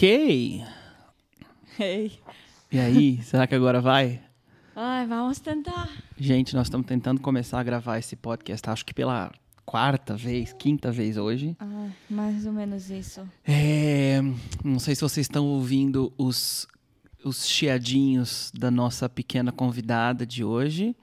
Ok. 0.00 0.64
Ei. 1.80 2.20
E 2.70 2.78
aí, 2.78 3.20
será 3.24 3.48
que 3.48 3.54
agora 3.56 3.80
vai? 3.80 4.22
Ai, 4.76 5.04
vamos 5.08 5.40
tentar. 5.40 5.90
Gente, 6.16 6.54
nós 6.54 6.68
estamos 6.68 6.86
tentando 6.86 7.20
começar 7.20 7.58
a 7.58 7.64
gravar 7.64 7.98
esse 7.98 8.14
podcast, 8.14 8.70
acho 8.70 8.86
que 8.86 8.94
pela 8.94 9.32
quarta 9.66 10.16
vez, 10.16 10.52
quinta 10.52 10.92
vez 10.92 11.16
hoje. 11.16 11.56
Ah, 11.58 11.88
mais 12.08 12.46
ou 12.46 12.52
menos 12.52 12.88
isso. 12.90 13.28
É, 13.44 14.20
não 14.62 14.78
sei 14.78 14.94
se 14.94 15.00
vocês 15.00 15.24
estão 15.24 15.44
ouvindo 15.44 16.12
os, 16.16 16.68
os 17.24 17.44
chiadinhos 17.44 18.52
da 18.56 18.70
nossa 18.70 19.08
pequena 19.08 19.50
convidada 19.50 20.24
de 20.24 20.44
hoje. 20.44 20.94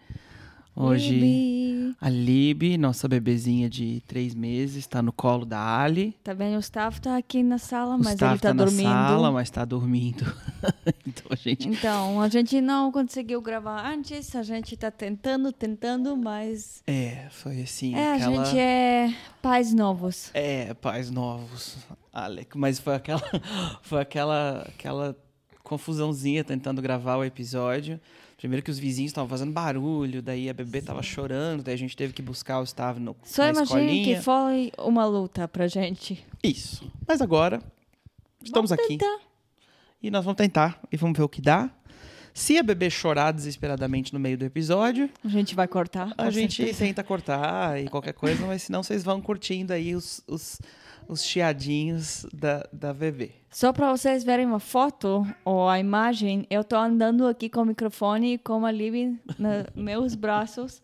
Hoje, 0.75 1.95
a 2.01 2.09
Lib, 2.09 2.77
nossa 2.77 3.07
bebezinha 3.07 3.69
de 3.69 4.03
três 4.05 4.35
meses, 4.35 4.75
está 4.77 5.01
no 5.01 5.13
colo 5.13 5.45
da 5.45 5.79
Ali. 5.81 6.13
Tá 6.23 6.33
bem, 6.33 6.53
o 6.53 6.57
Gustavo 6.57 6.99
tá 6.99 7.15
aqui 7.15 7.41
na 7.41 7.57
sala, 7.57 7.95
O 7.95 7.99
mas 7.99 8.09
Gustavo 8.09 8.33
ele 8.33 8.39
tá, 8.41 8.53
na 8.53 8.63
dormindo. 8.65 8.83
sala, 8.89 9.31
mas 9.31 9.47
está 9.47 9.63
dormindo. 9.63 10.25
então, 11.07 11.25
a 11.29 11.35
gente 11.35 11.69
Então, 11.69 12.21
a 12.21 12.27
gente 12.27 12.59
não 12.59 12.91
conseguiu 12.91 13.41
gravar 13.41 13.87
antes, 13.89 14.35
a 14.35 14.43
gente 14.43 14.75
tá 14.75 14.91
tentando, 14.91 15.51
tentando, 15.53 16.17
mas 16.17 16.83
É, 16.85 17.27
foi 17.31 17.61
assim. 17.61 17.95
é, 17.95 18.11
a 18.11 18.15
aquela... 18.15 18.45
gente 18.45 18.59
é 18.59 19.13
pais 19.41 19.73
novos. 19.73 20.29
É, 20.33 20.73
pais 20.73 21.09
novos, 21.09 21.77
Alec. 22.11 22.57
Mas 22.57 22.79
foi 22.79 22.95
aquela, 22.95 23.21
foi 23.81 24.01
aquela, 24.01 24.65
aquela 24.67 25.15
confusãozinha 25.63 26.43
tentando 26.43 26.81
gravar 26.81 27.15
o 27.15 27.23
episódio. 27.23 27.99
Primeiro 28.37 28.63
que 28.63 28.69
os 28.69 28.77
vizinhos 28.77 29.09
estavam 29.11 29.29
fazendo 29.29 29.51
barulho, 29.53 30.21
daí 30.21 30.49
a 30.49 30.53
bebê 30.53 30.81
tava 30.81 31.01
chorando, 31.01 31.63
daí 31.63 31.73
a 31.73 31.77
gente 31.77 31.95
teve 31.95 32.11
que 32.13 32.21
buscar 32.21 32.57
o 32.57 32.61
Gustavo 32.61 32.99
no, 32.99 33.15
Só 33.23 33.43
na 33.43 33.49
imagine 33.49 33.63
escolinha. 33.85 34.15
que 34.17 34.21
foi 34.21 34.71
uma 34.77 35.05
luta 35.05 35.47
pra 35.47 35.67
gente. 35.67 36.23
Isso. 36.43 36.91
Mas 37.07 37.21
agora, 37.21 37.61
estamos 38.43 38.69
Vamos 38.69 38.71
aqui. 38.73 38.97
tentar. 38.97 39.19
E 40.03 40.11
nós 40.11 40.23
vamos 40.25 40.37
tentar 40.37 40.79
e 40.91 40.97
vamos 40.97 41.17
ver 41.17 41.23
o 41.23 41.29
que 41.29 41.41
dá. 41.41 41.69
Se 42.33 42.57
a 42.57 42.63
bebê 42.63 42.89
chorar 42.89 43.31
desesperadamente 43.31 44.13
no 44.13 44.19
meio 44.19 44.37
do 44.37 44.43
episódio, 44.43 45.09
A 45.23 45.29
gente 45.29 45.55
vai 45.55 45.67
cortar. 45.69 46.13
a 46.17 46.29
gente 46.29 46.57
certeza. 46.57 46.79
tenta 46.79 47.01
cortar 47.03 47.81
e 47.81 47.87
qualquer 47.87 48.13
coisa, 48.13 48.45
mas 48.45 48.63
senão 48.63 48.83
vocês 48.83 49.01
vão 49.05 49.21
curtindo 49.21 49.71
aí 49.71 49.95
os, 49.95 50.21
os, 50.27 50.59
os 51.07 51.23
chiadinhos 51.23 52.25
da, 52.33 52.67
da 52.71 52.93
bebê. 52.93 53.31
Só 53.49 53.71
para 53.71 53.91
vocês 53.95 54.23
verem 54.23 54.45
uma 54.45 54.59
foto 54.59 55.25
ou 55.43 55.69
a 55.69 55.79
imagem, 55.79 56.45
eu 56.49 56.63
tô 56.63 56.75
andando 56.75 57.25
aqui 57.27 57.49
com 57.49 57.61
o 57.61 57.65
microfone 57.65 58.37
com 58.37 58.65
a 58.65 58.71
Libby 58.71 59.19
nos 59.39 59.65
meus 59.75 60.15
braços, 60.15 60.81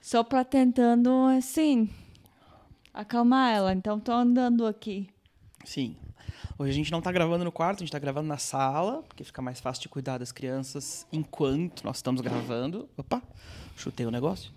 só 0.00 0.24
para 0.24 0.44
tentando 0.44 1.10
assim 1.36 1.88
acalmar 2.92 3.54
ela. 3.54 3.72
Então 3.72 4.00
tô 4.00 4.12
andando 4.12 4.66
aqui. 4.66 5.08
Sim. 5.64 5.96
Hoje 6.58 6.72
a 6.72 6.74
gente 6.74 6.90
não 6.90 7.00
tá 7.00 7.12
gravando 7.12 7.44
no 7.44 7.52
quarto, 7.52 7.78
a 7.78 7.80
gente 7.80 7.92
tá 7.92 8.00
gravando 8.00 8.26
na 8.26 8.36
sala, 8.36 9.04
porque 9.04 9.22
fica 9.22 9.40
mais 9.40 9.60
fácil 9.60 9.82
de 9.82 9.88
cuidar 9.88 10.18
das 10.18 10.32
crianças 10.32 11.06
enquanto 11.12 11.84
nós 11.84 11.98
estamos 11.98 12.20
gravando. 12.20 12.88
Opa, 12.96 13.22
chutei 13.76 14.04
o 14.04 14.10
negócio. 14.10 14.50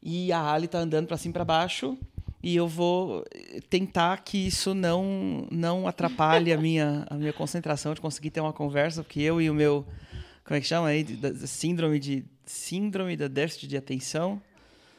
E 0.00 0.32
a 0.32 0.52
Ali 0.52 0.68
tá 0.68 0.78
andando 0.78 1.08
para 1.08 1.16
cima 1.16 1.30
e 1.30 1.32
para 1.32 1.44
baixo, 1.44 1.98
e 2.44 2.54
eu 2.56 2.68
vou 2.68 3.24
tentar 3.70 4.18
que 4.22 4.36
isso 4.46 4.74
não 4.74 5.46
não 5.50 5.86
atrapalhe 5.88 6.52
a 6.52 6.58
minha 6.58 7.06
a 7.08 7.14
minha 7.14 7.32
concentração 7.32 7.94
de 7.94 8.00
conseguir 8.00 8.30
ter 8.30 8.40
uma 8.40 8.52
conversa, 8.52 9.02
porque 9.02 9.20
eu 9.20 9.40
e 9.40 9.48
o 9.50 9.54
meu 9.54 9.84
como 10.44 10.56
é 10.56 10.60
que 10.60 10.66
chama 10.66 10.88
aí, 10.88 11.02
Da- 11.04 11.34
síndrome 11.46 11.98
de 11.98 12.24
síndrome 12.44 13.16
da 13.16 13.28
déficit 13.28 13.66
de 13.66 13.76
atenção. 13.76 14.40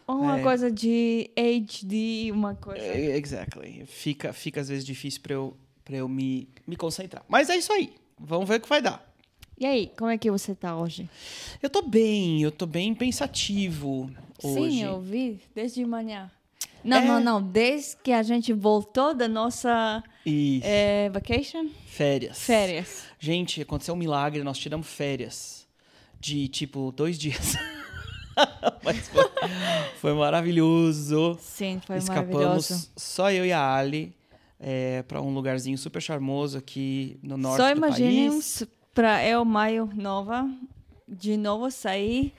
Ou 0.07 0.17
uma 0.17 0.39
É. 0.39 0.43
coisa 0.43 0.71
de 0.71 1.29
HD, 1.37 2.31
uma 2.31 2.55
coisa. 2.55 2.81
É, 2.83 3.15
Exactly. 3.17 3.85
Fica, 3.87 4.33
fica 4.33 4.61
às 4.61 4.69
vezes 4.69 4.85
difícil 4.85 5.21
para 5.21 5.33
eu, 5.33 5.55
pra 5.83 5.95
eu 5.97 6.07
me, 6.07 6.47
me 6.67 6.75
concentrar. 6.75 7.23
Mas 7.27 7.49
é 7.49 7.57
isso 7.57 7.71
aí. 7.73 7.93
Vamos 8.19 8.47
ver 8.47 8.55
o 8.57 8.59
que 8.61 8.69
vai 8.69 8.81
dar. 8.81 9.03
E 9.57 9.65
aí, 9.65 9.91
como 9.97 10.09
é 10.11 10.17
que 10.17 10.29
você 10.29 10.53
tá 10.53 10.75
hoje? 10.77 11.09
Eu 11.61 11.69
tô 11.69 11.81
bem, 11.81 12.41
eu 12.41 12.51
tô 12.51 12.65
bem 12.65 12.93
pensativo 12.93 14.09
hoje. 14.43 14.71
Sim, 14.77 14.83
eu 14.83 14.99
vi 14.99 15.39
desde 15.55 15.85
manhã. 15.85 16.29
Não, 16.85 16.97
É. 16.97 17.05
não, 17.05 17.19
não. 17.19 17.41
Desde 17.41 17.97
que 18.03 18.11
a 18.11 18.21
gente 18.21 18.53
voltou 18.53 19.13
da 19.13 19.27
nossa 19.27 20.03
eh, 20.25 21.09
vacation, 21.11 21.67
férias. 21.87 22.37
férias. 22.39 23.03
Gente, 23.19 23.61
aconteceu 23.61 23.93
um 23.95 23.97
milagre, 23.97 24.43
nós 24.43 24.57
tiramos 24.59 24.85
férias 24.87 25.67
de 26.19 26.47
tipo 26.47 26.91
dois 26.91 27.17
dias. 27.17 27.55
Mas 28.83 29.07
foi, 29.07 29.23
foi 29.99 30.13
maravilhoso. 30.13 31.37
Sim, 31.41 31.81
foi 31.85 31.97
Escapamos 31.97 32.33
maravilhoso. 32.35 32.89
só 32.95 33.31
eu 33.31 33.45
e 33.45 33.51
a 33.53 33.75
Ali 33.75 34.13
é, 34.59 35.03
para 35.03 35.21
um 35.21 35.33
lugarzinho 35.33 35.77
super 35.77 36.01
charmoso 36.01 36.57
aqui 36.57 37.17
no 37.23 37.37
norte 37.37 37.57
Só 37.61 37.71
do 37.71 37.77
imaginem 37.77 38.29
país. 38.29 38.63
para 38.93 39.25
eu, 39.25 39.43
maio 39.45 39.89
nova, 39.95 40.47
de 41.07 41.35
novo 41.37 41.71
sair. 41.71 42.33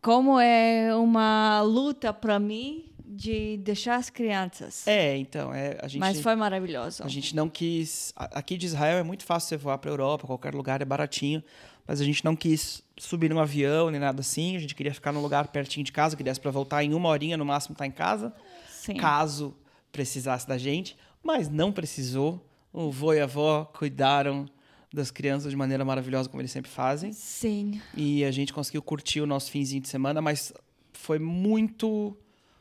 Como 0.00 0.40
é 0.40 0.94
uma 0.96 1.60
luta 1.62 2.12
para 2.12 2.38
mim 2.38 2.84
de 3.20 3.58
deixar 3.58 3.96
as 3.96 4.08
crianças. 4.08 4.86
É, 4.86 5.14
então, 5.18 5.52
é, 5.52 5.76
a 5.82 5.88
gente 5.88 6.00
Mas 6.00 6.22
foi 6.22 6.34
maravilhoso. 6.34 7.02
A 7.04 7.08
gente 7.08 7.36
não 7.36 7.50
quis. 7.50 8.14
Aqui 8.16 8.56
de 8.56 8.64
Israel 8.64 8.96
é 8.96 9.02
muito 9.02 9.26
fácil 9.26 9.50
você 9.50 9.56
voar 9.58 9.76
para 9.76 9.90
Europa, 9.90 10.26
qualquer 10.26 10.54
lugar 10.54 10.80
é 10.80 10.86
baratinho. 10.86 11.44
Mas 11.86 12.00
a 12.00 12.04
gente 12.04 12.24
não 12.24 12.34
quis 12.34 12.82
subir 12.96 13.28
num 13.28 13.38
avião 13.38 13.90
nem 13.90 14.00
nada 14.00 14.20
assim. 14.20 14.56
A 14.56 14.58
gente 14.58 14.74
queria 14.74 14.94
ficar 14.94 15.12
num 15.12 15.20
lugar 15.20 15.48
pertinho 15.48 15.84
de 15.84 15.92
casa, 15.92 16.16
que 16.16 16.22
desse 16.22 16.40
para 16.40 16.50
voltar 16.50 16.82
em 16.82 16.94
uma 16.94 17.10
horinha 17.10 17.36
no 17.36 17.44
máximo 17.44 17.74
estar 17.74 17.86
em 17.86 17.90
casa, 17.90 18.32
Sim. 18.70 18.94
caso 18.94 19.54
precisasse 19.92 20.48
da 20.48 20.56
gente. 20.56 20.96
Mas 21.22 21.46
não 21.50 21.70
precisou. 21.70 22.42
O 22.72 22.90
vô 22.90 23.12
e 23.12 23.20
a 23.20 23.24
avó 23.24 23.66
cuidaram 23.66 24.46
das 24.94 25.10
crianças 25.10 25.50
de 25.50 25.56
maneira 25.56 25.84
maravilhosa, 25.84 26.26
como 26.26 26.40
eles 26.40 26.52
sempre 26.52 26.70
fazem. 26.70 27.12
Sim. 27.12 27.82
E 27.94 28.24
a 28.24 28.30
gente 28.30 28.52
conseguiu 28.54 28.80
curtir 28.80 29.20
o 29.20 29.26
nosso 29.26 29.50
finzinho 29.50 29.82
de 29.82 29.88
semana, 29.88 30.22
mas 30.22 30.54
foi 30.94 31.18
muito 31.18 32.16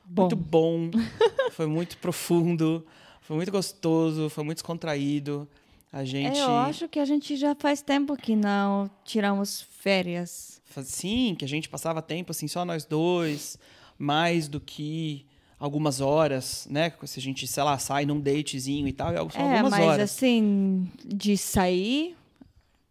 Bom. 0.10 0.24
muito 0.24 0.36
bom, 0.36 0.90
foi 1.54 1.68
muito 1.68 1.96
profundo, 2.00 2.84
foi 3.22 3.36
muito 3.36 3.52
gostoso, 3.52 4.28
foi 4.30 4.44
muito 4.44 4.58
descontraído. 4.58 5.48
A 5.94 6.04
gente 6.04 6.40
Eu 6.40 6.50
acho 6.50 6.88
que 6.88 7.00
a 7.00 7.06
gente 7.06 7.36
já 7.36 7.54
faz 7.56 7.82
tempo 7.84 8.16
que 8.18 8.36
não 8.36 8.90
tiramos 9.06 9.62
férias. 9.62 10.62
sim, 10.84 11.36
que 11.38 11.46
a 11.46 11.48
gente 11.48 11.70
passava 11.70 12.02
tempo 12.02 12.32
assim 12.32 12.48
só 12.48 12.66
nós 12.66 12.86
dois, 12.86 13.58
mais 13.98 14.48
do 14.48 14.60
que 14.60 15.28
algumas 15.60 16.02
horas, 16.02 16.68
né? 16.72 16.92
Se 17.06 17.20
a 17.20 17.22
gente, 17.22 17.46
sei 17.46 17.64
lá, 17.64 17.78
sai 17.78 18.06
num 18.06 18.20
datezinho 18.20 18.88
e 18.88 18.94
tal, 18.94 19.30
são 19.30 19.42
é, 19.42 19.54
algumas 19.58 19.72
mas 19.72 19.86
horas. 19.86 20.12
assim, 20.12 20.90
de 21.06 21.38
sair, 21.38 22.16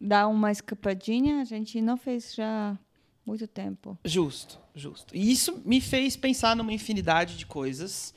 dar 0.00 0.28
uma 0.28 0.52
escapadinha, 0.52 1.40
a 1.40 1.44
gente 1.44 1.80
não 1.80 1.96
fez 1.96 2.34
já 2.34 2.78
muito 3.28 3.46
tempo. 3.46 3.98
Justo, 4.04 4.58
justo. 4.74 5.14
E 5.14 5.30
isso 5.30 5.60
me 5.64 5.80
fez 5.80 6.16
pensar 6.16 6.56
numa 6.56 6.72
infinidade 6.72 7.36
de 7.36 7.46
coisas. 7.46 8.14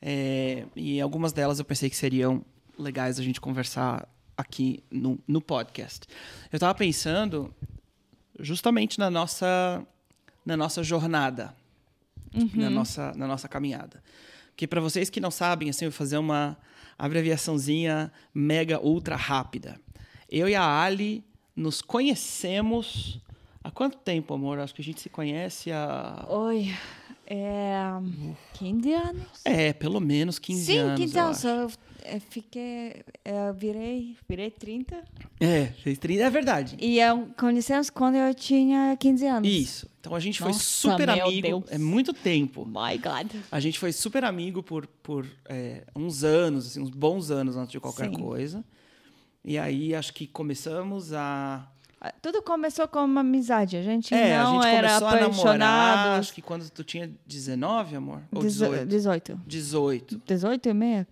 é, 0.00 0.66
e 0.74 1.00
algumas 1.00 1.32
delas 1.32 1.58
eu 1.58 1.64
pensei 1.64 1.88
que 1.88 1.96
seriam 1.96 2.44
legais 2.78 3.18
a 3.18 3.22
gente 3.22 3.40
conversar 3.40 4.08
aqui 4.36 4.82
no, 4.90 5.18
no 5.28 5.40
podcast. 5.40 6.06
Eu 6.50 6.56
estava 6.56 6.74
pensando 6.74 7.54
justamente 8.40 8.98
na 8.98 9.10
nossa, 9.10 9.86
na 10.44 10.56
nossa 10.56 10.82
jornada, 10.82 11.54
na, 12.52 12.68
nossa, 12.68 13.12
na 13.14 13.26
nossa 13.26 13.48
caminhada. 13.48 14.02
Que 14.56 14.66
para 14.66 14.80
vocês 14.80 15.10
que 15.10 15.20
não 15.20 15.30
sabem, 15.30 15.70
assim, 15.70 15.84
eu 15.84 15.90
vou 15.90 15.96
fazer 15.98 16.16
uma 16.16 16.56
abreviaçãozinha 16.98 18.12
mega 18.32 18.80
ultra 18.80 19.14
rápida. 19.14 19.80
Eu 20.28 20.48
e 20.48 20.54
a 20.54 20.82
Ali 20.82 21.24
nos 21.54 21.80
conhecemos 21.80 23.20
há 23.64 23.70
quanto 23.70 23.96
tempo, 23.98 24.34
amor? 24.34 24.58
Acho 24.58 24.74
que 24.74 24.82
a 24.82 24.84
gente 24.84 25.00
se 25.00 25.08
conhece 25.08 25.72
há. 25.72 26.26
Oi, 26.28 26.70
é 27.26 27.72
15 28.54 28.92
anos? 28.92 29.26
É, 29.44 29.72
pelo 29.72 29.98
menos 29.98 30.38
15 30.38 30.64
Sim, 30.64 30.78
anos. 30.78 31.00
15 31.00 31.16
eu 31.16 31.24
anos. 31.24 31.44
acho. 31.44 31.48
Eu, 31.48 31.70
é, 32.06 32.20
fiquei, 32.20 33.02
é, 33.24 33.52
virei, 33.52 34.14
virei 34.28 34.50
30. 34.50 35.02
É, 35.40 35.66
fez 35.82 35.98
30. 35.98 36.22
É 36.22 36.30
verdade. 36.30 36.76
E 36.78 37.00
eu 37.00 37.30
conhecemos 37.38 37.88
quando 37.88 38.16
eu 38.16 38.34
tinha 38.34 38.94
15 39.00 39.26
anos. 39.26 39.48
Isso. 39.48 39.90
Então 40.00 40.14
a 40.14 40.20
gente 40.20 40.38
foi 40.38 40.52
Nossa, 40.52 40.62
super 40.62 41.06
meu 41.06 41.24
amigo. 41.24 41.48
Deus. 41.48 41.64
É 41.70 41.78
muito 41.78 42.12
tempo. 42.12 42.66
My 42.66 42.98
God. 42.98 43.32
A 43.50 43.58
gente 43.58 43.78
foi 43.78 43.90
super 43.90 44.22
amigo 44.22 44.62
por, 44.62 44.86
por 44.86 45.26
é, 45.48 45.84
uns 45.96 46.22
anos, 46.22 46.66
assim, 46.66 46.80
uns 46.80 46.90
bons 46.90 47.30
anos 47.30 47.56
antes 47.56 47.72
de 47.72 47.80
qualquer 47.80 48.10
Sim. 48.10 48.16
coisa. 48.20 48.62
E 49.42 49.58
aí 49.58 49.94
acho 49.94 50.12
que 50.12 50.26
começamos 50.26 51.12
a. 51.14 51.70
Ah, 52.06 52.12
Tudo 52.20 52.42
começou 52.42 52.86
com 52.86 52.98
uma 53.02 53.22
amizade. 53.22 53.76
A 53.78 53.82
gente 53.82 54.12
É, 54.12 54.36
não 54.38 54.60
a 54.60 54.62
gente 54.64 54.74
era 54.74 54.88
começou 54.88 55.08
a 55.08 55.10
namorar. 55.12 55.30
apaixonado. 55.30 56.18
Acho 56.18 56.34
que 56.34 56.42
quando 56.42 56.68
tu 56.68 56.84
tinha 56.84 57.10
19, 57.26 57.96
amor? 57.96 58.20
Ou 58.30 58.42
Dezo- 58.42 58.66
18? 58.66 58.86
18. 58.86 59.40
18. 59.46 60.22
18 60.26 60.68
e 60.68 60.74
meia? 60.74 61.06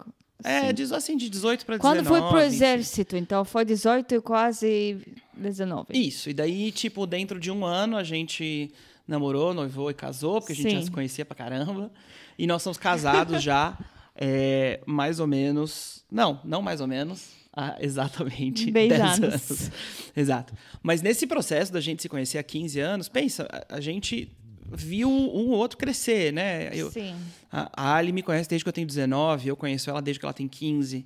É, 0.44 0.70
diz 0.72 0.92
assim, 0.92 1.16
de 1.16 1.30
18 1.30 1.64
para 1.64 1.78
19. 1.78 1.98
Quando 2.02 2.06
fui 2.08 2.20
pro 2.28 2.38
enfim. 2.38 2.46
exército, 2.46 3.16
então 3.16 3.42
foi 3.44 3.64
18 3.64 4.16
e 4.16 4.20
quase 4.20 5.00
19. 5.34 5.86
Isso, 5.94 6.28
e 6.28 6.34
daí, 6.34 6.70
tipo, 6.72 7.06
dentro 7.06 7.40
de 7.40 7.50
um 7.50 7.64
ano 7.64 7.96
a 7.96 8.02
gente 8.04 8.70
namorou, 9.08 9.54
noivou 9.54 9.90
e 9.90 9.94
casou, 9.94 10.40
porque 10.40 10.52
a 10.52 10.56
gente 10.56 10.70
já 10.72 10.82
se 10.82 10.90
conhecia 10.90 11.24
pra 11.24 11.34
caramba. 11.36 11.90
E 12.38 12.46
nós 12.46 12.60
somos 12.62 12.76
casados 12.76 13.40
já, 13.42 13.78
é, 14.16 14.80
mais 14.84 15.20
ou 15.20 15.26
menos. 15.26 16.04
Não, 16.10 16.40
não 16.44 16.60
mais 16.60 16.80
ou 16.82 16.86
menos. 16.86 17.40
Há 17.52 17.76
exatamente 17.80 18.70
10 18.70 18.88
10 18.88 19.00
anos. 19.00 19.22
anos. 19.22 19.70
Exato. 20.16 20.54
Mas 20.82 21.02
nesse 21.02 21.26
processo 21.26 21.72
da 21.72 21.80
gente 21.80 22.02
se 22.02 22.08
conhecer 22.08 22.38
há 22.38 22.42
15 22.42 22.80
anos, 22.80 23.08
pensa, 23.08 23.46
a, 23.50 23.76
a 23.76 23.80
gente 23.80 24.30
viu 24.70 25.10
um 25.10 25.50
ou 25.50 25.58
outro 25.58 25.76
crescer, 25.76 26.32
né? 26.32 26.70
Eu, 26.72 26.90
Sim. 26.90 27.14
a, 27.50 27.70
a 27.74 27.96
Ali 27.96 28.12
me 28.12 28.22
conhece 28.22 28.48
desde 28.48 28.64
que 28.64 28.68
eu 28.68 28.72
tenho 28.72 28.86
19, 28.86 29.48
eu 29.48 29.56
conheço 29.56 29.90
ela 29.90 30.00
desde 30.00 30.18
que 30.18 30.24
ela 30.24 30.32
tem 30.32 30.48
15. 30.48 31.04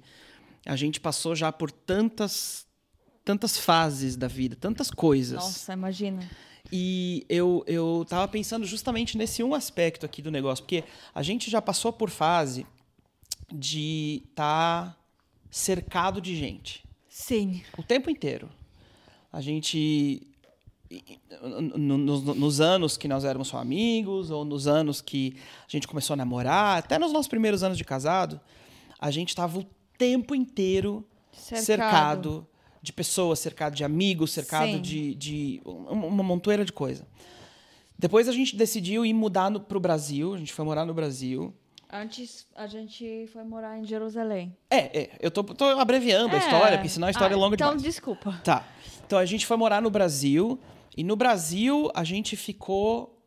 A 0.65 0.77
gente 0.77 1.01
passou 1.01 1.35
já 1.35 1.51
por 1.51 1.71
tantas 1.71 2.65
tantas 3.25 3.59
fases 3.59 4.17
da 4.17 4.29
vida, 4.29 4.55
tantas 4.55 4.89
coisas. 4.89 5.35
Nossa, 5.35 5.73
imagina. 5.73 6.23
E 6.71 7.27
eu, 7.29 7.65
eu 7.67 8.07
tava 8.09 8.29
pensando 8.29 8.65
justamente 8.65 9.19
nesse 9.19 9.43
um 9.43 9.53
aspecto 9.53 10.07
aqui 10.07 10.23
do 10.23 10.31
negócio, 10.31 10.63
porque 10.65 10.85
a 11.13 11.23
gente 11.25 11.51
já 11.51 11.61
passou 11.61 11.93
por 11.93 12.09
fase 12.09 12.65
de 13.53 14.23
estar 14.31 14.91
tá 14.91 14.97
cercado 15.56 16.20
de 16.20 16.37
gente 16.37 16.85
Sim. 17.08 17.62
o 17.79 17.82
tempo 17.82 18.11
inteiro. 18.11 18.49
A 19.32 19.41
gente. 19.41 20.23
no- 21.43 21.97
no- 21.99 22.35
Nos 22.35 22.61
anos 22.61 22.97
que 22.97 23.08
nós 23.08 23.25
éramos 23.25 23.49
só 23.49 23.58
amigos, 23.58 24.31
ou 24.31 24.44
nos 24.44 24.67
anos 24.69 25.00
que 25.00 25.37
a 25.67 25.70
gente 25.70 25.88
começou 25.88 26.14
a 26.14 26.17
namorar, 26.17 26.79
até 26.79 26.99
nos 26.99 27.12
nossos 27.12 27.26
primeiros 27.29 27.62
anos 27.62 27.76
de 27.79 27.85
casado, 27.85 28.38
a 28.99 29.11
gente 29.11 29.31
estava 29.31 29.58
o 29.58 29.64
tempo 29.99 30.35
inteiro 30.35 31.05
Cercado. 31.32 31.64
cercado, 31.64 32.47
de 32.82 32.93
pessoas, 32.93 33.38
cercado 33.41 33.75
de 33.75 33.82
amigos, 33.82 34.31
cercado 34.32 34.73
Sim. 34.73 34.81
de, 34.82 35.14
de 35.14 35.61
uma 35.64 36.06
uma 36.06 36.23
montoeira 36.23 36.64
de 36.64 36.73
coisa. 36.73 37.06
Depois 37.99 38.29
a 38.29 38.32
gente 38.32 38.55
decidiu 38.55 39.05
ir 39.06 39.12
mudar 39.14 39.50
para 39.61 39.76
o 39.76 39.81
Brasil, 39.81 40.35
a 40.35 40.38
gente 40.38 40.52
foi 40.52 40.64
morar 40.67 40.85
no 40.85 40.93
Brasil. 40.94 41.52
Antes 41.91 42.47
a 42.55 42.67
gente 42.67 43.29
foi 43.33 43.44
morar 43.44 43.79
em 43.79 43.85
Jerusalém. 43.85 44.56
É, 44.69 44.99
é 45.03 45.11
eu 45.21 45.31
tô, 45.31 45.44
tô 45.44 45.65
abreviando 45.65 46.35
a 46.35 46.38
história, 46.38 46.79
porque 46.79 46.88
senão 46.88 47.09
a 47.09 47.11
história 47.11 47.35
é 47.35 47.37
Ah, 47.37 47.41
longa 47.41 47.55
então, 47.55 47.69
demais. 47.69 47.83
desculpa. 47.83 48.41
Tá. 48.43 48.67
Então 49.06 49.19
a 49.19 49.25
gente 49.25 49.47
foi 49.47 49.56
morar 49.56 49.81
no 49.81 49.88
Brasil 49.91 50.59
e 50.97 51.05
no 51.05 51.15
Brasil 51.15 51.91
a 51.94 52.03
gente 52.03 52.37
ficou 52.37 53.23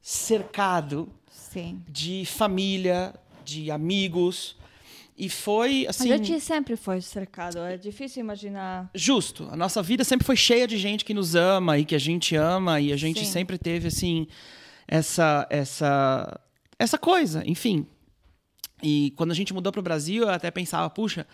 cercado 0.00 1.12
Sim. 1.30 1.82
de 1.88 2.24
família, 2.24 3.14
de 3.44 3.70
amigos 3.70 4.56
e 5.16 5.28
foi 5.28 5.84
assim 5.88 6.12
a 6.12 6.16
gente 6.16 6.40
sempre 6.40 6.76
foi 6.76 7.00
cercado. 7.00 7.58
É 7.58 7.76
difícil 7.76 8.20
imaginar. 8.20 8.88
justo. 8.94 9.48
A 9.50 9.56
nossa 9.56 9.82
vida 9.82 10.02
sempre 10.04 10.24
foi 10.24 10.36
cheia 10.36 10.66
de 10.66 10.78
gente 10.78 11.04
que 11.04 11.12
nos 11.12 11.34
ama 11.34 11.76
e 11.76 11.84
que 11.84 11.94
a 11.94 11.98
gente 11.98 12.36
ama 12.36 12.80
e 12.80 12.92
a 12.92 12.96
gente 12.96 13.20
Sim. 13.20 13.32
sempre 13.32 13.58
teve 13.58 13.88
assim 13.88 14.26
essa 14.86 15.46
essa 15.50 16.40
essa 16.78 16.96
coisa, 16.96 17.42
enfim. 17.44 17.86
E 18.82 19.12
quando 19.16 19.30
a 19.30 19.34
gente 19.34 19.52
mudou 19.52 19.72
para 19.72 19.80
o 19.80 19.82
Brasil, 19.82 20.24
eu 20.24 20.30
até 20.30 20.50
pensava, 20.50 20.88
puxa, 20.88 21.26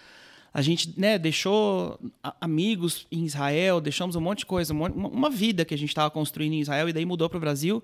a 0.53 0.63
gente 0.63 0.95
né, 0.97 1.19
deixou 1.19 1.99
amigos 2.41 3.07
em 3.11 3.25
Israel, 3.25 3.81
deixamos 3.81 4.15
um 4.15 4.21
monte 4.21 4.41
de 4.41 4.47
coisa, 4.47 4.73
um 4.73 4.85
uma, 4.85 5.29
vida 5.29 5.65
que 5.65 5.75
a 5.75 5.79
gente 5.79 5.89
estava 5.89 6.11
construindo 6.11 6.53
em 6.53 6.61
Israel 6.61 6.89
e 6.89 6.93
daí 6.93 7.05
mudou 7.05 7.29
para 7.29 7.37
o 7.37 7.41
Brasil. 7.41 7.83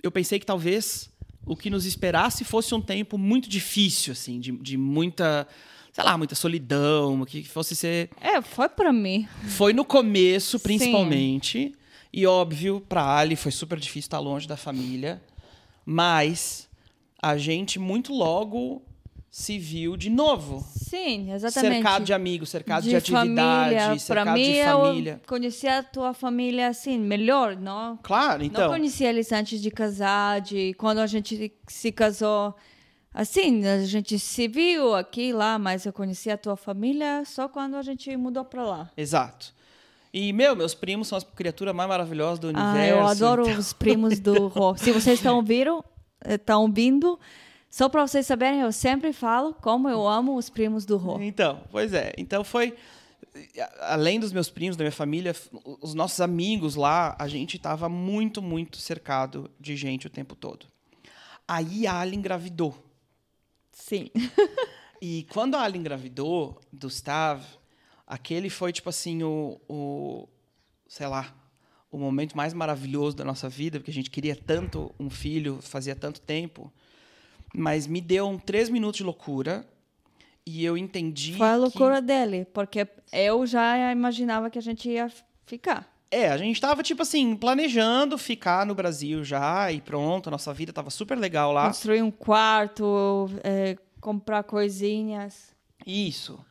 Eu 0.00 0.12
pensei 0.12 0.38
que 0.38 0.46
talvez 0.46 1.10
o 1.44 1.56
que 1.56 1.68
nos 1.68 1.84
esperasse 1.84 2.44
fosse 2.44 2.74
um 2.74 2.80
tempo 2.80 3.18
muito 3.18 3.48
difícil, 3.48 4.12
assim, 4.12 4.38
de, 4.38 4.52
de 4.52 4.76
muita, 4.76 5.48
sei 5.92 6.04
lá, 6.04 6.16
muita 6.16 6.36
solidão, 6.36 7.24
que 7.24 7.42
fosse 7.42 7.74
ser 7.74 8.08
É, 8.20 8.40
foi 8.40 8.68
pra 8.68 8.92
mim. 8.92 9.26
foi 9.48 9.72
no 9.72 9.84
começo, 9.84 10.60
principalmente. 10.60 11.74
E 12.12 12.24
óbvio, 12.24 12.80
para 12.88 13.16
Ali 13.16 13.34
foi 13.34 13.50
super 13.50 13.80
difícil 13.80 14.06
estar 14.06 14.20
longe 14.20 14.46
da 14.46 14.56
família. 14.56 15.20
Mas 15.84 16.68
a 17.24 17.36
gente 17.38 17.78
muito 17.78 18.12
logo 18.12 18.82
se 19.30 19.58
viu 19.58 19.96
de 19.96 20.10
novo. 20.10 20.64
Sim, 20.76 21.32
exatamente. 21.32 21.74
Cercado 21.74 22.04
de 22.04 22.12
amigos, 22.12 22.48
cercado 22.50 22.82
de, 22.84 22.94
atividade, 22.94 23.34
família. 23.34 23.98
cercado 23.98 24.24
pra 24.26 24.34
mim, 24.34 24.52
de 24.52 24.62
família. 24.62 25.20
eu 25.22 25.28
conhecia 25.28 25.78
a 25.78 25.82
tua 25.82 26.14
família 26.14 26.68
assim, 26.68 26.98
melhor, 26.98 27.56
não? 27.56 27.98
Claro, 28.02 28.40
Não 28.40 28.46
então. 28.46 28.68
conhecia 28.70 29.08
eles 29.08 29.32
antes 29.32 29.60
de 29.60 29.70
casar, 29.70 30.40
de 30.40 30.74
quando 30.74 30.98
a 30.98 31.06
gente 31.06 31.52
se 31.66 31.90
casou. 31.90 32.54
Assim, 33.12 33.64
a 33.66 33.84
gente 33.84 34.18
se 34.18 34.46
viu 34.48 34.94
aqui 34.94 35.28
e 35.28 35.32
lá, 35.32 35.58
mas 35.58 35.86
eu 35.86 35.92
conhecia 35.92 36.34
a 36.34 36.38
tua 36.38 36.56
família 36.56 37.22
só 37.24 37.48
quando 37.48 37.76
a 37.76 37.82
gente 37.82 38.14
mudou 38.16 38.44
pra 38.44 38.64
lá. 38.64 38.90
Exato. 38.96 39.54
E, 40.12 40.32
meu, 40.32 40.54
meus 40.54 40.74
primos 40.74 41.08
são 41.08 41.18
as 41.18 41.24
criaturas 41.24 41.74
mais 41.74 41.88
maravilhosas 41.88 42.38
do 42.38 42.48
universo. 42.48 42.76
Ah, 42.76 42.86
eu 42.86 43.06
adoro 43.06 43.42
então- 43.48 43.58
os 43.58 43.72
primos 43.72 44.20
do 44.20 44.46
Rô. 44.48 44.76
Se 44.76 44.92
vocês 44.92 45.18
estão 45.18 45.36
ouvindo, 45.36 45.84
estão 46.24 46.62
ouvindo, 46.62 47.18
só 47.74 47.88
para 47.88 48.06
vocês 48.06 48.24
saberem, 48.26 48.60
eu 48.60 48.70
sempre 48.70 49.12
falo 49.12 49.52
como 49.52 49.88
eu 49.88 50.06
amo 50.06 50.36
os 50.36 50.48
primos 50.48 50.86
do 50.86 50.96
Rô. 50.96 51.20
Então, 51.20 51.62
pois 51.72 51.92
é. 51.92 52.12
Então 52.16 52.44
foi. 52.44 52.76
Além 53.80 54.20
dos 54.20 54.32
meus 54.32 54.48
primos, 54.48 54.76
da 54.76 54.84
minha 54.84 54.92
família, 54.92 55.34
os 55.80 55.92
nossos 55.92 56.20
amigos 56.20 56.76
lá, 56.76 57.16
a 57.18 57.26
gente 57.26 57.56
estava 57.56 57.88
muito, 57.88 58.40
muito 58.40 58.76
cercado 58.76 59.50
de 59.58 59.74
gente 59.74 60.06
o 60.06 60.10
tempo 60.10 60.36
todo. 60.36 60.66
Aí 61.48 61.84
a 61.84 61.98
Ali 61.98 62.16
engravidou. 62.16 62.74
Sim. 63.72 64.08
E 65.02 65.26
quando 65.32 65.56
a 65.56 65.62
Ali 65.62 65.78
engravidou 65.78 66.58
do 66.72 66.88
Stav, 66.88 67.44
aquele 68.06 68.48
foi, 68.48 68.72
tipo 68.72 68.88
assim, 68.88 69.22
o, 69.22 69.60
o. 69.68 70.28
Sei 70.88 71.06
lá. 71.06 71.34
O 71.94 71.98
momento 71.98 72.36
mais 72.36 72.52
maravilhoso 72.52 73.14
da 73.16 73.24
nossa 73.24 73.48
vida, 73.48 73.78
porque 73.78 73.92
a 73.92 73.94
gente 73.94 74.10
queria 74.10 74.34
tanto 74.34 74.92
um 74.98 75.08
filho, 75.08 75.60
fazia 75.62 75.94
tanto 75.94 76.20
tempo. 76.20 76.72
Mas 77.54 77.86
me 77.86 78.00
deu 78.00 78.26
um 78.26 78.36
três 78.36 78.68
minutos 78.68 78.98
de 78.98 79.04
loucura. 79.04 79.64
E 80.44 80.64
eu 80.64 80.76
entendi. 80.76 81.34
Foi 81.36 81.46
a 81.46 81.52
que- 81.52 81.58
loucura 81.58 82.02
dele, 82.02 82.46
porque 82.52 82.84
eu 83.12 83.46
já 83.46 83.92
imaginava 83.92 84.50
que 84.50 84.58
a 84.58 84.60
gente 84.60 84.90
ia 84.90 85.08
ficar. 85.46 85.88
É, 86.10 86.30
a 86.30 86.36
gente 86.36 86.60
tava, 86.60 86.82
tipo 86.82 87.00
assim, 87.02 87.36
planejando 87.36 88.18
ficar 88.18 88.66
no 88.66 88.74
Brasil 88.74 89.22
já 89.22 89.70
e 89.70 89.80
pronto, 89.80 90.26
a 90.26 90.32
nossa 90.32 90.52
vida 90.52 90.72
tava 90.72 90.90
super 90.90 91.16
legal 91.16 91.52
lá. 91.52 91.68
Construir 91.68 92.02
um 92.02 92.10
quarto, 92.10 93.30
é, 93.44 93.76
comprar 94.00 94.42
coisinhas. 94.42 95.54
Isso. 95.86 96.44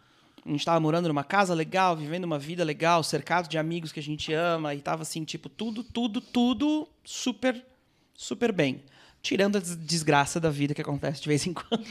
A 0.45 0.50
gente 0.50 0.66
tava 0.66 0.80
morando 0.80 1.07
numa 1.07 1.24
casa 1.24 1.54
legal, 1.54 1.95
vivendo 1.95 2.25
uma 2.25 2.38
vida 2.38 2.63
legal, 2.63 3.01
cercado 3.04 3.48
de 3.48 3.57
amigos 3.57 3.92
que 3.92 4.00
a 4.00 4.04
gente 4.04 4.34
ama, 4.34 4.75
e 4.75 4.81
tava 4.81 5.04
assim, 5.04 5.24
tipo, 5.24 5.48
tudo, 5.48 5.84
tudo, 5.84 6.19
tudo 6.19 6.88
super, 7.04 7.66
super 8.13 8.51
bem. 8.51 8.84
Tirando 9.22 9.56
a 9.56 9.60
des- 9.60 9.78
desgraça 9.78 10.40
da 10.42 10.50
vida 10.50 10.74
que 10.74 10.81
acontece 10.81 11.22
de 11.22 11.30
vez 11.30 11.48
em 11.48 11.54
quando. 11.54 11.86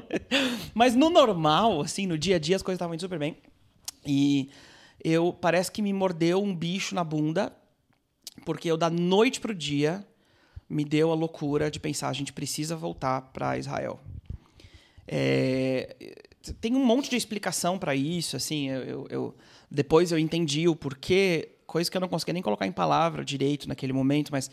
Mas 0.72 0.94
no 0.94 1.10
normal, 1.10 1.82
assim, 1.82 2.06
no 2.06 2.16
dia 2.16 2.36
a 2.36 2.38
dia, 2.38 2.56
as 2.56 2.62
coisas 2.62 2.76
estavam 2.76 2.94
indo 2.94 3.00
super 3.00 3.18
bem. 3.18 3.36
E 4.06 4.48
eu 5.04 5.32
parece 5.32 5.70
que 5.70 5.82
me 5.82 5.92
mordeu 5.92 6.42
um 6.42 6.56
bicho 6.56 6.94
na 6.94 7.04
bunda, 7.04 7.52
porque 8.46 8.70
eu 8.70 8.78
da 8.78 8.88
noite 8.88 9.38
pro 9.38 9.54
dia 9.54 10.06
me 10.66 10.82
deu 10.82 11.12
a 11.12 11.14
loucura 11.14 11.70
de 11.70 11.78
pensar, 11.78 12.08
a 12.08 12.12
gente 12.14 12.32
precisa 12.32 12.74
voltar 12.74 13.20
para 13.34 13.58
Israel. 13.58 14.00
É, 15.06 16.24
tem 16.60 16.74
um 16.74 16.84
monte 16.84 17.08
de 17.10 17.16
explicação 17.16 17.78
para 17.78 17.94
isso, 17.94 18.36
assim, 18.36 18.68
eu, 18.68 18.82
eu- 18.82 19.06
eu- 19.10 19.34
depois 19.70 20.10
eu 20.12 20.18
entendi 20.18 20.66
o 20.68 20.74
porquê, 20.76 21.50
coisa 21.66 21.90
que 21.90 21.96
eu 21.96 22.00
não 22.00 22.08
conseguia 22.08 22.34
nem 22.34 22.42
colocar 22.42 22.66
em 22.66 22.72
palavra 22.72 23.24
direito 23.24 23.68
naquele 23.68 23.92
momento, 23.92 24.30
mas 24.32 24.50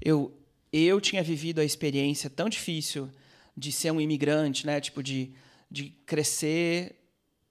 eu 0.00 0.32
eu 0.72 0.98
tinha 1.02 1.22
vivido 1.22 1.60
a 1.60 1.64
experiência 1.64 2.30
tão 2.30 2.48
difícil 2.48 3.10
de 3.54 3.70
ser 3.70 3.90
um 3.90 4.00
imigrante, 4.00 4.66
né, 4.66 4.80
tipo 4.80 5.02
de 5.02 5.30
de 5.70 5.90
crescer 6.06 6.96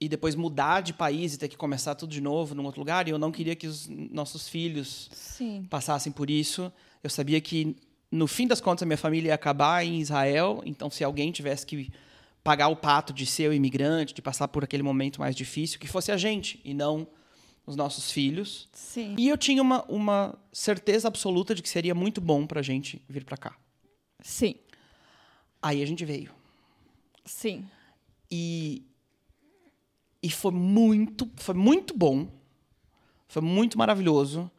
e 0.00 0.08
depois 0.08 0.34
mudar 0.34 0.80
de 0.80 0.92
país 0.92 1.34
e 1.34 1.38
ter 1.38 1.46
que 1.48 1.56
começar 1.56 1.94
tudo 1.94 2.10
de 2.10 2.20
novo 2.20 2.54
num 2.54 2.64
outro 2.64 2.80
lugar, 2.80 3.06
e 3.06 3.10
eu 3.12 3.18
não 3.18 3.30
queria 3.30 3.54
que 3.54 3.66
os 3.68 3.88
nossos 3.88 4.48
filhos 4.48 5.08
Sim. 5.12 5.64
passassem 5.70 6.10
por 6.12 6.28
isso. 6.30 6.72
Eu 7.04 7.10
sabia 7.10 7.40
que, 7.40 7.76
no 8.10 8.26
fim 8.26 8.46
das 8.48 8.60
contas, 8.60 8.82
a 8.82 8.86
minha 8.86 8.96
família 8.96 9.28
ia 9.28 9.34
acabar 9.34 9.84
em 9.86 10.00
Israel. 10.00 10.60
Então, 10.66 10.90
se 10.90 11.04
alguém 11.04 11.30
tivesse 11.30 11.64
que 11.64 11.88
pagar 12.42 12.68
o 12.68 12.76
pato 12.76 13.12
de 13.12 13.24
ser 13.24 13.48
o 13.48 13.52
imigrante, 13.52 14.14
de 14.14 14.22
passar 14.22 14.48
por 14.48 14.64
aquele 14.64 14.82
momento 14.82 15.20
mais 15.20 15.34
difícil, 15.34 15.78
que 15.78 15.86
fosse 15.86 16.10
a 16.10 16.16
gente 16.16 16.60
e 16.64 16.74
não 16.74 17.06
os 17.66 17.76
nossos 17.76 18.10
filhos. 18.10 18.68
Sim. 18.72 19.14
E 19.16 19.28
eu 19.28 19.38
tinha 19.38 19.62
uma, 19.62 19.84
uma 19.84 20.38
certeza 20.52 21.08
absoluta 21.08 21.54
de 21.54 21.62
que 21.62 21.68
seria 21.68 21.94
muito 21.94 22.20
bom 22.20 22.46
para 22.46 22.60
a 22.60 22.62
gente 22.62 23.00
vir 23.08 23.24
para 23.24 23.36
cá. 23.36 23.56
Sim. 24.20 24.56
Aí 25.60 25.82
a 25.82 25.86
gente 25.86 26.04
veio. 26.04 26.32
Sim. 27.24 27.64
E, 28.30 28.82
e 30.22 30.30
foi 30.30 30.50
muito, 30.50 31.30
foi 31.36 31.54
muito 31.54 31.96
bom, 31.96 32.28
foi 33.28 33.42
muito 33.42 33.78
maravilhoso 33.78 34.50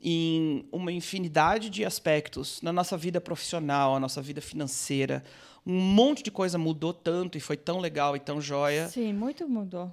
em 0.00 0.66
uma 0.72 0.90
infinidade 0.90 1.68
de 1.68 1.84
aspectos 1.84 2.60
na 2.62 2.72
nossa 2.72 2.96
vida 2.96 3.20
profissional, 3.20 3.94
na 3.94 4.00
nossa 4.00 4.22
vida 4.22 4.40
financeira. 4.40 5.22
Um 5.70 5.80
monte 5.80 6.22
de 6.22 6.30
coisa 6.30 6.58
mudou 6.58 6.92
tanto 6.92 7.38
e 7.38 7.40
foi 7.40 7.56
tão 7.56 7.78
legal 7.78 8.16
e 8.16 8.20
tão 8.20 8.40
joia. 8.40 8.88
Sim, 8.88 9.12
muito 9.12 9.48
mudou. 9.48 9.92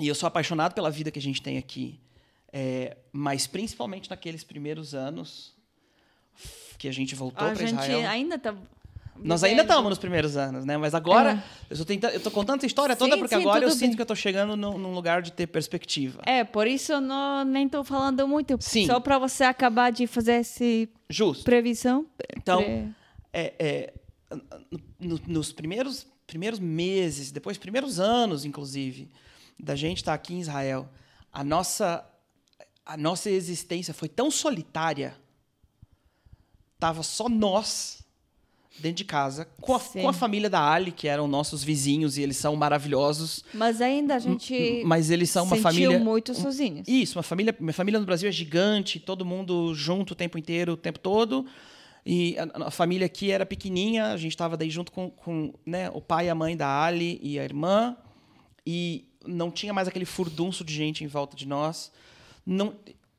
E 0.00 0.06
eu 0.08 0.14
sou 0.14 0.26
apaixonado 0.26 0.74
pela 0.74 0.90
vida 0.90 1.10
que 1.10 1.18
a 1.18 1.22
gente 1.22 1.40
tem 1.40 1.56
aqui. 1.56 1.98
É, 2.52 2.96
mas 3.12 3.46
principalmente 3.46 4.10
naqueles 4.10 4.44
primeiros 4.44 4.94
anos 4.94 5.54
que 6.78 6.88
a 6.88 6.92
gente 6.92 7.14
voltou 7.14 7.46
A 7.46 7.52
para 7.52 7.66
gente 7.66 7.80
Israel. 7.80 8.08
ainda 8.08 8.38
tá 8.38 8.54
Nós 9.16 9.42
ainda 9.44 9.62
estamos 9.62 9.88
nos 9.88 9.98
primeiros 9.98 10.36
anos, 10.36 10.64
né? 10.64 10.76
Mas 10.76 10.94
agora, 10.94 11.42
É. 11.70 11.72
eu, 11.72 11.78
tô 11.78 11.84
tentando, 11.84 12.12
eu 12.12 12.20
tô 12.20 12.30
contando 12.30 12.58
essa 12.58 12.66
história 12.66 12.94
toda 12.96 13.14
Sim, 13.14 13.20
porque 13.20 13.34
sim, 13.36 13.40
agora 13.42 13.64
eu 13.64 13.68
tudo 13.70 13.78
sinto 13.78 13.88
bem. 13.90 13.96
que 13.96 14.02
eu 14.02 14.06
tô 14.06 14.14
chegando 14.16 14.56
num, 14.56 14.76
num 14.76 14.92
lugar 14.92 15.22
de 15.22 15.32
ter 15.32 15.46
perspectiva. 15.46 16.20
É, 16.26 16.44
por 16.44 16.66
isso 16.66 16.92
eu 16.92 17.00
não, 17.00 17.44
nem 17.44 17.68
tô 17.68 17.82
falando 17.84 18.26
muito. 18.28 18.56
Sim. 18.60 18.86
Só 18.86 19.00
para 19.00 19.18
você 19.18 19.44
acabar 19.44 19.90
de 19.90 20.06
fazer 20.06 20.32
essa 20.32 20.64
Justo. 21.08 21.44
previsão. 21.44 22.04
Então, 22.36 22.92
é, 23.32 23.54
é, 23.58 23.94
no- 25.00 25.20
nos 25.26 25.52
primeiros, 25.52 26.06
primeiros 26.26 26.58
meses, 26.60 27.30
depois 27.30 27.58
primeiros 27.58 27.98
anos, 28.00 28.44
inclusive, 28.44 29.10
da 29.58 29.74
gente 29.76 29.98
estar 29.98 30.14
aqui 30.14 30.34
em 30.34 30.40
Israel, 30.40 30.88
a 31.32 31.42
nossa, 31.44 32.04
a 32.84 32.96
nossa 32.96 33.30
existência 33.30 33.92
foi 33.94 34.08
tão 34.08 34.30
solitária, 34.30 35.16
tava 36.78 37.02
só 37.02 37.28
nós 37.28 38.02
dentro 38.78 38.96
de 38.96 39.04
casa, 39.04 39.44
com 39.60 39.72
a, 39.74 39.78
com 39.80 40.08
a 40.08 40.12
família 40.12 40.50
da 40.50 40.60
Ali, 40.60 40.90
que 40.90 41.06
eram 41.06 41.28
nossos 41.28 41.62
vizinhos, 41.62 42.18
e 42.18 42.22
eles 42.22 42.36
são 42.36 42.56
maravilhosos, 42.56 43.44
Mas 43.54 43.80
ainda 43.80 44.16
a 44.16 44.18
gente 44.18 44.82
mas 44.84 45.10
eles 45.10 45.30
são 45.30 45.44
uma 45.44 45.56
família... 45.56 45.96
muito 46.00 46.34
sozinhos. 46.34 46.86
Isso, 46.88 47.16
uma 47.16 47.22
família, 47.22 47.54
minha 47.60 47.72
família 47.72 48.00
no 48.00 48.04
Brasil 48.06 48.28
é 48.28 48.32
gigante, 48.32 48.98
todo 48.98 49.24
mundo 49.24 49.72
junto 49.76 50.10
o 50.10 50.14
tempo 50.16 50.36
inteiro, 50.36 50.72
o 50.72 50.76
tempo 50.76 50.98
todo. 50.98 51.46
E 52.06 52.36
a, 52.38 52.66
a 52.66 52.70
família 52.70 53.06
aqui 53.06 53.30
era 53.30 53.46
pequenininha, 53.46 54.06
a 54.06 54.16
gente 54.16 54.32
estava 54.32 54.56
daí 54.56 54.68
junto 54.68 54.92
com, 54.92 55.10
com 55.10 55.52
né, 55.64 55.90
o 55.90 56.00
pai 56.00 56.26
e 56.26 56.30
a 56.30 56.34
mãe 56.34 56.56
da 56.56 56.82
Ali 56.82 57.18
e 57.22 57.38
a 57.38 57.44
irmã. 57.44 57.96
E 58.66 59.08
não 59.26 59.50
tinha 59.50 59.72
mais 59.72 59.88
aquele 59.88 60.04
furdunço 60.04 60.64
de 60.64 60.74
gente 60.74 61.02
em 61.02 61.06
volta 61.06 61.36
de 61.36 61.46
nós. 61.46 61.90
Não, 62.44 62.74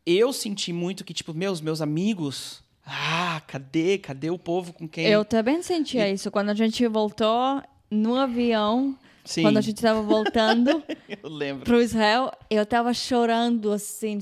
eu 0.06 0.32
senti 0.32 0.72
muito 0.72 1.04
que, 1.04 1.14
tipo, 1.14 1.34
meus, 1.34 1.62
meus 1.62 1.82
amigos... 1.82 2.64
Ah, 2.86 3.42
cadê? 3.48 3.98
Cadê 3.98 4.30
o 4.30 4.38
povo 4.38 4.72
com 4.72 4.88
quem... 4.88 5.08
Eu 5.08 5.26
também 5.26 5.64
sentia 5.64 6.08
isso. 6.08 6.30
Quando 6.30 6.52
a 6.52 6.54
gente 6.54 6.88
voltou 6.88 7.64
no 7.90 8.16
avião, 8.16 8.96
Sim, 9.24 9.42
quando 9.42 9.58
a 9.58 9.62
gente 9.62 9.78
estava 9.78 10.04
voltando 10.04 10.84
para 11.64 11.82
Israel, 11.82 12.32
eu 12.48 12.62
estava 12.62 12.94
chorando 12.94 13.72
assim, 13.72 14.20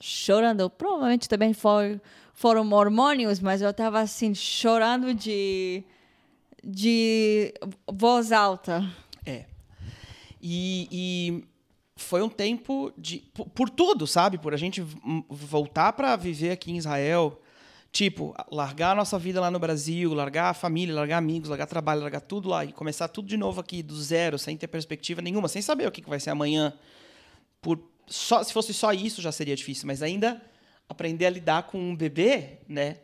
chorando. 0.00 0.68
Provavelmente 0.68 1.26
também 1.28 1.54
foi, 1.54 1.98
foram 2.34 2.70
hormônios, 2.72 3.40
mas 3.40 3.62
eu 3.62 3.70
estava 3.70 4.00
assim, 4.00 4.34
chorando 4.34 5.14
de, 5.14 5.84
de 6.62 7.54
voz 7.90 8.32
alta. 8.32 8.84
É. 9.24 9.46
E, 10.42 10.88
e 10.90 11.44
foi 11.96 12.22
um 12.22 12.28
tempo 12.28 12.92
de. 12.98 13.18
Por, 13.32 13.48
por 13.48 13.70
tudo, 13.70 14.06
sabe? 14.06 14.36
Por 14.36 14.52
a 14.52 14.56
gente 14.56 14.84
voltar 15.28 15.92
para 15.92 16.16
viver 16.16 16.50
aqui 16.50 16.72
em 16.72 16.76
Israel. 16.76 17.40
Tipo, 17.92 18.34
largar 18.50 18.90
a 18.90 18.94
nossa 18.96 19.16
vida 19.16 19.40
lá 19.40 19.52
no 19.52 19.58
Brasil, 19.60 20.12
largar 20.12 20.50
a 20.50 20.54
família, 20.54 20.92
largar 20.92 21.16
amigos, 21.16 21.48
largar 21.48 21.66
trabalho, 21.66 22.00
largar 22.00 22.20
tudo 22.20 22.48
lá 22.48 22.64
e 22.64 22.72
começar 22.72 23.06
tudo 23.06 23.28
de 23.28 23.36
novo 23.36 23.60
aqui 23.60 23.84
do 23.84 23.94
zero, 23.94 24.36
sem 24.36 24.56
ter 24.56 24.66
perspectiva 24.66 25.22
nenhuma, 25.22 25.46
sem 25.46 25.62
saber 25.62 25.86
o 25.86 25.92
que 25.92 26.02
que 26.02 26.10
vai 26.10 26.18
ser 26.18 26.30
amanhã. 26.30 26.76
Por 27.62 27.78
só, 28.08 28.42
se 28.42 28.52
fosse 28.52 28.74
só 28.74 28.92
isso 28.92 29.22
já 29.22 29.30
seria 29.30 29.54
difícil, 29.54 29.86
mas 29.86 30.02
ainda 30.02 30.42
aprender 30.88 31.26
a 31.26 31.30
lidar 31.30 31.64
com 31.64 31.78
um 31.78 31.96
bebê, 31.96 32.58
né? 32.68 32.98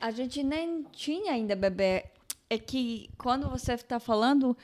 A 0.00 0.10
gente 0.10 0.42
nem 0.42 0.82
tinha 0.92 1.32
ainda 1.32 1.56
bebê. 1.56 2.04
É 2.50 2.58
que 2.58 3.08
quando 3.16 3.48
você 3.48 3.72
está 3.72 3.98
falando, 3.98 4.56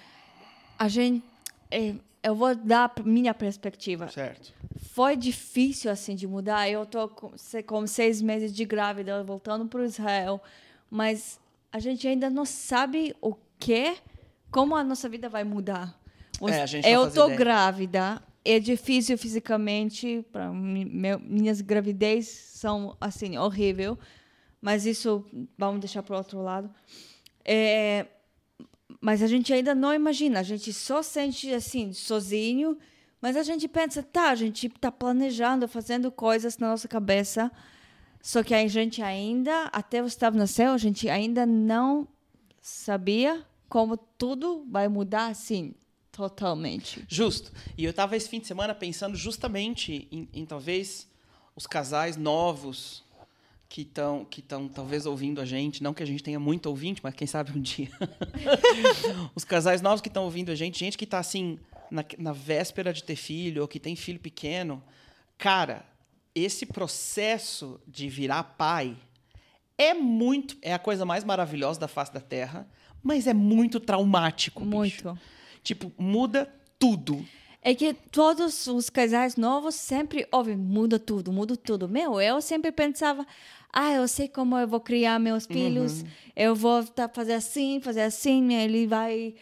a 0.78 0.88
gente. 0.88 1.24
é, 1.70 1.94
eu 2.22 2.34
vou 2.34 2.54
dar 2.54 2.92
a 2.94 3.02
minha 3.02 3.32
perspectiva. 3.32 4.08
Certo. 4.08 4.52
Foi 4.92 5.16
difícil 5.16 5.90
assim 5.90 6.14
de 6.14 6.26
mudar. 6.26 6.68
Eu 6.68 6.84
tô 6.84 7.08
com, 7.08 7.32
com 7.66 7.86
seis 7.86 8.20
meses 8.20 8.54
de 8.54 8.64
grávida, 8.64 9.22
voltando 9.24 9.66
para 9.66 9.84
Israel, 9.84 10.40
mas 10.90 11.40
a 11.72 11.78
gente 11.78 12.06
ainda 12.06 12.28
não 12.28 12.44
sabe 12.44 13.14
o 13.20 13.34
que, 13.58 13.96
como 14.50 14.76
a 14.76 14.84
nossa 14.84 15.08
vida 15.08 15.28
vai 15.28 15.44
mudar. 15.44 15.98
É, 16.48 16.62
a 16.62 16.66
gente 16.66 16.84
não 16.84 16.90
eu 16.90 17.10
tô 17.10 17.24
ideia. 17.24 17.38
grávida. 17.38 18.22
É 18.44 18.58
difícil 18.58 19.18
fisicamente. 19.18 20.24
Meu- 20.54 21.20
minhas 21.20 21.60
gravidez 21.60 22.26
são 22.28 22.96
assim 23.00 23.36
horrível, 23.36 23.98
mas 24.60 24.86
isso 24.86 25.24
vamos 25.58 25.80
deixar 25.80 26.02
para 26.02 26.16
outro 26.16 26.42
lado. 26.42 26.70
É, 27.44 28.06
mas 29.00 29.22
a 29.22 29.26
gente 29.26 29.52
ainda 29.52 29.74
não 29.74 29.92
imagina, 29.94 30.40
a 30.40 30.42
gente 30.42 30.72
só 30.72 31.02
sente 31.02 31.52
assim, 31.52 31.92
sozinho, 31.92 32.76
mas 33.20 33.36
a 33.36 33.42
gente 33.42 33.68
pensa, 33.68 34.02
tá, 34.02 34.30
a 34.30 34.34
gente 34.34 34.68
tá 34.68 34.90
planejando, 34.90 35.68
fazendo 35.68 36.10
coisas 36.10 36.58
na 36.58 36.68
nossa 36.68 36.88
cabeça, 36.88 37.50
só 38.22 38.42
que 38.42 38.54
a 38.54 38.66
gente 38.68 39.02
ainda, 39.02 39.64
até 39.72 40.00
o 40.00 40.04
Gustavo 40.04 40.36
nasceu, 40.36 40.72
a 40.72 40.78
gente 40.78 41.08
ainda 41.08 41.46
não 41.46 42.06
sabia 42.60 43.44
como 43.68 43.96
tudo 43.96 44.66
vai 44.68 44.88
mudar 44.88 45.28
assim, 45.28 45.74
totalmente. 46.28 47.02
Justo. 47.08 47.50
E 47.78 47.84
eu 47.84 47.94
tava 47.94 48.14
esse 48.14 48.28
fim 48.28 48.40
de 48.40 48.46
semana 48.46 48.74
pensando 48.74 49.16
justamente 49.16 50.06
em, 50.12 50.28
em 50.34 50.44
talvez 50.44 51.08
os 51.56 51.66
casais 51.66 52.16
novos 52.16 53.02
que 53.68 53.82
estão 53.82 54.24
que 54.24 54.40
estão 54.40 54.68
talvez 54.68 55.06
ouvindo 55.06 55.40
a 55.40 55.46
gente, 55.46 55.82
não 55.82 55.94
que 55.94 56.02
a 56.02 56.06
gente 56.06 56.22
tenha 56.22 56.38
muito 56.38 56.66
ouvinte, 56.66 57.00
mas 57.02 57.14
quem 57.14 57.26
sabe 57.26 57.56
um 57.56 57.60
dia. 57.60 57.88
os 59.34 59.44
casais 59.44 59.80
novos 59.80 60.02
que 60.02 60.08
estão 60.08 60.24
ouvindo 60.24 60.50
a 60.50 60.54
gente, 60.54 60.78
gente 60.78 60.98
que 60.98 61.04
está 61.04 61.18
assim 61.18 61.58
na, 61.90 62.04
na 62.18 62.32
véspera 62.32 62.92
de 62.92 63.02
ter 63.02 63.16
filho 63.16 63.62
ou 63.62 63.68
que 63.68 63.80
tem 63.80 63.96
filho 63.96 64.20
pequeno, 64.20 64.82
cara, 65.38 65.86
esse 66.34 66.66
processo 66.66 67.80
de 67.86 68.08
virar 68.08 68.42
pai 68.42 68.94
é 69.78 69.94
muito, 69.94 70.58
é 70.60 70.74
a 70.74 70.78
coisa 70.78 71.06
mais 71.06 71.24
maravilhosa 71.24 71.80
da 71.80 71.88
face 71.88 72.12
da 72.12 72.20
Terra, 72.20 72.68
mas 73.02 73.26
é 73.26 73.32
muito 73.32 73.80
traumático, 73.80 74.62
bicho. 74.62 75.16
Tipo, 75.62 75.92
muda 75.98 76.52
tudo. 76.78 77.24
É 77.62 77.74
que 77.74 77.92
todos 77.92 78.66
os 78.66 78.88
casais 78.88 79.36
novos 79.36 79.74
sempre 79.74 80.26
ouvem, 80.32 80.56
muda 80.56 80.98
tudo, 80.98 81.30
muda 81.30 81.56
tudo. 81.56 81.86
Meu, 81.88 82.18
eu 82.20 82.40
sempre 82.40 82.72
pensava, 82.72 83.26
ah, 83.70 83.92
eu 83.92 84.08
sei 84.08 84.28
como 84.28 84.56
eu 84.56 84.66
vou 84.66 84.80
criar 84.80 85.18
meus 85.18 85.44
filhos, 85.46 86.02
eu 86.34 86.54
vou 86.54 86.82
tá, 86.84 87.06
fazer 87.06 87.34
assim, 87.34 87.78
fazer 87.80 88.00
assim, 88.00 88.54
ele 88.54 88.86
vai 88.86 89.34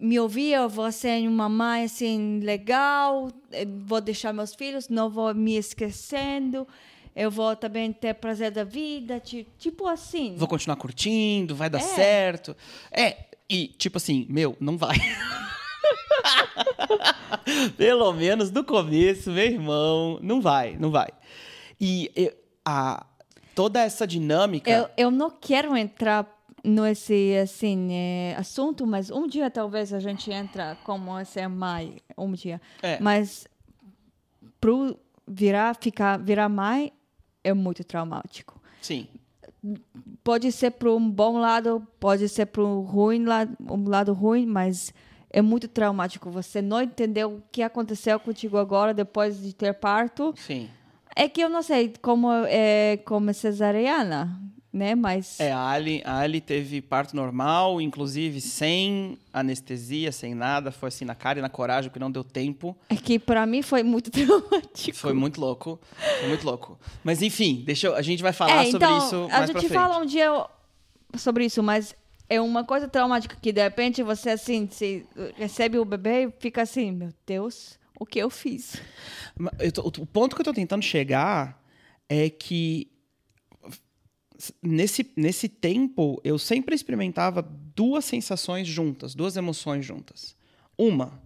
me 0.00 0.18
ouvir, 0.18 0.52
eu 0.52 0.66
vou 0.68 0.90
ser 0.90 1.28
uma 1.28 1.48
mãe 1.48 1.84
assim 1.84 2.40
legal, 2.42 3.30
eu 3.52 3.66
vou 3.84 4.00
deixar 4.00 4.32
meus 4.32 4.54
filhos, 4.54 4.88
não 4.88 5.10
vou 5.10 5.34
me 5.34 5.56
esquecendo, 5.56 6.66
eu 7.14 7.30
vou 7.30 7.54
também 7.54 7.92
ter 7.92 8.14
prazer 8.14 8.50
da 8.50 8.64
vida, 8.64 9.20
ti- 9.20 9.46
tipo 9.58 9.86
assim. 9.86 10.36
Vou 10.38 10.48
continuar 10.48 10.76
curtindo, 10.76 11.54
vai 11.54 11.68
dar 11.68 11.78
É. 11.80 11.82
certo. 11.82 12.56
É, 12.90 13.26
e 13.50 13.66
tipo 13.68 13.98
assim, 13.98 14.24
meu, 14.30 14.56
não 14.58 14.78
vai. 14.78 14.96
Pelo 17.76 18.12
menos 18.12 18.50
no 18.50 18.64
começo, 18.64 19.30
meu 19.30 19.44
irmão, 19.44 20.18
não 20.22 20.40
vai, 20.40 20.76
não 20.76 20.90
vai. 20.90 21.08
E 21.80 22.10
eu- 22.14 22.34
a, 22.64 23.06
toda 23.54 23.80
essa 23.80 24.06
dinâmica. 24.06 24.70
Eu, 24.70 24.88
eu 24.96 25.10
não 25.10 25.30
quero 25.30 25.76
entrar 25.76 26.26
nesse 26.62 27.36
assim 27.36 27.88
eh, 27.92 28.34
assunto, 28.36 28.86
mas 28.86 29.10
um 29.10 29.26
dia 29.26 29.50
talvez 29.50 29.92
a 29.92 30.00
gente 30.00 30.30
entra 30.30 30.76
como 30.84 31.24
ser 31.24 31.48
mãe, 31.48 31.96
um 32.16 32.32
dia. 32.32 32.60
É. 32.82 33.00
Mas 33.00 33.46
pro 34.60 34.98
virar 35.26 35.74
ficar 35.74 36.18
virar 36.18 36.48
mãe 36.48 36.92
é 37.42 37.54
muito 37.54 37.84
traumático. 37.84 38.60
Sim. 38.80 39.06
Pode 40.22 40.52
ser 40.52 40.72
para 40.72 40.90
um 40.90 41.10
bom 41.10 41.38
lado, 41.38 41.86
pode 41.98 42.28
ser 42.28 42.46
para 42.46 42.62
um 42.62 42.80
ruim 42.80 43.24
lado, 43.24 43.56
um 43.60 43.88
lado 43.88 44.12
ruim, 44.12 44.46
mas 44.46 44.92
é 45.30 45.42
muito 45.42 45.68
traumático. 45.68 46.30
Você 46.30 46.62
não 46.62 46.82
entendeu 46.82 47.34
o 47.36 47.42
que 47.50 47.62
aconteceu 47.62 48.18
contigo 48.18 48.56
agora 48.56 48.94
depois 48.94 49.40
de 49.40 49.52
ter 49.54 49.74
parto. 49.74 50.34
Sim. 50.36 50.68
É 51.14 51.28
que 51.28 51.40
eu 51.40 51.48
não 51.48 51.62
sei 51.62 51.92
como 52.00 52.30
é 52.46 52.98
como 53.04 53.32
cesariana, 53.34 54.40
né? 54.72 54.94
Mas 54.94 55.40
É, 55.40 55.50
a 55.52 55.68
Ali, 55.68 56.00
a 56.04 56.18
Ali 56.18 56.40
teve 56.40 56.80
parto 56.80 57.16
normal, 57.16 57.80
inclusive 57.80 58.40
sem 58.40 59.18
anestesia, 59.32 60.12
sem 60.12 60.34
nada. 60.34 60.70
Foi 60.70 60.88
assim 60.88 61.04
na 61.04 61.14
cara 61.14 61.40
e 61.40 61.42
na 61.42 61.48
coragem, 61.48 61.90
porque 61.90 61.98
não 61.98 62.10
deu 62.10 62.22
tempo. 62.22 62.76
É 62.88 62.94
que 62.94 63.18
para 63.18 63.44
mim 63.46 63.62
foi 63.62 63.82
muito 63.82 64.10
traumático. 64.12 64.96
Foi 64.96 65.12
muito 65.12 65.40
louco. 65.40 65.80
Foi 66.20 66.28
muito 66.28 66.44
louco. 66.46 66.78
Mas 67.02 67.20
enfim, 67.20 67.62
deixa 67.66 67.88
eu, 67.88 67.96
a 67.96 68.02
gente 68.02 68.22
vai 68.22 68.32
falar 68.32 68.62
é, 68.64 68.70
sobre 68.70 68.86
então, 68.86 68.98
isso 68.98 69.16
a 69.16 69.38
mais 69.38 69.50
pra 69.50 69.60
gente 69.60 69.68
frente. 69.68 69.72
fala 69.72 69.98
um 69.98 70.06
dia 70.06 70.46
sobre 71.16 71.46
isso, 71.46 71.62
mas 71.62 71.96
é 72.28 72.40
uma 72.40 72.64
coisa 72.64 72.86
traumática 72.88 73.36
que 73.40 73.52
de 73.52 73.62
repente 73.62 74.02
você 74.02 74.30
assim 74.30 74.68
se 74.70 75.06
recebe 75.36 75.78
o 75.78 75.84
bebê 75.84 76.26
e 76.26 76.32
fica 76.38 76.62
assim, 76.62 76.92
meu 76.92 77.10
Deus, 77.26 77.78
o 77.98 78.04
que 78.06 78.18
eu 78.18 78.28
fiz? 78.30 78.80
Eu 79.58 79.72
tô- 79.72 79.86
o 80.02 80.06
ponto 80.06 80.34
que 80.36 80.40
eu 80.42 80.44
tô 80.44 80.52
tentando 80.52 80.82
chegar 80.82 81.62
é 82.08 82.28
que 82.30 82.90
nesse, 84.62 85.10
nesse 85.16 85.48
tempo 85.48 86.20
eu 86.24 86.38
sempre 86.38 86.74
experimentava 86.74 87.42
duas 87.74 88.04
sensações 88.04 88.66
juntas, 88.68 89.14
duas 89.14 89.36
emoções 89.36 89.84
juntas. 89.84 90.36
Uma, 90.76 91.20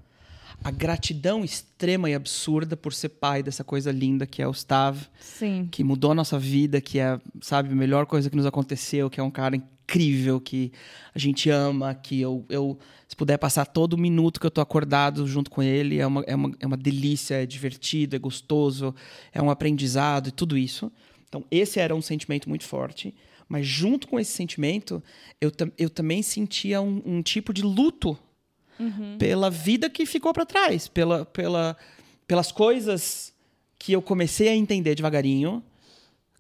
a 0.65 0.71
gratidão 0.71 1.45
extrema 1.45 2.09
e 2.09 2.15
absurda 2.15 2.77
por 2.77 2.95
ser 2.95 3.11
pai 3.11 3.43
dessa 3.43 3.63
coisa 3.65 3.91
linda 3.93 4.27
que 4.27 4.41
é 4.41 4.49
o 4.49 4.53
Stav, 4.53 4.99
Sim. 5.21 5.69
que 5.71 5.85
mudou 5.85 6.13
a 6.13 6.15
nossa 6.15 6.39
vida, 6.39 6.81
que 6.81 6.99
é, 6.99 7.21
sabe, 7.41 7.71
a 7.71 7.75
melhor 7.75 8.07
coisa 8.07 8.31
que 8.31 8.37
nos 8.37 8.47
aconteceu, 8.47 9.11
que 9.11 9.21
é 9.21 9.23
um 9.23 9.31
cara 9.31 9.61
incrível, 9.93 10.41
que 10.41 10.73
a 11.15 11.19
gente 11.19 11.51
ama, 11.51 11.95
que 11.95 12.21
eu, 12.21 12.45
eu 12.49 12.79
se 13.07 13.15
puder 13.15 13.37
passar 13.37 13.67
todo 13.67 13.99
minuto 13.99 14.41
que 14.41 14.47
eu 14.47 14.51
tô 14.51 14.63
acordado 14.63 15.27
junto 15.27 15.51
com 15.51 15.63
ele, 15.63 15.99
é 15.99 16.07
uma, 16.07 16.23
é 16.23 16.35
uma, 16.35 16.51
é 16.61 16.67
uma 16.67 16.77
delícia, 16.77 17.43
é 17.43 17.47
divertido, 17.47 18.17
é 18.17 18.19
gostoso, 18.19 18.95
é 19.33 19.43
um 19.43 19.51
aprendizado 19.51 20.29
e 20.29 20.33
tudo 20.33 20.57
isso. 20.57 20.91
Então, 21.29 21.45
esse 21.51 21.79
era 21.79 21.95
um 21.95 22.01
sentimento 22.01 22.49
muito 22.49 22.65
forte. 22.65 23.15
Mas 23.49 23.67
junto 23.67 24.09
com 24.09 24.19
esse 24.19 24.33
sentimento, 24.33 25.03
eu, 25.39 25.53
eu 25.77 25.91
também 25.91 26.23
sentia 26.23 26.81
um, 26.81 27.03
um 27.05 27.23
tipo 27.23 27.53
de 27.53 27.63
luto 27.63 28.19
uhum. 28.81 29.19
pela 29.19 29.51
vida 29.51 29.91
que 29.91 30.07
ficou 30.07 30.33
para 30.33 30.47
trás, 30.47 30.89
pela, 30.89 31.27
pela, 31.27 31.77
pelas 32.27 32.51
coisas 32.51 33.35
que 33.79 33.93
eu 33.93 34.01
comecei 34.01 34.49
a 34.49 34.57
entender 34.57 34.95
devagarinho. 34.95 35.63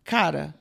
Cara, 0.04 0.54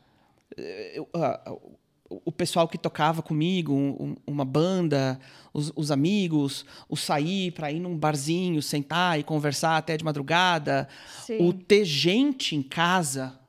eu, 0.58 1.04
uh, 1.16 1.78
o 2.26 2.32
pessoal 2.32 2.68
que 2.68 2.78
tocava 2.78 3.22
comigo, 3.22 3.74
um, 3.74 4.16
uma 4.28 4.44
banda, 4.44 5.20
os, 5.54 5.72
os, 5.76 5.92
amigos, 5.92 6.66
o 6.90 6.98
sair 6.98 7.52
para 7.52 7.72
ir 7.72 7.80
num 7.80 7.98
barzinho, 7.98 8.62
sentar 8.62 9.20
e 9.20 9.24
conversar 9.24 9.78
até 9.78 9.96
de 9.96 10.04
madrugada, 10.04 10.90
Sim. 11.26 11.48
o 11.48 11.54
ter 11.54 11.86
gente 11.86 12.56
em 12.56 12.62
casa 12.62 13.40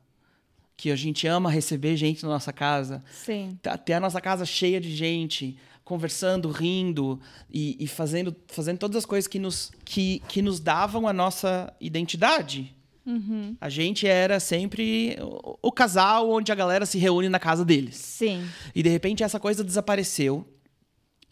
que 0.76 0.90
a 0.90 0.96
gente 0.96 1.26
ama 1.26 1.50
receber 1.50 1.96
gente 1.96 2.22
na 2.22 2.28
nossa 2.28 2.52
casa. 2.52 3.02
Sim. 3.12 3.58
Ter 3.84 3.94
a 3.94 4.00
nossa 4.00 4.20
casa 4.20 4.44
cheia 4.44 4.80
de 4.80 4.94
gente, 4.94 5.56
conversando, 5.84 6.50
rindo 6.50 7.20
e, 7.50 7.76
e, 7.78 7.86
fazendo, 7.86 8.34
fazendo 8.48 8.78
todas 8.78 8.96
as 8.96 9.06
coisas 9.06 9.28
que 9.28 9.38
nos, 9.38 9.72
que, 9.84 10.22
que 10.28 10.42
nos 10.42 10.60
davam 10.60 11.06
a 11.06 11.12
nossa 11.12 11.72
identidade. 11.80 12.74
Uhum. 13.04 13.56
A 13.60 13.68
gente 13.68 14.06
era 14.06 14.38
sempre 14.38 15.16
o, 15.20 15.58
o, 15.62 15.72
casal 15.72 16.30
onde 16.30 16.52
a 16.52 16.54
galera 16.54 16.86
se 16.86 16.98
reúne 16.98 17.28
na 17.28 17.38
casa 17.38 17.64
deles. 17.64 17.96
Sim. 17.96 18.46
E 18.74 18.82
de 18.82 18.88
repente 18.88 19.22
essa 19.22 19.40
coisa 19.40 19.64
desapareceu. 19.64 20.46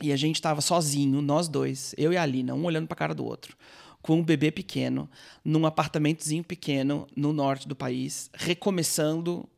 E 0.03 0.13
a 0.13 0.17
gente 0.17 0.37
estava 0.37 0.61
sozinho, 0.61 1.21
nós 1.21 1.47
dois, 1.47 1.95
eu 1.99 2.13
e 2.13 2.17
a 2.17 2.23
Alina, 2.23 2.55
um 2.55 2.65
olhando 2.65 2.87
para 2.87 2.95
a 2.95 2.99
cara 2.99 3.15
do 3.15 3.25
outro 3.25 3.57
com 4.03 4.17
um 4.17 4.25
bebê 4.25 4.51
pequeno, 4.51 5.11
num 5.45 5.67
apartamentozinho 5.67 6.43
pequeno 6.43 7.07
no 7.15 7.33
norte 7.33 7.69
do 7.69 7.77
país, 7.77 8.31
recomeçando 8.33 9.49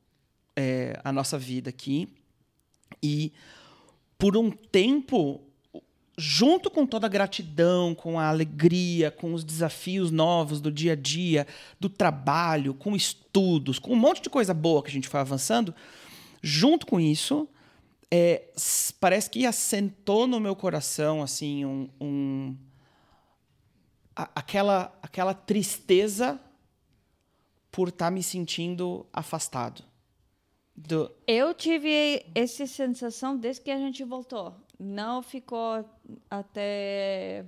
é, 0.57 0.99
a 1.05 1.13
nossa 1.13 1.39
vida 1.39 1.71
aqui. 1.71 2.09
E 3.03 3.33
por 4.19 4.37
um 4.37 4.51
tempo, 4.51 5.41
junto 6.17 6.71
com 6.71 6.87
toda 6.87 7.07
a 7.07 7.11
gratidão, 7.11 7.95
com 7.95 8.19
a 8.19 8.29
alegria, 8.29 9.11
com 9.11 9.33
os 9.33 9.43
desafios 9.43 10.11
novos 10.11 10.61
do 10.61 10.71
dia 10.71 10.93
a 10.93 10.97
dia, 10.97 11.47
do 11.81 11.89
trabalho, 11.89 12.75
com 12.75 12.95
estudos, 12.95 13.79
com 13.79 13.93
um 13.93 13.97
monte 13.97 14.23
de 14.23 14.31
coisa 14.31 14.53
boa 14.53 14.83
que 14.83 14.91
a 14.91 14.93
gente 14.93 15.09
foi 15.09 15.21
avançando, 15.21 15.75
junto 16.43 16.87
com 16.87 17.01
isso, 17.01 17.49
é, 18.11 18.51
parece 19.01 19.31
que 19.31 19.47
assentou 19.47 20.27
no 20.27 20.39
meu 20.39 20.55
coração 20.55 21.23
assim 21.23 21.65
um, 21.65 21.89
um 21.99 22.57
a, 24.15 24.29
aquela, 24.35 24.93
aquela 25.03 25.33
tristeza 25.33 26.39
por 27.71 27.89
estar 27.89 28.07
tá 28.07 28.11
me 28.11 28.23
sentindo 28.23 29.07
afastado. 29.13 29.83
Do... 30.77 31.11
Eu 31.27 31.55
tive 31.55 32.25
essa 32.35 32.67
sensação 32.67 33.37
desde 33.37 33.63
que 33.63 33.71
a 33.71 33.79
gente 33.79 34.05
voltou. 34.05 34.55
Não 34.83 35.23
ficou 35.23 35.89
até 36.29 37.45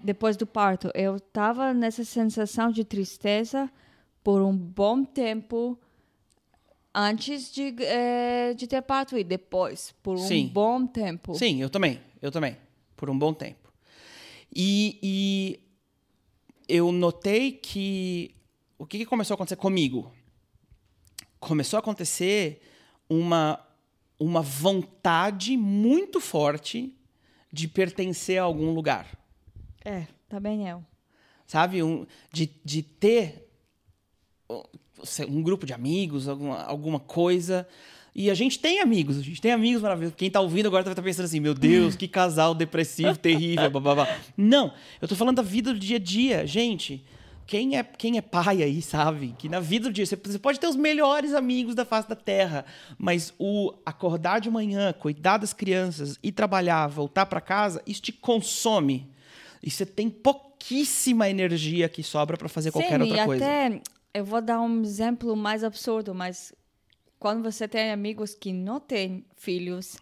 depois 0.00 0.36
do 0.36 0.46
parto. 0.46 0.90
Eu 0.94 1.16
estava 1.16 1.74
nessa 1.74 2.04
sensação 2.04 2.70
de 2.70 2.84
tristeza 2.84 3.68
por 4.22 4.40
um 4.40 4.56
bom 4.56 5.04
tempo 5.04 5.76
antes 6.94 7.52
de, 7.52 7.74
é, 7.82 8.54
de 8.54 8.66
ter 8.68 8.80
parto 8.82 9.18
e 9.18 9.24
depois, 9.24 9.92
por 10.02 10.14
um 10.14 10.18
Sim. 10.18 10.46
bom 10.52 10.86
tempo. 10.86 11.34
Sim, 11.34 11.60
eu 11.60 11.68
também. 11.68 12.00
Eu 12.20 12.30
também. 12.30 12.56
Por 12.96 13.10
um 13.10 13.18
bom 13.18 13.34
tempo. 13.34 13.72
E, 14.54 14.98
e 15.02 15.60
eu 16.68 16.92
notei 16.92 17.52
que 17.52 18.34
o 18.78 18.86
que, 18.86 18.98
que 18.98 19.06
começou 19.06 19.34
a 19.34 19.36
acontecer 19.36 19.56
comigo? 19.56 20.12
Começou 21.40 21.76
a 21.76 21.80
acontecer 21.80 22.60
uma, 23.08 23.58
uma 24.24 24.42
vontade 24.42 25.56
muito 25.56 26.20
forte 26.20 26.94
de 27.52 27.68
pertencer 27.68 28.38
a 28.38 28.42
algum 28.42 28.72
lugar. 28.72 29.06
É, 29.84 30.06
também 30.28 30.68
eu. 30.68 30.84
Sabe? 31.46 31.82
Um, 31.82 32.06
de, 32.32 32.50
de 32.64 32.82
ter 32.82 33.48
um 35.28 35.42
grupo 35.42 35.66
de 35.66 35.72
amigos, 35.72 36.28
alguma, 36.28 36.62
alguma 36.62 37.00
coisa 37.00 37.66
e 38.14 38.30
a 38.30 38.34
gente 38.34 38.58
tem 38.58 38.80
amigos, 38.80 39.18
a 39.18 39.22
gente 39.22 39.40
tem 39.40 39.52
amigos 39.52 39.80
maravilhosos. 39.80 40.16
Quem 40.16 40.30
tá 40.30 40.40
ouvindo 40.40 40.66
agora 40.66 40.84
deve 40.84 40.92
estar 40.92 41.02
tá 41.02 41.06
pensando 41.06 41.24
assim: 41.24 41.40
meu 41.40 41.54
Deus, 41.54 41.96
que 41.96 42.06
casal 42.06 42.54
depressivo, 42.54 43.16
terrível, 43.16 43.70
babá. 43.70 44.06
Não, 44.36 44.72
eu 45.00 45.08
tô 45.08 45.16
falando 45.16 45.36
da 45.36 45.42
vida 45.42 45.72
do 45.72 45.78
dia 45.78 45.96
a 45.96 46.00
dia. 46.00 46.46
Gente, 46.46 47.02
quem 47.46 47.76
é, 47.76 47.82
quem 47.82 48.18
é 48.18 48.20
pai 48.20 48.62
aí 48.62 48.80
sabe 48.80 49.34
que 49.38 49.48
na 49.48 49.60
vida 49.60 49.88
do 49.88 49.92
dia 49.92 50.06
você, 50.06 50.16
você 50.16 50.38
pode 50.38 50.58
ter 50.58 50.66
os 50.66 50.76
melhores 50.76 51.34
amigos 51.34 51.74
da 51.74 51.84
face 51.84 52.08
da 52.08 52.16
terra, 52.16 52.64
mas 52.98 53.34
o 53.38 53.74
acordar 53.84 54.40
de 54.40 54.50
manhã, 54.50 54.92
cuidar 54.92 55.38
das 55.38 55.52
crianças 55.52 56.18
e 56.22 56.30
trabalhar, 56.30 56.86
voltar 56.86 57.26
para 57.26 57.40
casa, 57.40 57.82
isso 57.86 58.02
te 58.02 58.12
consome. 58.12 59.10
E 59.62 59.70
você 59.70 59.86
tem 59.86 60.10
pouquíssima 60.10 61.28
energia 61.28 61.88
que 61.88 62.02
sobra 62.02 62.36
para 62.36 62.48
fazer 62.48 62.70
Sim, 62.70 62.80
qualquer 62.80 63.00
outra 63.00 63.24
coisa. 63.24 63.44
Até 63.44 63.80
eu 64.14 64.24
vou 64.24 64.40
dar 64.40 64.60
um 64.60 64.82
exemplo 64.82 65.36
mais 65.36 65.64
absurdo, 65.64 66.14
mas 66.14 66.52
quando 67.18 67.42
você 67.42 67.68
tem 67.68 67.92
amigos 67.92 68.34
que 68.34 68.52
não 68.52 68.80
têm 68.80 69.24
filhos, 69.36 69.96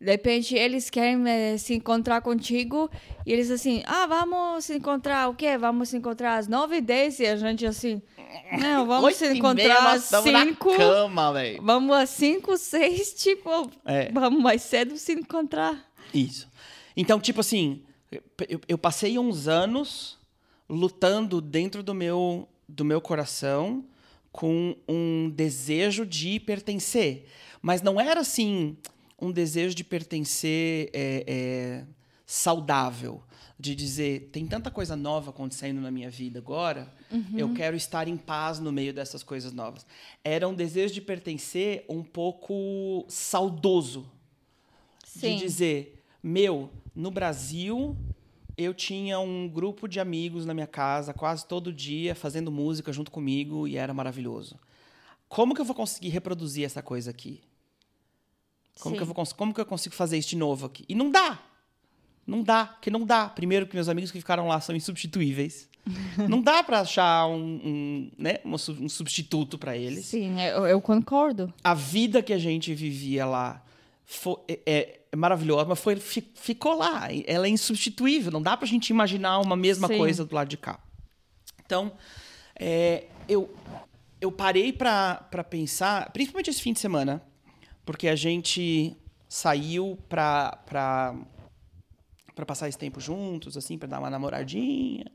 de 0.00 0.10
repente 0.10 0.54
eles 0.54 0.90
querem 0.90 1.26
eh, 1.28 1.56
se 1.56 1.74
encontrar 1.74 2.20
contigo 2.20 2.90
e 3.24 3.32
eles 3.32 3.50
assim, 3.50 3.82
ah, 3.86 4.06
vamos 4.06 4.66
se 4.66 4.76
encontrar 4.76 5.28
o 5.28 5.34
quê? 5.34 5.56
Vamos 5.56 5.88
se 5.88 5.96
encontrar 5.96 6.36
às 6.36 6.46
nove 6.46 6.76
e 6.76 6.80
dez 6.80 7.18
e 7.18 7.26
a 7.26 7.36
gente 7.36 7.64
assim, 7.64 8.02
não, 8.60 8.86
vamos 8.86 9.16
se 9.16 9.26
encontrar 9.32 9.94
às 9.94 10.04
cinco. 10.04 10.72
Na 10.72 10.76
cama, 10.76 11.32
vamos 11.62 11.96
às 11.96 12.10
cinco, 12.10 12.56
seis, 12.58 13.14
tipo, 13.14 13.70
é. 13.84 14.12
vamos 14.12 14.42
mais 14.42 14.62
cedo 14.62 14.96
se 14.98 15.12
encontrar. 15.12 15.82
Isso. 16.12 16.48
Então, 16.96 17.18
tipo 17.18 17.40
assim, 17.40 17.82
eu, 18.48 18.60
eu 18.68 18.78
passei 18.78 19.18
uns 19.18 19.48
anos 19.48 20.18
lutando 20.68 21.40
dentro 21.40 21.82
do 21.82 21.94
meu, 21.94 22.48
do 22.68 22.84
meu 22.84 23.00
coração 23.00 23.84
com 24.30 24.76
um 24.86 25.30
desejo 25.30 26.04
de 26.04 26.38
pertencer. 26.38 27.26
Mas 27.62 27.80
não 27.80 28.00
era 28.00 28.20
assim 28.20 28.76
um 29.20 29.32
desejo 29.32 29.74
de 29.74 29.84
pertencer 29.84 30.90
é, 30.92 31.24
é, 31.26 31.84
saudável. 32.24 33.22
De 33.58 33.74
dizer, 33.74 34.28
tem 34.32 34.46
tanta 34.46 34.70
coisa 34.70 34.94
nova 34.94 35.30
acontecendo 35.30 35.80
na 35.80 35.90
minha 35.90 36.10
vida 36.10 36.38
agora, 36.38 36.92
uhum. 37.10 37.38
eu 37.38 37.54
quero 37.54 37.74
estar 37.74 38.06
em 38.06 38.16
paz 38.16 38.58
no 38.58 38.70
meio 38.70 38.92
dessas 38.92 39.22
coisas 39.22 39.50
novas. 39.50 39.86
Era 40.22 40.46
um 40.46 40.54
desejo 40.54 40.92
de 40.92 41.00
pertencer 41.00 41.84
um 41.88 42.02
pouco 42.02 43.06
saudoso. 43.08 44.06
Sim. 45.02 45.36
De 45.36 45.42
dizer, 45.42 46.02
meu, 46.22 46.70
no 46.94 47.10
Brasil 47.10 47.96
eu 48.56 48.72
tinha 48.72 49.18
um 49.18 49.48
grupo 49.48 49.86
de 49.86 50.00
amigos 50.00 50.46
na 50.46 50.54
minha 50.54 50.66
casa 50.66 51.12
quase 51.12 51.46
todo 51.46 51.72
dia 51.72 52.14
fazendo 52.14 52.50
música 52.50 52.92
junto 52.92 53.10
comigo 53.10 53.68
e 53.68 53.76
era 53.76 53.92
maravilhoso. 53.92 54.58
Como 55.28 55.54
que 55.54 55.60
eu 55.60 55.64
vou 55.64 55.74
conseguir 55.74 56.08
reproduzir 56.08 56.64
essa 56.64 56.82
coisa 56.82 57.10
aqui? 57.10 57.42
Como 58.80 58.96
que, 58.96 59.02
eu 59.02 59.06
vou, 59.06 59.26
como 59.36 59.54
que 59.54 59.60
eu 59.60 59.66
consigo 59.66 59.94
fazer 59.94 60.18
isso 60.18 60.30
de 60.30 60.36
novo 60.36 60.66
aqui? 60.66 60.84
E 60.88 60.94
não 60.94 61.10
dá. 61.10 61.38
Não 62.26 62.42
dá, 62.42 62.66
porque 62.66 62.90
não 62.90 63.04
dá. 63.04 63.28
Primeiro 63.28 63.66
que 63.66 63.74
meus 63.74 63.88
amigos 63.88 64.10
que 64.10 64.18
ficaram 64.18 64.48
lá 64.48 64.60
são 64.60 64.74
insubstituíveis. 64.74 65.68
não 66.28 66.42
dá 66.42 66.62
para 66.62 66.80
achar 66.80 67.26
um, 67.28 67.60
um, 67.64 68.10
né, 68.18 68.38
um 68.44 68.88
substituto 68.88 69.56
para 69.56 69.76
eles. 69.76 70.06
Sim, 70.06 70.40
eu, 70.40 70.66
eu, 70.66 70.80
concordo. 70.80 71.52
A 71.62 71.74
vida 71.74 72.22
que 72.22 72.32
a 72.32 72.38
gente 72.38 72.74
vivia 72.74 73.24
lá 73.24 73.62
foi, 74.04 74.36
é, 74.48 74.60
é 74.66 75.00
é 75.12 75.16
maravilhosa, 75.16 75.64
mas 75.64 75.80
foi, 75.80 75.96
ficou 75.96 76.76
lá. 76.76 77.08
Ela 77.26 77.46
é 77.46 77.50
insubstituível. 77.50 78.30
Não 78.30 78.42
dá 78.42 78.56
para 78.56 78.66
a 78.66 78.68
gente 78.68 78.90
imaginar 78.90 79.40
uma 79.40 79.56
mesma 79.56 79.88
Sim. 79.88 79.96
coisa 79.96 80.24
do 80.24 80.34
lado 80.34 80.48
de 80.48 80.58
cá. 80.58 80.78
Então, 81.64 81.92
é, 82.54 83.06
eu, 83.28 83.52
eu 84.20 84.30
parei 84.30 84.72
para 84.72 85.44
pensar, 85.48 86.12
principalmente 86.12 86.50
esse 86.50 86.60
fim 86.60 86.72
de 86.72 86.80
semana, 86.80 87.22
porque 87.86 88.08
a 88.08 88.16
gente 88.16 88.94
saiu 89.28 89.96
para 90.08 90.58
para 92.34 92.44
passar 92.44 92.68
esse 92.68 92.76
tempo 92.76 93.00
juntos, 93.00 93.56
assim, 93.56 93.78
para 93.78 93.88
dar 93.88 93.98
uma 93.98 94.10
namoradinha, 94.10 95.10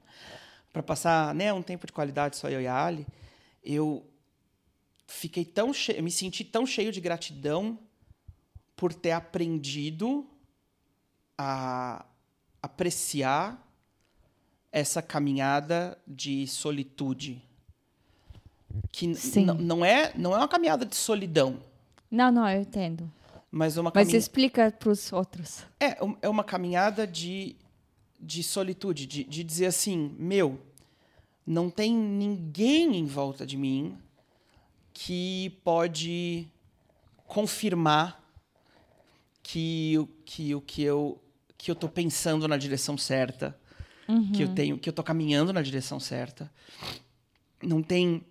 para 0.74 0.82
passar, 0.82 1.36
né, 1.36 1.54
um 1.54 1.62
tempo 1.62 1.86
de 1.86 1.94
qualidade 1.94 2.36
só 2.36 2.50
eu 2.50 2.60
e 2.60 2.66
a 2.66 2.84
Ali. 2.84 3.06
Eu 3.64 4.04
fiquei 5.06 5.46
tão 5.46 5.72
cheio, 5.72 6.02
me 6.02 6.10
senti 6.10 6.44
tão 6.44 6.66
cheio 6.66 6.92
de 6.92 7.00
gratidão 7.00 7.78
por 8.76 8.92
ter 8.92 9.12
aprendido 9.12 10.28
a 11.38 12.04
apreciar 12.60 13.62
essa 14.72 15.00
caminhada 15.00 15.96
de 16.08 16.48
solitude. 16.48 17.40
Que 18.92 19.06
não 19.60 19.86
é, 19.86 20.12
não 20.18 20.34
é 20.34 20.38
uma 20.38 20.48
caminhada 20.48 20.88
de 20.88 20.96
solidão. 20.96 21.62
Não, 22.12 22.30
não, 22.32 22.47
eu 22.50 22.62
entendo. 22.62 23.10
mas 23.50 23.78
uma 23.78 23.91
Mas 23.95 24.13
explica 24.13 24.69
para 24.71 24.89
os 24.89 25.12
outros. 25.13 25.63
É, 25.80 26.04
um- 26.04 26.15
é 26.21 26.28
uma 26.30 26.43
caminhada 26.43 27.08
de, 27.08 27.56
de 28.19 28.43
solitude, 28.43 29.06
de, 29.08 29.24
de 29.24 29.43
dizer 29.43 29.67
assim, 29.67 30.13
meu, 30.19 30.60
não 31.47 31.69
tem 31.69 31.95
ninguém 31.95 32.95
em 32.97 33.06
volta 33.06 33.45
de 33.45 33.56
mim 33.58 33.97
que 34.93 35.58
pode 35.63 36.47
confirmar 37.26 38.21
que, 39.41 39.95
que 40.26 40.54
o 40.56 40.62
que 40.62 40.84
eu 40.84 41.19
que 41.58 41.69
eu 41.69 41.76
tô 41.76 41.88
pensando 41.88 42.47
na 42.47 42.58
direção 42.58 42.97
certa, 42.97 43.56
que 44.34 44.41
eu 44.43 44.47
tenho, 44.56 44.80
que 44.80 44.89
eu 44.89 44.93
tô 44.93 45.04
caminhando 45.04 45.54
na 45.54 45.62
direção 45.62 46.00
certa. 46.00 46.52
Não 47.62 47.84
tem 47.84 48.26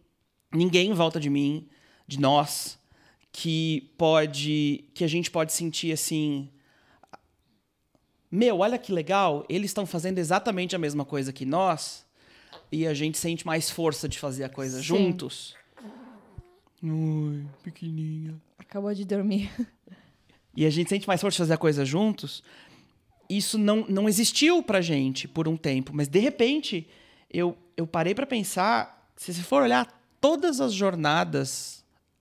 ninguém 0.53 0.91
em 0.91 0.93
volta 0.93 1.21
de 1.21 1.31
mim, 1.31 1.69
de 2.09 2.19
nós, 2.19 2.77
que 3.33 3.93
pode 3.97 4.85
que 4.95 5.05
a 5.05 5.09
gente 5.09 5.31
pode 5.31 5.53
sentir 5.53 5.93
assim, 5.93 6.51
meu, 8.31 8.59
olha 8.59 8.79
que 8.79 8.93
legal, 8.93 9.45
eles 9.49 9.71
estão 9.71 9.87
fazendo 9.87 10.19
exatamente 10.19 10.75
a 10.75 10.79
mesma 10.79 11.05
coisa 11.05 11.33
que 11.33 11.45
nós 11.45 12.07
e 12.71 12.87
a 12.87 12.95
gente 12.95 13.19
sente 13.19 13.47
mais 13.47 13.71
força 13.71 14.09
de 14.09 14.19
fazer 14.19 14.45
a 14.45 14.49
coisa 14.49 14.79
Sim. 14.79 14.85
juntos. 14.85 15.55
Ui, 16.83 17.45
pequenininha. 17.63 18.41
Acabou 18.59 18.93
de 18.95 19.05
dormir. 19.05 19.51
E 20.57 20.67
a 20.67 20.71
gente 20.71 20.89
sente 20.91 21.07
mais 21.07 21.21
força 21.21 21.37
de 21.37 21.39
fazer 21.39 21.55
a 21.55 21.59
coisa 21.59 21.85
juntos. 21.85 22.43
Isso 23.29 23.57
não, 23.57 23.87
não 23.89 24.09
existiu 24.09 24.63
pra 24.63 24.81
gente 24.81 25.29
por 25.29 25.47
um 25.47 25.57
tempo, 25.57 25.93
mas 25.95 26.09
de 26.09 26.19
repente 26.19 26.89
eu, 27.33 27.57
eu 27.77 27.87
parei 27.87 28.15
pra 28.15 28.27
pensar, 28.27 29.13
se 29.17 29.33
você 29.33 29.43
for 29.43 29.63
olhar 29.63 29.87
todas 30.21 30.61
as 30.61 30.73
jornadas 30.73 31.80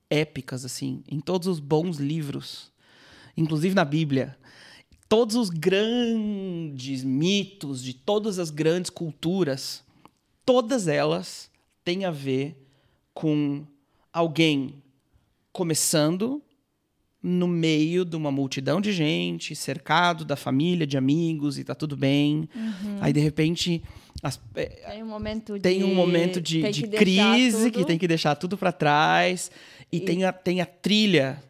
épicas 0.09 0.65
assim, 0.65 1.03
em 1.09 1.19
todos 1.19 1.47
os 1.47 1.59
bons 1.59 1.97
livros, 1.97 2.71
inclusive 3.37 3.75
na 3.75 3.85
Bíblia, 3.85 4.37
todos 5.07 5.35
os 5.35 5.49
grandes 5.49 7.03
mitos 7.03 7.81
de 7.83 7.93
todas 7.93 8.39
as 8.39 8.49
grandes 8.49 8.89
culturas, 8.89 9.83
todas 10.45 10.87
elas 10.87 11.49
têm 11.83 12.05
a 12.05 12.11
ver 12.11 12.55
com 13.13 13.65
alguém 14.13 14.81
começando 15.51 16.41
no 17.21 17.47
meio 17.47 18.05
de 18.05 18.15
uma 18.15 18.31
multidão 18.31 18.79
de 18.79 18.93
gente, 18.93 19.53
cercado 19.53 20.23
da 20.23 20.37
família, 20.37 20.87
de 20.87 20.97
amigos 20.97 21.57
e 21.59 21.63
tá 21.65 21.75
tudo 21.75 21.97
bem. 21.97 22.47
Aí 23.01 23.11
de 23.11 23.19
repente 23.19 23.83
as- 24.23 24.39
é, 24.55 24.65
Tem 24.91 25.03
um 25.03 25.07
momento 25.07 25.53
de... 25.55 25.59
tem 25.59 25.83
um 25.83 25.93
momento 25.93 26.39
de, 26.41 26.61
de 26.71 26.81
que 26.83 26.87
crise 26.97 27.71
que 27.71 27.85
tem 27.85 27.97
que 27.97 28.07
deixar 28.07 28.35
tudo 28.35 28.57
pra 28.57 28.71
trás 28.71 29.51
e, 29.91 29.99
Tem, 29.99 30.23
a, 30.23 30.31
tem 30.31 30.61
a 30.61 30.65
trilha 30.65 31.41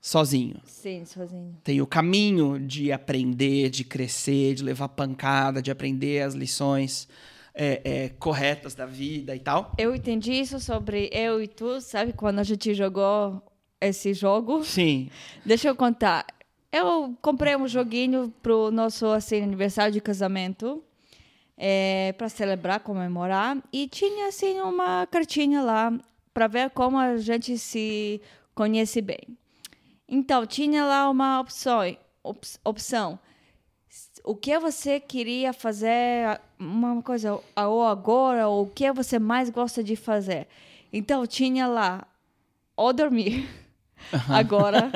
sozinho. 0.00 0.60
Sim, 0.64 1.04
sozinho. 1.04 1.56
Tem 1.62 1.80
o 1.80 1.86
caminho 1.86 2.58
de 2.58 2.92
aprender, 2.92 3.70
de 3.70 3.84
crescer, 3.84 4.54
de 4.54 4.62
levar 4.62 4.88
pancada, 4.88 5.60
de 5.60 5.70
aprender 5.70 6.22
as 6.22 6.34
lições 6.34 7.08
é, 7.54 7.80
é, 7.84 8.08
corretas 8.10 8.74
da 8.74 8.86
vida 8.86 9.34
e 9.34 9.40
tal. 9.40 9.72
Eu 9.76 9.94
entendi 9.94 10.32
isso 10.32 10.60
sobre 10.60 11.10
eu 11.12 11.42
e 11.42 11.48
tu, 11.48 11.80
sabe? 11.80 12.12
Quando 12.12 12.38
a 12.38 12.44
gente 12.44 12.72
jogou 12.72 13.42
esse 13.80 14.14
jogo. 14.14 14.64
Sim. 14.64 15.10
Deixa 15.44 15.68
eu 15.68 15.76
contar. 15.76 16.26
Eu 16.70 17.16
comprei 17.20 17.56
um 17.56 17.66
joguinho 17.66 18.32
pro 18.42 18.70
nosso 18.70 19.06
assim, 19.06 19.42
aniversário 19.42 19.92
de 19.92 20.00
casamento. 20.00 20.82
É, 21.60 22.14
para 22.16 22.28
celebrar, 22.28 22.78
comemorar. 22.78 23.58
E 23.72 23.88
tinha 23.88 24.28
assim 24.28 24.60
uma 24.60 25.08
cartinha 25.08 25.60
lá 25.60 25.92
para 26.38 26.46
ver 26.46 26.70
como 26.70 26.96
a 26.96 27.16
gente 27.16 27.58
se 27.58 28.20
conhece 28.54 29.02
bem. 29.02 29.18
Então, 30.08 30.46
tinha 30.46 30.84
lá 30.84 31.10
uma 31.10 31.40
opção, 31.40 31.80
op- 32.22 32.46
opção. 32.64 33.18
O 34.22 34.36
que 34.36 34.56
você 34.56 35.00
queria 35.00 35.52
fazer, 35.52 36.40
uma 36.56 37.02
coisa, 37.02 37.40
ou 37.56 37.84
agora, 37.84 38.46
ou 38.46 38.66
o 38.66 38.70
que 38.70 38.92
você 38.92 39.18
mais 39.18 39.50
gosta 39.50 39.82
de 39.82 39.96
fazer. 39.96 40.46
Então, 40.92 41.26
tinha 41.26 41.66
lá, 41.66 42.06
ou 42.76 42.92
dormir, 42.92 43.48
agora, 44.28 44.92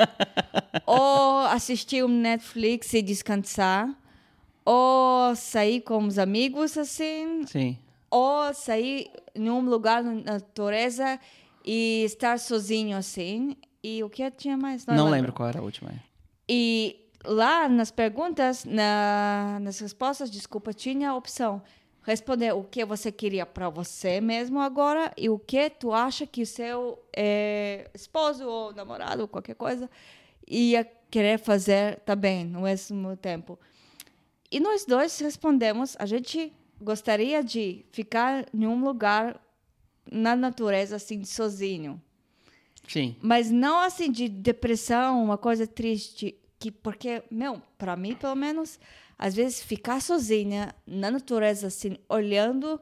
ou 0.87 1.39
assistir 1.47 2.05
um 2.05 2.07
Netflix 2.07 2.93
e 2.93 3.01
descansar, 3.01 3.93
ou 4.63 5.35
sair 5.35 5.81
com 5.81 6.05
os 6.07 6.17
amigos, 6.17 6.77
assim, 6.77 7.45
Sim. 7.45 7.77
Ou 8.13 8.53
sair 8.53 9.09
em 9.33 9.49
um 9.49 9.61
lugar 9.61 10.03
na 10.03 10.13
natureza 10.13 11.19
e 11.65 12.03
estar 12.05 12.37
sozinho, 12.37 12.95
assim. 12.95 13.57
E 13.83 14.03
o 14.03 14.09
que 14.09 14.29
tinha 14.29 14.55
mais? 14.55 14.85
Não, 14.85 15.09
lembro 15.09 15.33
qual 15.33 15.49
era 15.49 15.59
a 15.59 15.63
última. 15.63 15.91
E 16.47 17.09
lá 17.25 17.67
nas 17.67 17.89
perguntas, 17.89 18.65
na, 18.65 19.57
nas 19.59 19.79
respostas, 19.79 20.29
desculpa, 20.29 20.71
tinha 20.71 21.09
a 21.09 21.15
opção 21.15 21.59
responder 22.03 22.53
o 22.53 22.63
que 22.63 22.85
você 22.85 23.11
queria 23.11 23.45
para 23.45 23.69
você 23.69 24.21
mesmo 24.21 24.59
agora 24.59 25.11
e 25.17 25.29
o 25.29 25.39
que 25.39 25.69
tu 25.69 25.91
acha 25.91 26.27
que 26.27 26.43
o 26.43 26.45
seu 26.45 27.01
eh, 27.15 27.89
esposo 27.93 28.45
ou 28.45 28.73
namorado 28.73 29.21
ou 29.21 29.27
qualquer 29.27 29.55
coisa 29.55 29.89
ia 30.45 30.83
querer 31.09 31.39
fazer 31.39 32.01
também 32.01 32.45
no 32.45 32.61
mesmo 32.61 33.15
tempo. 33.15 33.57
E 34.51 34.59
nós 34.59 34.85
dois 34.85 35.17
respondemos, 35.19 35.95
a 35.97 36.05
gente 36.05 36.53
gostaria 36.83 37.43
de 37.43 37.85
ficar 37.91 38.45
em 38.53 38.67
um 38.67 38.83
lugar 38.83 39.39
na 40.11 40.35
natureza 40.35 40.97
assim 40.97 41.23
sozinho. 41.23 42.01
Sim. 42.87 43.15
Mas 43.21 43.49
não 43.49 43.79
assim 43.79 44.11
de 44.11 44.27
depressão, 44.27 45.23
uma 45.23 45.37
coisa 45.37 45.65
triste. 45.65 46.35
Que, 46.59 46.71
porque, 46.71 47.23
meu, 47.29 47.61
para 47.77 47.95
mim, 47.95 48.15
pelo 48.15 48.35
menos, 48.35 48.79
às 49.17 49.33
vezes 49.35 49.61
ficar 49.61 50.01
sozinha 50.01 50.73
na 50.85 51.11
natureza, 51.11 51.67
assim, 51.67 51.97
olhando, 52.07 52.79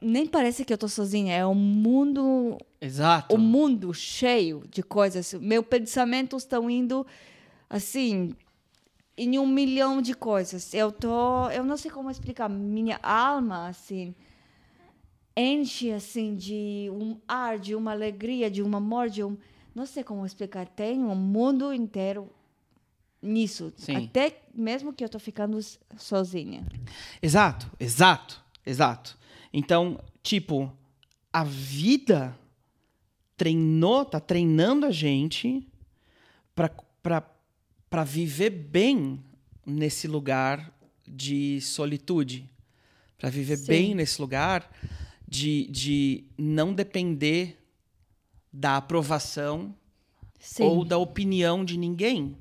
nem 0.00 0.26
parece 0.26 0.64
que 0.64 0.72
eu 0.72 0.78
tô 0.78 0.88
sozinha. 0.88 1.34
É 1.34 1.46
um 1.46 1.54
mundo, 1.54 2.58
Exato. 2.80 3.34
um 3.34 3.38
mundo 3.38 3.92
cheio 3.94 4.62
de 4.70 4.82
coisas. 4.82 5.34
Meus 5.34 5.66
pensamentos 5.66 6.42
estão 6.42 6.68
indo, 6.68 7.06
assim, 7.68 8.34
em 9.16 9.38
um 9.38 9.46
milhão 9.46 10.02
de 10.02 10.14
coisas. 10.14 10.74
Eu 10.74 10.92
tô, 10.92 11.48
eu 11.50 11.64
não 11.64 11.76
sei 11.76 11.90
como 11.90 12.10
explicar. 12.10 12.48
Minha 12.48 12.98
alma, 13.02 13.68
assim, 13.68 14.14
enche 15.36 15.90
assim 15.90 16.34
de 16.34 16.88
um 16.92 17.18
ar, 17.26 17.58
de 17.58 17.74
uma 17.74 17.92
alegria, 17.92 18.50
de 18.50 18.62
um 18.62 18.76
amor, 18.76 19.08
de 19.08 19.24
um, 19.24 19.36
não 19.74 19.86
sei 19.86 20.04
como 20.04 20.26
explicar. 20.26 20.66
Tem 20.66 21.02
um 21.02 21.14
mundo 21.14 21.72
inteiro 21.72 22.30
nisso. 23.22 23.72
Sim. 23.76 23.96
Até 23.96 24.42
mesmo 24.54 24.92
que 24.92 25.04
eu 25.04 25.08
tô 25.08 25.18
ficando 25.18 25.58
sozinha. 25.96 26.66
Exato, 27.22 27.70
exato, 27.80 28.42
exato. 28.64 29.18
Então, 29.52 29.98
tipo, 30.22 30.72
a 31.32 31.44
vida 31.44 32.38
treinou, 33.36 34.04
tá 34.04 34.18
treinando 34.20 34.86
a 34.86 34.90
gente 34.90 35.66
pra, 36.54 37.20
pra 37.88 38.04
viver 38.04 38.50
bem 38.50 39.22
nesse 39.64 40.06
lugar 40.08 40.72
de 41.06 41.60
solitude. 41.60 42.48
Pra 43.18 43.30
viver 43.30 43.56
Sim. 43.56 43.66
bem 43.66 43.94
nesse 43.94 44.20
lugar 44.20 44.70
de, 45.26 45.66
de 45.70 46.24
não 46.36 46.74
depender 46.74 47.58
da 48.52 48.76
aprovação 48.76 49.74
Sim. 50.38 50.62
ou 50.64 50.84
da 50.84 50.98
opinião 50.98 51.64
de 51.64 51.76
ninguém. 51.76 52.36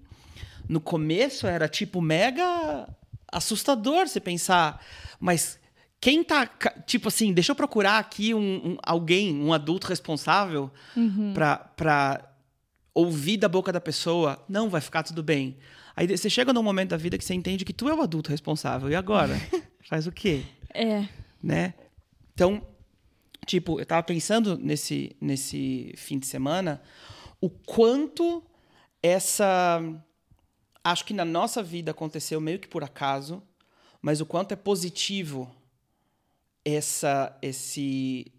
No 0.68 0.80
começo 0.82 1.48
era 1.48 1.68
tipo 1.70 2.02
mega 2.02 2.88
assustador 3.32 4.08
você 4.08 4.20
pensar, 4.20 4.84
mas 5.20 5.60
quem 6.00 6.24
tá, 6.24 6.46
tipo 6.86 7.08
assim, 7.08 7.34
deixa 7.34 7.52
eu 7.52 7.56
procurar 7.56 7.98
aqui 8.00 8.34
um, 8.34 8.72
um- 8.74 8.78
alguém, 8.84 9.36
um 9.36 9.52
adulto 9.54 9.88
responsável 9.88 10.72
pra 11.34 11.58
para 11.58 12.32
ouvir 12.96 13.36
da 13.36 13.50
boca 13.50 13.74
da 13.74 13.82
pessoa, 13.82 14.44
não 14.48 14.70
vai 14.70 14.80
ficar 14.80 15.04
tudo 15.04 15.22
bem. 15.22 15.58
Aí 15.96 16.08
você 16.08 16.30
chega 16.30 16.54
num 16.54 16.64
momento 16.64 16.92
da 16.92 16.98
vida 16.98 17.18
que 17.18 17.26
você 17.26 17.34
entende 17.34 17.66
que 17.66 17.74
tu 17.74 17.90
é 17.90 17.94
o 17.94 18.02
adulto 18.02 18.32
responsável. 18.32 18.90
E 18.90 18.96
agora? 18.96 19.36
Faz 19.88 20.08
o 20.08 20.12
quê? 20.12 20.44
É. 20.74 21.08
né? 21.44 21.74
Então, 22.34 22.66
tipo, 23.46 23.80
eu 23.80 23.86
tava 23.86 24.02
pensando 24.04 24.58
nesse, 24.58 25.16
nesse 25.22 25.94
fim 25.98 26.18
de 26.18 26.26
semana 26.26 26.82
o 27.42 27.50
quanto 27.50 28.44
essa. 29.04 29.82
Acho 30.84 31.06
que 31.06 31.14
na 31.14 31.26
nossa 31.26 31.62
vida 31.62 31.92
aconteceu 31.92 32.40
meio 32.40 32.60
que 32.60 32.68
por 32.68 32.84
acaso, 32.84 33.42
mas 34.02 34.22
o 34.22 34.26
quanto 34.26 34.52
é 34.52 34.56
positivo 34.56 35.54
essa, 36.64 37.38
esse 37.42 38.32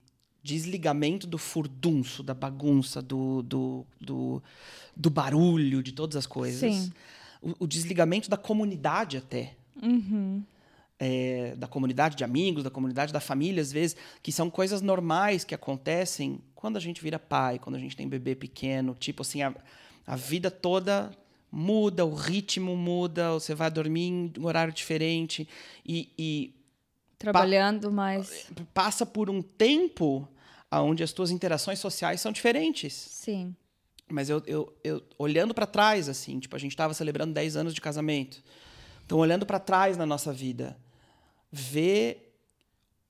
desligamento 0.46 1.26
do 1.26 1.36
furdunço, 1.38 2.22
da 2.22 2.32
bagunça, 2.34 3.02
do, 3.02 3.42
do, 3.42 3.86
do, 4.00 4.42
do 4.96 5.10
barulho, 5.10 5.82
de 5.82 5.92
todas 5.92 6.16
as 6.16 6.26
coisas. 6.26 6.60
Sim. 6.74 6.92
O, 7.42 7.64
o 7.64 7.66
desligamento 7.66 8.30
da 8.30 8.36
comunidade 8.36 9.16
até 9.16 9.54
Uhum. 9.82 10.42
é, 10.98 11.54
da 11.56 11.66
comunidade 11.66 12.16
de 12.16 12.24
amigos, 12.24 12.64
da 12.64 12.70
comunidade 12.70 13.12
da 13.12 13.20
família, 13.20 13.60
às 13.60 13.70
vezes, 13.70 13.94
que 14.22 14.32
são 14.32 14.48
coisas 14.48 14.80
normais 14.80 15.44
que 15.44 15.54
acontecem 15.54 16.40
quando 16.54 16.76
a 16.78 16.80
gente 16.80 17.02
vira 17.02 17.18
pai, 17.18 17.58
quando 17.58 17.76
a 17.76 17.78
gente 17.78 17.94
tem 17.94 18.08
bebê 18.08 18.34
pequeno. 18.34 18.94
Tipo 18.98 19.20
assim, 19.22 19.42
a, 19.42 19.52
A 20.06 20.16
vida 20.16 20.50
toda 20.50 21.10
muda, 21.50 22.04
o 22.04 22.14
ritmo 22.14 22.76
muda, 22.76 23.32
você 23.32 23.54
vai 23.54 23.70
dormir 23.70 24.06
em 24.08 24.32
um 24.38 24.46
horário 24.46 24.72
diferente 24.72 25.46
e, 25.84 26.08
e 26.18 26.54
Trabalhando 27.18 27.90
mais. 27.90 28.46
passa 28.74 29.06
por 29.06 29.30
um 29.30 29.40
tempo 29.42 30.28
onde 30.82 31.02
as 31.02 31.12
tuas 31.12 31.30
interações 31.30 31.78
sociais 31.78 32.20
são 32.20 32.32
diferentes. 32.32 32.92
Sim. 32.94 33.54
Mas 34.08 34.30
eu, 34.30 34.42
eu, 34.46 34.72
eu 34.84 35.02
olhando 35.18 35.52
para 35.52 35.66
trás, 35.66 36.08
assim, 36.08 36.38
tipo, 36.38 36.54
a 36.54 36.58
gente 36.58 36.72
estava 36.72 36.94
celebrando 36.94 37.34
10 37.34 37.56
anos 37.56 37.74
de 37.74 37.80
casamento. 37.80 38.42
Então, 39.04 39.18
olhando 39.18 39.44
para 39.44 39.58
trás 39.58 39.96
na 39.96 40.06
nossa 40.06 40.32
vida, 40.32 40.76
ver 41.50 42.26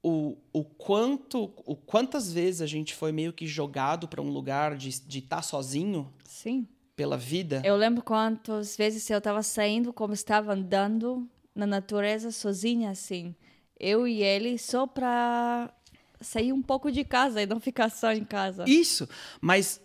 o, 0.02 0.37
o 0.52 0.62
quanto, 0.62 1.52
o 1.64 1.74
quantas 1.74 2.33
vezes 2.33 2.61
a 2.61 2.66
gente 2.66 2.94
foi 2.94 3.12
meio 3.12 3.33
que 3.33 3.46
jogado 3.46 4.07
para 4.07 4.22
um 4.22 4.29
lugar 4.29 4.76
de 4.76 4.88
estar 4.88 5.09
de 5.09 5.22
tá 5.22 5.42
sozinho 5.42 6.12
Sim. 6.24 6.66
pela 6.94 7.16
vida. 7.16 7.61
Eu 7.64 7.76
lembro 7.76 8.02
quantas 8.02 8.76
vezes 8.76 9.09
eu 9.11 9.18
estava 9.18 9.42
saindo, 9.42 9.92
como 9.92 10.14
estava 10.14 10.52
andando 10.52 11.29
na 11.55 11.66
natureza 11.66 12.31
sozinha, 12.31 12.90
assim. 12.90 13.35
Eu 13.81 14.07
e 14.07 14.22
ele 14.22 14.59
só 14.59 14.87
para 14.87 15.72
sair 16.20 16.52
um 16.52 16.62
pouco 16.62 16.90
de 16.90 17.05
casa 17.05 17.42
e 17.42 17.46
não 17.46 17.61
ficar 17.61 17.90
só 17.90 18.12
em 18.12 18.24
casa. 18.24 18.64
Isso. 18.66 19.09
Mas 19.40 19.81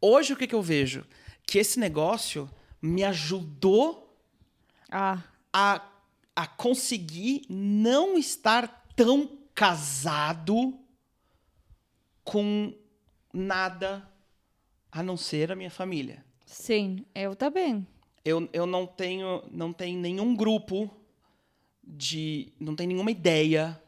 hoje 0.00 0.32
o 0.32 0.36
que, 0.36 0.46
que 0.46 0.54
eu 0.54 0.62
vejo? 0.62 1.04
Que 1.46 1.58
esse 1.58 1.78
negócio 1.78 2.50
me 2.82 3.04
ajudou 3.04 4.16
Ah, 4.90 5.22
a, 5.52 5.82
a 6.34 6.46
conseguir 6.46 7.42
não 7.48 8.16
estar 8.18 8.86
tão 8.94 9.38
casado 9.54 10.78
com 12.24 12.74
nada 13.32 14.08
a 14.90 15.02
não 15.02 15.16
ser 15.16 15.52
a 15.52 15.56
minha 15.56 15.70
família. 15.70 16.24
sim, 16.44 17.04
eu 17.14 17.34
também. 17.36 17.86
Eu, 18.24 18.48
eu 18.52 18.66
não 18.66 18.86
tenho 18.86 19.42
não 19.50 19.72
tenho 19.72 20.00
nenhum 20.00 20.34
grupo 20.34 20.90
de 21.84 22.52
não 22.58 22.74
tem 22.74 22.86
nenhuma 22.86 23.10
ideia 23.10 23.80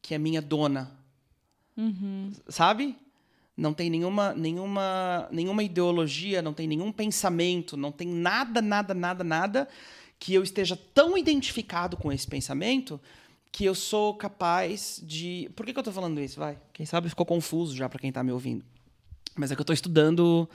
que 0.00 0.14
é 0.14 0.18
minha 0.18 0.40
dona, 0.40 0.96
sabe? 2.48 2.96
Não 3.56 3.72
tem 3.72 3.88
nenhuma 3.88 4.34
nenhuma 4.34 5.28
nenhuma 5.30 5.62
ideologia, 5.62 6.42
não 6.42 6.52
tem 6.52 6.66
nenhum 6.66 6.90
pensamento, 6.90 7.76
não 7.76 7.92
tem 7.92 8.08
nada 8.08 8.60
nada 8.60 8.94
nada 8.94 9.22
nada 9.22 9.68
que 10.18 10.34
eu 10.34 10.42
esteja 10.42 10.76
tão 10.94 11.16
identificado 11.18 11.96
com 11.96 12.10
esse 12.10 12.26
pensamento 12.26 13.00
que 13.52 13.64
eu 13.64 13.74
sou 13.74 14.14
capaz 14.14 15.00
de. 15.04 15.48
Por 15.54 15.64
que, 15.64 15.72
que 15.72 15.78
eu 15.78 15.82
tô 15.84 15.92
falando 15.92 16.20
isso? 16.20 16.40
Vai. 16.40 16.58
Quem 16.72 16.84
sabe 16.84 17.08
ficou 17.08 17.24
confuso 17.24 17.76
já 17.76 17.88
para 17.88 18.00
quem 18.00 18.10
tá 18.10 18.22
me 18.24 18.32
ouvindo. 18.32 18.64
Mas 19.36 19.52
é 19.52 19.54
que 19.54 19.60
eu 19.60 19.64
tô 19.64 19.72
estudando, 19.72 20.48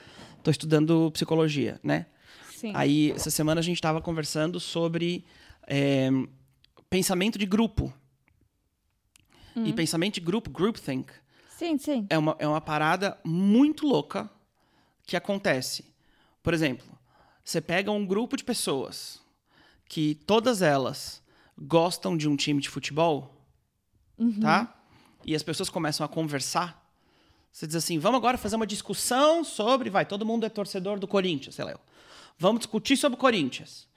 tô 0.44 0.52
estudando 0.52 1.10
psicologia, 1.12 1.80
né? 1.82 2.08
Sim. 2.54 2.74
Aí, 2.76 3.12
essa 3.12 3.30
semana 3.30 3.62
a 3.62 3.64
gente 3.64 3.78
estava 3.78 4.02
conversando 4.02 4.60
sobre 4.60 5.24
é, 5.66 6.10
pensamento 6.90 7.40
de 7.40 7.46
grupo. 7.46 7.94
E 9.66 9.74
pensamento 9.74 10.16
de 10.16 10.22
grupo, 10.22 10.50
groupthink, 10.50 11.12
Sim, 11.58 11.78
sim. 11.78 12.08
é 12.10 12.18
uma, 12.18 12.36
é 12.40 12.48
uma 12.48 12.62
parada 12.62 13.18
muito 13.24 13.86
louca 13.86 14.30
que 15.06 15.16
acontece. 15.18 15.86
Por 16.42 16.54
exemplo, 16.54 16.88
você 17.44 17.60
pega 17.60 17.92
um 17.92 18.06
grupo 18.06 18.38
de 18.38 18.44
pessoas 18.44 19.20
que 19.88 20.16
todas 20.16 20.62
elas 20.62 21.22
gostam 21.58 22.16
de 22.16 22.28
um 22.30 22.36
time 22.36 22.62
de 22.62 22.70
futebol, 22.70 23.36
tá? 24.40 24.76
E 25.26 25.36
as 25.36 25.44
pessoas 25.44 25.70
começam 25.70 26.06
a 26.06 26.10
conversar. 26.10 26.80
Você 27.52 27.66
diz 27.66 27.76
assim, 27.76 27.98
vamos 27.98 28.18
agora 28.20 28.38
fazer 28.38 28.56
uma 28.56 28.68
discussão 28.68 29.44
sobre, 29.44 29.90
vai, 29.90 30.06
todo 30.06 30.26
mundo 30.26 30.46
é 30.46 30.50
torcedor 30.50 31.00
do 31.00 31.08
Corinthians, 31.08 31.56
sei 31.56 31.66
lá. 31.66 31.72
eu. 31.72 31.80
Vamos 32.38 32.60
discutir 32.60 32.96
sobre 32.96 33.18
o 33.18 33.20
Corinthians. 33.20 33.88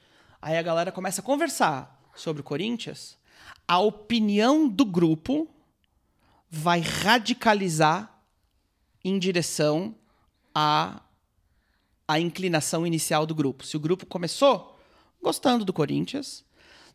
Aí 0.40 0.57
a 0.57 0.62
galera 0.62 0.90
começa 0.90 1.20
a 1.20 1.25
conversar 1.25 2.03
sobre 2.14 2.40
o 2.40 2.44
Corinthians. 2.44 3.16
A 3.66 3.79
opinião 3.79 4.68
do 4.68 4.85
grupo 4.85 5.48
vai 6.51 6.81
radicalizar 6.81 8.12
em 9.05 9.18
direção 9.18 9.94
à, 10.55 11.01
à 12.07 12.20
inclinação 12.20 12.87
inicial 12.87 13.27
do 13.27 13.35
grupo. 13.35 13.64
Se 13.64 13.77
o 13.77 13.81
grupo 13.81 14.05
começou 14.07 14.79
gostando 15.22 15.64
do 15.64 15.72
Corinthians, 15.72 16.44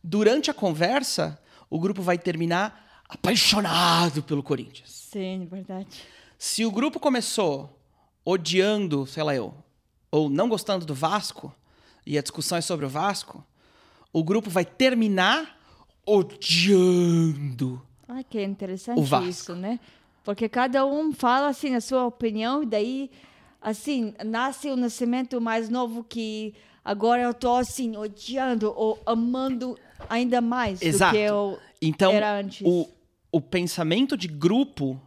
durante 0.03 0.51
a 0.51 0.53
conversa, 0.53 1.41
o 1.69 1.79
grupo 1.79 2.01
vai 2.01 2.17
terminar 2.17 3.03
apaixonado 3.09 4.21
pelo 4.21 4.43
Corinthians. 4.43 4.91
Sim, 4.91 5.47
verdade. 5.49 6.03
Se 6.37 6.65
o 6.65 6.71
grupo 6.71 6.99
começou 6.99 7.79
odiando, 8.23 9.07
sei 9.07 9.23
lá 9.23 9.33
eu, 9.33 9.55
ou 10.11 10.29
não 10.29 10.49
gostando 10.49 10.85
do 10.85 10.93
Vasco, 10.93 11.53
e 12.05 12.17
a 12.17 12.21
discussão 12.21 12.57
é 12.57 12.61
sobre 12.61 12.85
o 12.85 12.89
Vasco, 12.89 13.43
o 14.13 14.23
grupo 14.23 14.49
vai 14.49 14.65
terminar 14.65 15.56
odiando. 16.07 17.81
Ah, 18.07 18.23
que 18.23 18.41
interessante 18.41 18.97
O 18.99 19.03
Vasco. 19.03 19.29
isso, 19.29 19.55
né? 19.55 19.79
Porque 20.23 20.47
cada 20.49 20.85
um 20.85 21.11
fala 21.13 21.47
assim 21.49 21.75
a 21.75 21.81
sua 21.81 22.05
opinião 22.05 22.63
e 22.63 22.65
daí 22.65 23.11
assim 23.61 24.13
nasce 24.25 24.69
o 24.69 24.75
nascimento 24.75 25.39
mais 25.41 25.69
novo 25.69 26.03
que 26.03 26.53
agora 26.83 27.21
eu 27.21 27.33
tô 27.33 27.55
assim 27.55 27.95
odiando 27.97 28.73
ou 28.75 29.01
amando 29.05 29.77
ainda 30.09 30.39
mais 30.41 30.81
Exato. 30.81 31.13
do 31.13 31.17
que 31.17 31.23
eu 31.23 31.59
Então, 31.81 32.11
era 32.11 32.39
antes. 32.39 32.61
o, 32.65 32.87
o 33.31 33.41
pensamento 33.41 34.15
de 34.17 34.27
grupo, 34.27 34.99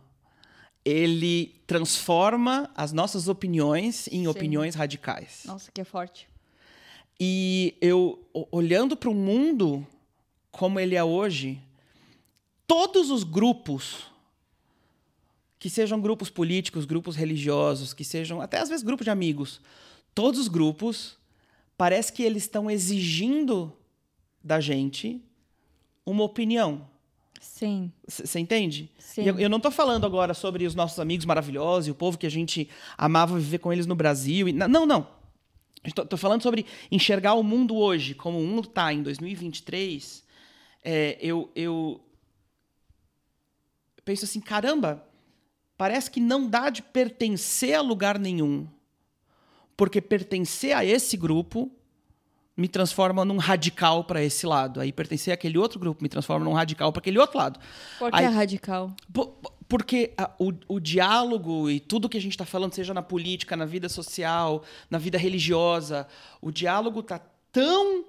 ele 0.85 1.55
transforma 1.67 2.71
as 2.75 2.93
nossas 2.93 3.29
opiniões 3.29 4.07
em 4.09 4.23
Sim. 4.23 4.27
opiniões 4.27 4.75
radicais. 4.75 5.43
Nossa, 5.47 5.71
que 5.73 5.85
forte. 5.85 6.29
E 7.19 7.75
eu, 7.81 8.19
olhando 8.51 8.97
para 8.97 9.11
o 9.11 9.15
mundo 9.15 9.87
como 10.51 10.79
ele 10.81 10.95
é 10.95 11.05
hoje, 11.05 11.61
todos 12.67 13.11
os 13.11 13.25
grupos, 13.25 14.05
que 15.59 15.69
sejam 15.69 16.01
grupos 16.01 16.31
políticos, 16.31 16.85
grupos 16.85 17.17
religiosos, 17.17 17.93
que 17.93 18.05
sejam 18.05 18.41
até 18.41 18.59
às 18.59 18.69
vezes 18.69 18.85
grupos 18.85 19.05
de 19.05 19.11
amigos, 19.11 19.61
todos 20.15 20.41
os 20.41 20.49
grupos, 20.49 21.17
parece 21.77 22.13
que 22.13 22.23
eles 22.23 22.45
estão 22.45 22.71
exigindo 22.71 23.73
da 24.43 24.61
gente 24.61 25.23
uma 26.05 26.25
opinião. 26.25 26.89
Sim. 27.41 27.91
Você 28.07 28.39
entende? 28.39 28.91
Sim. 28.99 29.23
Eu, 29.25 29.39
eu 29.39 29.49
não 29.49 29.61
tô 29.61 29.71
falando 29.71 30.05
agora 30.05 30.35
sobre 30.35 30.67
os 30.67 30.75
nossos 30.75 30.99
amigos 30.99 31.25
maravilhosos 31.25 31.89
e 31.89 31.91
o 31.91 31.95
povo 31.95 32.19
que 32.19 32.27
a 32.27 32.31
gente 32.31 32.69
amava 32.99 33.39
viver 33.39 33.59
com 33.59 33.73
eles 33.73 33.87
no 33.87 33.95
Brasil. 33.95 34.49
E, 34.49 34.53
não, 34.53 34.85
não. 34.85 35.07
Estou 35.83 36.19
falando 36.19 36.43
sobre 36.43 36.67
enxergar 36.91 37.35
o 37.35 37.43
mundo 37.43 37.75
hoje, 37.77 38.15
como 38.15 38.39
o 38.39 38.47
mundo 38.47 38.69
está 38.69 38.93
em 38.93 39.03
2023. 39.03 40.23
É, 40.83 41.19
eu, 41.21 41.51
eu 41.55 42.01
penso 44.05 44.25
assim, 44.25 44.41
caramba, 44.41 45.05
parece 45.77 46.11
que 46.11 46.21
não 46.21 46.49
dá 46.49 46.71
de 46.71 46.83
pertencer 46.83 47.75
a 47.75 47.81
lugar 47.81 48.19
nenhum. 48.19 48.67
Porque 49.77 50.01
pertencer 50.01 50.77
a 50.77 50.85
esse 50.85 51.17
grupo 51.17 51.71
me 52.57 52.69
transforma 52.69 53.25
num 53.25 53.39
radical 53.39 54.05
para 54.05 54.23
esse 54.23 54.45
lado. 54.47 54.81
Aí 54.81 54.93
pertencer 54.93 55.33
àquele 55.33 55.57
outro 55.57 55.79
grupo 55.81 56.03
me 56.03 56.09
transforma 56.09 56.45
num 56.45 56.53
radical 56.53 56.93
para 56.93 57.01
aquele 57.01 57.19
outro 57.19 57.39
lado. 57.39 57.59
Porque 57.99 58.17
Aí- 58.17 58.25
é 58.25 58.29
radical. 58.29 58.95
Po- 59.13 59.35
Porque 59.67 60.13
a- 60.19 60.33
o, 60.39 60.53
o 60.75 60.81
diálogo 60.81 61.71
e 61.71 61.79
tudo 61.79 62.09
que 62.09 62.19
a 62.19 62.21
gente 62.21 62.33
está 62.33 62.45
falando, 62.45 62.75
seja 62.75 62.93
na 62.93 63.03
política, 63.03 63.57
na 63.57 63.65
vida 63.65 63.89
social, 63.89 64.65
na 64.91 64.99
vida 64.99 65.17
religiosa, 65.17 66.09
o 66.43 66.51
diálogo 66.51 67.03
tá 67.05 67.21
tão. 67.53 68.05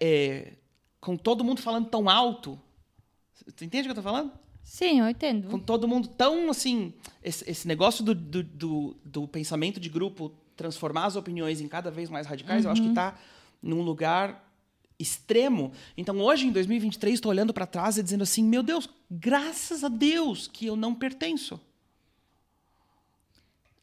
é, 0.00 0.52
com 1.00 1.16
todo 1.16 1.44
mundo 1.44 1.60
falando 1.60 1.88
tão 1.88 2.08
alto. 2.08 2.60
Você 3.34 3.64
entende 3.64 3.82
o 3.82 3.84
que 3.86 3.98
eu 3.98 4.02
tô 4.02 4.02
falando? 4.02 4.32
Sim, 4.62 5.00
eu 5.00 5.08
entendo. 5.08 5.48
Com 5.48 5.58
todo 5.58 5.88
mundo 5.88 6.08
tão 6.08 6.50
assim. 6.50 6.92
Esse, 7.22 7.48
esse 7.50 7.66
negócio 7.66 8.04
do, 8.04 8.14
do, 8.14 8.42
do, 8.42 8.96
do 9.04 9.28
pensamento 9.28 9.80
de 9.80 9.88
grupo 9.88 10.32
transformar 10.56 11.06
as 11.06 11.16
opiniões 11.16 11.60
em 11.60 11.68
cada 11.68 11.90
vez 11.90 12.10
mais 12.10 12.26
radicais, 12.26 12.64
eu 12.64 12.70
acho 12.70 12.82
que 12.82 12.88
está 12.88 13.18
num 13.62 13.80
lugar 13.80 14.44
extremo. 14.98 15.72
Então, 15.96 16.20
hoje, 16.20 16.46
em 16.46 16.52
2023, 16.52 17.14
estou 17.14 17.30
olhando 17.30 17.54
para 17.54 17.64
trás 17.64 17.96
e 17.96 18.02
dizendo 18.02 18.22
assim: 18.22 18.42
meu 18.42 18.62
Deus, 18.62 18.88
graças 19.10 19.84
a 19.84 19.88
Deus 19.88 20.48
que 20.48 20.66
eu 20.66 20.76
não 20.76 20.94
pertenço. 20.94 21.60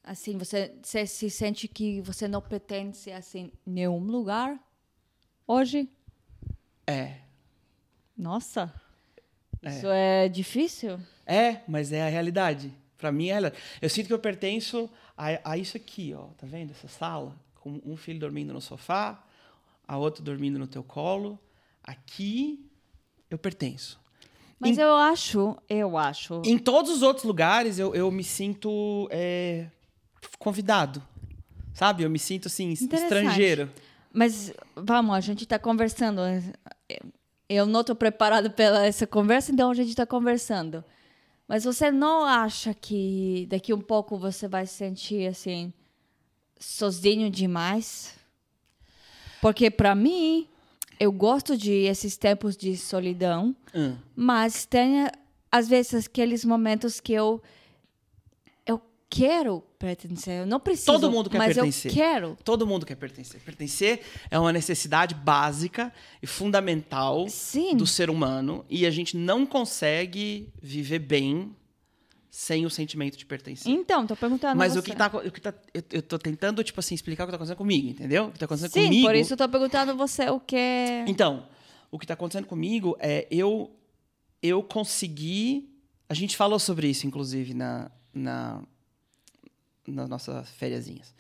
Assim, 0.04 0.38
você, 0.38 0.76
você 0.84 1.08
se 1.08 1.30
sente 1.32 1.68
que 1.68 2.00
você 2.02 2.28
não 2.28 2.42
pertence 2.42 3.12
assim 3.12 3.52
nenhum 3.66 4.00
lugar 4.00 4.60
hoje? 5.48 5.90
É. 6.88 7.14
Nossa. 8.18 8.74
Isso 9.64 9.88
é 9.88 10.30
difícil? 10.30 11.00
É, 11.26 11.62
mas 11.68 11.92
é 11.92 12.04
a 12.06 12.10
realidade. 12.10 12.72
Para 12.98 13.12
mim 13.12 13.28
é 13.28 13.32
a 13.32 13.34
realidade. 13.40 13.62
Eu 13.82 13.90
sinto 13.90 14.08
que 14.08 14.14
eu 14.14 14.20
pertenço 14.20 14.90
a, 15.18 15.52
a 15.52 15.58
isso 15.58 15.76
aqui, 15.76 16.14
ó. 16.14 16.26
Tá 16.38 16.46
vendo 16.46 16.72
essa 16.72 16.88
sala? 16.88 17.36
Com 17.56 17.82
um 17.84 17.98
filho 17.98 18.20
dormindo 18.20 18.54
no 18.54 18.62
sofá, 18.62 19.24
a 19.88 19.98
outro 19.98 20.24
dormindo 20.24 20.60
no 20.60 20.68
teu 20.68 20.84
colo. 20.84 21.40
Aqui 21.84 22.70
eu 23.30 23.38
pertenço. 23.38 24.00
Mas 24.60 24.78
Em- 24.78 24.82
eu 24.82 24.96
acho, 24.96 25.58
eu 25.68 25.98
acho. 25.98 26.42
Em 26.46 26.58
todos 26.58 26.92
os 26.92 27.02
outros 27.02 27.26
lugares 27.26 27.80
eu, 27.80 27.94
eu 27.96 28.10
me 28.12 28.24
sinto 28.24 29.08
é, 29.12 29.68
convidado. 30.38 31.02
Sabe? 31.74 32.04
Eu 32.04 32.10
me 32.10 32.20
sinto 32.20 32.48
assim, 32.48 32.70
estrangeiro. 32.72 33.70
Mas 34.14 34.54
vamos, 34.76 35.14
a 35.14 35.20
gente 35.20 35.44
está 35.44 35.60
conversando. 35.60 36.22
Eu 37.48 37.66
não 37.66 37.82
estou 37.82 37.96
preparado 37.96 38.50
para 38.52 38.86
essa 38.86 39.06
conversa, 39.06 39.52
então 39.52 39.70
a 39.70 39.74
gente 39.74 39.90
está 39.90 40.06
conversando. 40.06 40.84
Mas 41.48 41.64
você 41.64 41.92
não 41.92 42.26
acha 42.26 42.74
que 42.74 43.46
daqui 43.50 43.72
um 43.74 43.82
pouco 43.82 44.18
você 44.18 44.48
vai 44.48 44.66
se 44.66 44.74
sentir 44.74 45.28
assim 45.28 45.72
sozinho 46.60 47.30
demais? 47.30 48.16
Porque 49.42 49.70
para 49.70 49.94
mim, 49.94 50.48
eu 51.00 51.12
gosto 51.12 51.56
de 51.56 51.72
esses 51.72 52.18
tempos 52.18 52.58
de 52.58 52.76
solidão, 52.76 53.56
Hum. 53.76 53.96
mas 54.16 54.66
tem 54.66 55.08
às 55.52 55.68
vezes 55.68 56.06
aqueles 56.08 56.44
momentos 56.44 57.00
que 57.00 57.14
eu 57.14 57.26
eu 57.26 57.42
quero 59.10 59.62
pertencer. 59.80 60.42
Eu 60.42 60.46
não 60.46 60.60
preciso, 60.60 60.92
Todo 60.92 61.12
mundo 61.12 61.30
quer 61.30 61.38
mas 61.38 61.56
pertencer. 61.56 61.92
eu 61.92 61.96
quero. 61.96 62.38
Todo 62.44 62.68
mundo 62.68 62.86
quer 62.86 62.96
pertencer. 62.96 63.40
Pertencer 63.42 64.02
é 64.30 64.38
uma 64.40 64.52
necessidade 64.52 65.16
básica 65.16 65.94
e 66.22 66.28
fundamental 66.28 67.28
Sim. 67.30 67.76
do 67.76 67.86
ser 67.86 68.10
humano 68.10 68.66
e 68.70 68.86
a 68.86 68.92
gente 68.92 69.16
não 69.16 69.46
consegue 69.46 70.50
viver 70.62 71.00
bem 71.00 71.56
sem 72.30 72.66
o 72.66 72.70
sentimento 72.70 73.18
de 73.18 73.26
pertencer. 73.26 73.72
Então, 73.72 74.06
tô 74.06 74.14
perguntando 74.14 74.58
Mas 74.58 74.74
você. 74.74 74.80
o 74.80 74.84
que 74.84 74.94
tá, 74.94 75.08
o 75.08 75.32
que 75.32 75.40
tá 75.40 75.54
eu, 75.74 75.82
eu 75.94 76.02
tô 76.02 76.20
tentando 76.20 76.62
tipo 76.66 76.78
assim 76.82 76.94
explicar 76.94 77.24
o 77.24 77.28
que 77.28 77.32
tá 77.32 77.38
acontecendo 77.38 77.58
comigo, 77.58 77.88
entendeu? 77.88 78.26
O 78.26 78.32
que 78.32 78.40
tá 78.40 78.44
acontecendo 78.46 78.74
Sim, 78.74 78.84
comigo. 78.88 79.08
por 79.08 79.16
isso 79.16 79.34
eu 79.34 79.38
tô 79.38 79.48
perguntando 79.48 79.96
você 79.96 80.30
o 80.30 80.38
que 80.40 80.58
é. 80.58 81.06
Então, 81.08 81.48
o 81.90 81.98
que 81.98 82.04
está 82.04 82.14
acontecendo 82.14 82.46
comigo 82.46 82.98
é 83.00 83.26
eu 83.32 83.72
eu 84.42 84.62
consegui. 84.62 85.70
A 86.10 86.14
gente 86.14 86.36
falou 86.36 86.60
sobre 86.60 86.88
isso, 86.88 87.08
inclusive, 87.08 87.54
na, 87.54 87.90
na 88.14 88.62
nas 89.88 90.10
nossas 90.10 90.50
fériasinhas. 90.50 91.14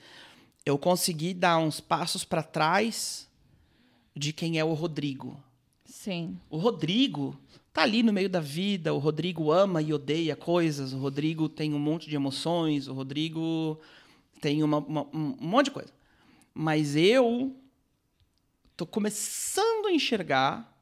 Eu 0.65 0.77
consegui 0.77 1.33
dar 1.33 1.57
uns 1.57 1.79
passos 1.79 2.23
para 2.23 2.41
trás 2.41 3.29
de 4.15 4.33
quem 4.33 4.57
é 4.57 4.63
o 4.63 4.73
Rodrigo. 4.73 5.41
Sim. 5.85 6.39
O 6.49 6.57
Rodrigo 6.57 7.37
tá 7.71 7.83
ali 7.83 8.01
no 8.01 8.13
meio 8.13 8.29
da 8.29 8.39
vida, 8.39 8.93
o 8.93 8.97
Rodrigo 8.97 9.51
ama 9.51 9.81
e 9.81 9.93
odeia 9.93 10.35
coisas, 10.35 10.93
o 10.93 10.97
Rodrigo 10.97 11.49
tem 11.49 11.73
um 11.73 11.79
monte 11.79 12.09
de 12.09 12.15
emoções, 12.15 12.87
o 12.87 12.93
Rodrigo 12.93 13.79
tem 14.41 14.63
uma- 14.63 14.77
uma- 14.79 15.07
um 15.13 15.35
monte 15.39 15.65
de 15.65 15.71
coisa. 15.71 15.93
Mas 16.53 16.95
eu 16.95 17.55
tô 18.77 18.85
começando 18.85 19.87
a 19.87 19.91
enxergar 19.91 20.73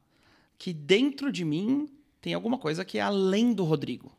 que 0.56 0.72
dentro 0.72 1.32
de 1.32 1.44
mim 1.44 1.88
tem 2.20 2.32
alguma 2.32 2.56
coisa 2.58 2.84
que 2.84 2.98
é 2.98 3.02
além 3.02 3.52
do 3.52 3.64
Rodrigo. 3.64 4.12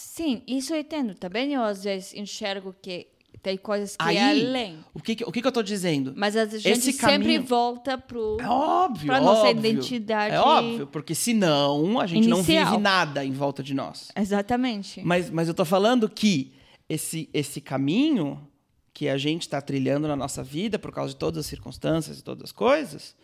Sim, 0.00 0.42
isso 0.46 0.72
eu 0.72 0.78
entendo. 0.78 1.12
Também 1.14 1.52
eu 1.54 1.62
às 1.64 1.82
vezes 1.82 2.14
enxergo 2.14 2.72
que 2.80 3.08
tem 3.42 3.56
coisas 3.56 3.96
que 3.96 4.04
Aí, 4.04 4.16
é 4.16 4.30
além. 4.30 4.78
O 4.94 5.00
que, 5.02 5.24
o 5.24 5.32
que, 5.32 5.44
eu 5.44 5.50
tô 5.50 5.60
dizendo? 5.60 6.12
Mas 6.16 6.36
a 6.36 6.44
gente 6.46 6.68
esse 6.68 6.92
sempre 6.92 7.18
caminho- 7.18 7.42
volta 7.42 7.98
pro. 7.98 8.36
É 8.40 8.48
óbvio, 8.48 9.06
Pra 9.06 9.20
nossa 9.20 9.48
óbvio. 9.48 9.58
identidade 9.70 10.34
É 10.36 10.40
óbvio, 10.40 10.86
porque 10.86 11.16
senão 11.16 11.98
a 11.98 12.06
gente 12.06 12.28
não 12.28 12.38
inicial. 12.38 12.66
vive 12.70 12.78
nada 12.78 13.24
em 13.24 13.32
volta 13.32 13.60
de 13.60 13.74
nós. 13.74 14.08
Exatamente. 14.16 15.02
Mas, 15.04 15.30
mas 15.30 15.48
eu 15.48 15.54
tô 15.54 15.64
falando 15.64 16.08
que 16.08 16.52
esse, 16.88 17.28
esse 17.34 17.60
caminho 17.60 18.46
que 18.94 19.08
a 19.08 19.18
gente 19.18 19.42
está 19.42 19.60
trilhando 19.60 20.06
na 20.06 20.14
nossa 20.14 20.44
vida, 20.44 20.78
por 20.78 20.92
causa 20.92 21.12
de 21.12 21.18
todas 21.18 21.40
as 21.40 21.46
circunstâncias 21.46 22.20
e 22.20 22.22
todas 22.22 22.44
as 22.44 22.52
coisas, 22.52 23.16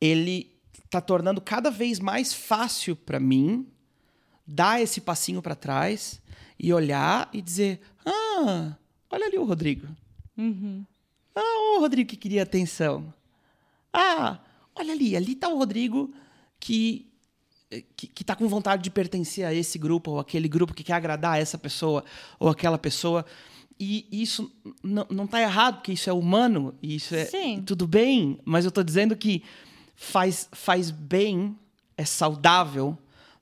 ele 0.00 0.52
tá 0.90 1.00
tornando 1.00 1.40
cada 1.40 1.70
vez 1.70 1.98
mais 2.00 2.32
fácil 2.32 2.94
para 2.96 3.18
mim 3.20 3.66
dar 4.48 4.80
esse 4.80 5.00
passinho 5.00 5.42
para 5.42 5.54
trás 5.54 6.22
e 6.58 6.72
olhar 6.72 7.28
e 7.32 7.42
dizer: 7.42 7.80
Ah, 8.04 8.74
olha 9.10 9.26
ali 9.26 9.38
o 9.38 9.44
Rodrigo. 9.44 9.86
Uhum. 10.36 10.84
Ah, 11.34 11.76
o 11.76 11.80
Rodrigo 11.80 12.08
que 12.08 12.16
queria 12.16 12.42
atenção. 12.42 13.12
Ah, 13.92 14.38
olha 14.74 14.92
ali, 14.92 15.14
ali 15.14 15.34
tá 15.34 15.48
o 15.48 15.58
Rodrigo 15.58 16.12
que 16.58 17.04
que, 17.94 18.06
que 18.06 18.24
tá 18.24 18.34
com 18.34 18.48
vontade 18.48 18.82
de 18.82 18.90
pertencer 18.90 19.44
a 19.44 19.52
esse 19.52 19.78
grupo 19.78 20.12
ou 20.12 20.18
aquele 20.18 20.48
grupo 20.48 20.72
que 20.72 20.82
quer 20.82 20.94
agradar 20.94 21.38
essa 21.38 21.58
pessoa 21.58 22.02
ou 22.38 22.48
aquela 22.48 22.78
pessoa. 22.78 23.26
E 23.78 24.08
isso 24.10 24.50
não, 24.82 25.06
não 25.10 25.26
tá 25.26 25.40
errado, 25.40 25.76
porque 25.76 25.92
isso 25.92 26.08
é 26.08 26.12
humano, 26.12 26.74
e 26.82 26.96
isso 26.96 27.14
é 27.14 27.26
Sim. 27.26 27.62
tudo 27.62 27.86
bem, 27.86 28.40
mas 28.44 28.64
eu 28.64 28.72
tô 28.72 28.82
dizendo 28.82 29.14
que 29.14 29.44
faz, 29.94 30.48
faz 30.50 30.90
bem, 30.90 31.56
é 31.96 32.04
saudável 32.04 32.98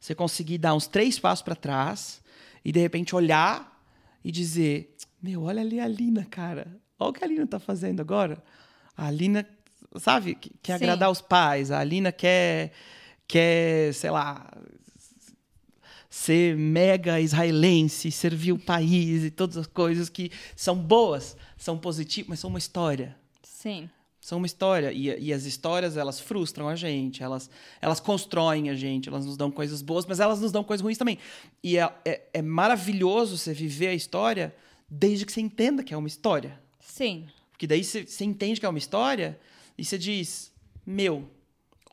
você 0.06 0.14
conseguir 0.14 0.58
dar 0.58 0.72
uns 0.72 0.86
três 0.86 1.18
passos 1.18 1.42
para 1.42 1.56
trás 1.56 2.22
e 2.64 2.70
de 2.70 2.78
repente 2.78 3.16
olhar 3.16 3.82
e 4.24 4.30
dizer: 4.30 4.94
Meu, 5.20 5.42
olha 5.42 5.60
ali 5.60 5.80
a 5.80 5.88
Lina, 5.88 6.24
cara. 6.30 6.68
Olha 6.96 7.10
o 7.10 7.12
que 7.12 7.24
a 7.24 7.26
Lina 7.26 7.44
tá 7.44 7.58
fazendo 7.58 8.00
agora. 8.00 8.40
A 8.96 9.10
Lina, 9.10 9.44
sabe, 9.96 10.36
que- 10.36 10.52
quer 10.62 10.78
Sim. 10.78 10.84
agradar 10.84 11.10
os 11.10 11.20
pais, 11.20 11.72
a 11.72 11.82
Lina 11.82 12.12
quer, 12.12 12.70
quer, 13.26 13.92
sei 13.94 14.10
lá, 14.10 14.48
ser 16.08 16.56
mega 16.56 17.20
israelense, 17.20 18.12
servir 18.12 18.52
o 18.52 18.58
país 18.58 19.24
e 19.24 19.30
todas 19.30 19.56
as 19.56 19.66
coisas 19.66 20.08
que 20.08 20.30
são 20.54 20.76
boas, 20.76 21.36
são 21.56 21.76
positivas, 21.76 22.28
mas 22.30 22.40
são 22.40 22.48
uma 22.48 22.58
história 22.60 23.16
Sim. 23.42 23.90
São 24.26 24.38
uma 24.38 24.46
história 24.46 24.90
e, 24.92 25.06
e 25.26 25.32
as 25.32 25.44
histórias 25.44 25.96
elas 25.96 26.18
frustram 26.18 26.68
a 26.68 26.74
gente 26.74 27.22
elas 27.22 27.48
elas 27.80 28.00
constroem 28.00 28.68
a 28.68 28.74
gente 28.74 29.08
elas 29.08 29.24
nos 29.24 29.36
dão 29.36 29.52
coisas 29.52 29.80
boas 29.80 30.04
mas 30.04 30.18
elas 30.18 30.40
nos 30.40 30.50
dão 30.50 30.64
coisas 30.64 30.82
ruins 30.82 30.98
também. 30.98 31.16
E 31.62 31.78
é, 31.78 31.88
é, 32.04 32.22
é 32.34 32.42
maravilhoso 32.42 33.38
você 33.38 33.54
viver 33.54 33.86
a 33.86 33.94
história 33.94 34.52
desde 34.90 35.24
que 35.24 35.32
você 35.32 35.40
entenda 35.40 35.84
que 35.84 35.94
é 35.94 35.96
uma 35.96 36.08
história. 36.08 36.60
Sim. 36.80 37.28
porque 37.52 37.68
daí 37.68 37.84
você, 37.84 38.04
você 38.04 38.24
entende 38.24 38.58
que 38.58 38.66
é 38.66 38.68
uma 38.68 38.80
história 38.80 39.38
e 39.78 39.84
você 39.84 39.96
diz 39.96 40.52
meu 40.84 41.30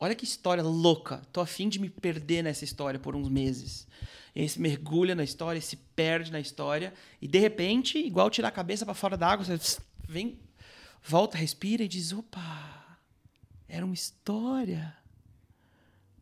olha 0.00 0.16
que 0.16 0.24
história 0.24 0.62
louca. 0.64 1.22
Tô 1.32 1.40
afim 1.40 1.68
de 1.68 1.78
me 1.78 1.88
perder 1.88 2.42
nessa 2.42 2.64
história 2.64 2.98
por 2.98 3.14
uns 3.14 3.28
meses. 3.28 3.86
E 4.34 4.40
aí 4.40 4.48
você 4.48 4.58
mergulha 4.58 5.14
na 5.14 5.22
história 5.22 5.60
se 5.60 5.76
perde 5.76 6.32
na 6.32 6.40
história 6.40 6.92
e 7.22 7.28
de 7.28 7.38
repente 7.38 7.96
igual 7.96 8.28
tirar 8.28 8.48
a 8.48 8.50
cabeça 8.50 8.84
para 8.84 8.92
fora 8.92 9.16
da 9.16 9.28
água 9.28 9.44
você 9.44 9.78
vem 10.08 10.36
volta, 11.04 11.36
respira 11.36 11.84
e 11.84 11.88
diz: 11.88 12.12
opa, 12.12 12.98
era 13.68 13.84
uma 13.84 13.94
história. 13.94 14.96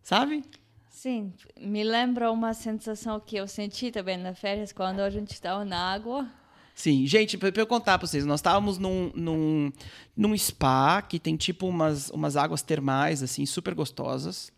Sabe? 0.03 0.45
Sim. 0.91 1.33
Me 1.59 1.85
lembra 1.85 2.31
uma 2.31 2.53
sensação 2.53 3.19
que 3.21 3.37
eu 3.37 3.47
senti 3.47 3.91
também 3.91 4.17
nas 4.17 4.39
férias 4.39 4.73
quando 4.73 5.01
a 5.01 5.11
gente 5.11 5.33
estava 5.33 5.65
na 5.65 5.93
água. 5.93 6.29
Sim, 6.75 7.07
gente, 7.07 7.37
pra 7.37 7.53
eu 7.55 7.67
contar 7.67 7.99
pra 7.99 8.07
vocês, 8.07 8.25
nós 8.25 8.41
estávamos 8.41 8.79
num, 8.79 9.13
num, 9.15 9.73
num 10.17 10.37
spa 10.37 11.03
que 11.03 11.19
tem 11.19 11.37
tipo 11.37 11.67
umas, 11.67 12.09
umas 12.11 12.35
águas 12.35 12.63
termais, 12.63 13.23
assim, 13.23 13.45
super 13.45 13.75
gostosas. 13.75 14.51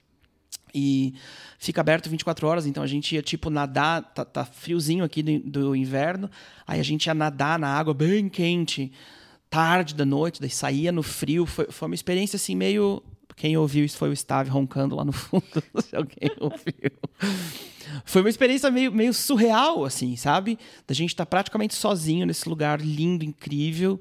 E 0.73 1.15
fica 1.59 1.81
aberto 1.81 2.09
24 2.09 2.47
horas, 2.47 2.67
então 2.67 2.83
a 2.83 2.87
gente 2.87 3.15
ia 3.15 3.23
tipo 3.23 3.51
nadar, 3.51 4.03
tá, 4.15 4.25
tá 4.25 4.45
friozinho 4.45 5.05
aqui 5.05 5.23
do, 5.23 5.39
do 5.39 5.77
inverno, 5.77 6.31
aí 6.67 6.81
a 6.81 6.83
gente 6.85 7.07
ia 7.07 7.15
nadar 7.15 7.59
na 7.59 7.69
água 7.69 7.95
bem 7.95 8.29
quente, 8.29 8.93
tarde 9.55 9.95
da 9.95 10.05
noite, 10.05 10.41
daí 10.41 10.51
saía 10.51 10.91
no 10.91 11.03
frio. 11.03 11.47
Foi, 11.47 11.67
foi 11.67 11.87
uma 11.87 11.95
experiência 11.95 12.37
assim 12.37 12.57
meio. 12.57 13.01
Quem 13.37 13.57
ouviu 13.57 13.85
isso 13.85 13.97
foi 13.97 14.11
o 14.11 14.17
Stave 14.17 14.51
roncando 14.51 14.97
lá 14.97 15.05
no 15.05 15.13
fundo, 15.13 15.45
se 15.81 15.95
alguém 15.95 16.31
ouviu. 16.41 16.91
Foi 18.05 18.23
uma 18.23 18.29
experiência 18.29 18.71
meio, 18.71 18.91
meio 18.91 19.15
surreal, 19.15 19.85
assim, 19.85 20.17
sabe? 20.17 20.59
Da 20.87 20.95
gente 20.95 21.11
estar 21.11 21.27
praticamente 21.27 21.75
sozinho 21.75 22.27
nesse 22.27 22.49
lugar 22.49 22.81
lindo, 22.81 23.25
incrível, 23.25 24.01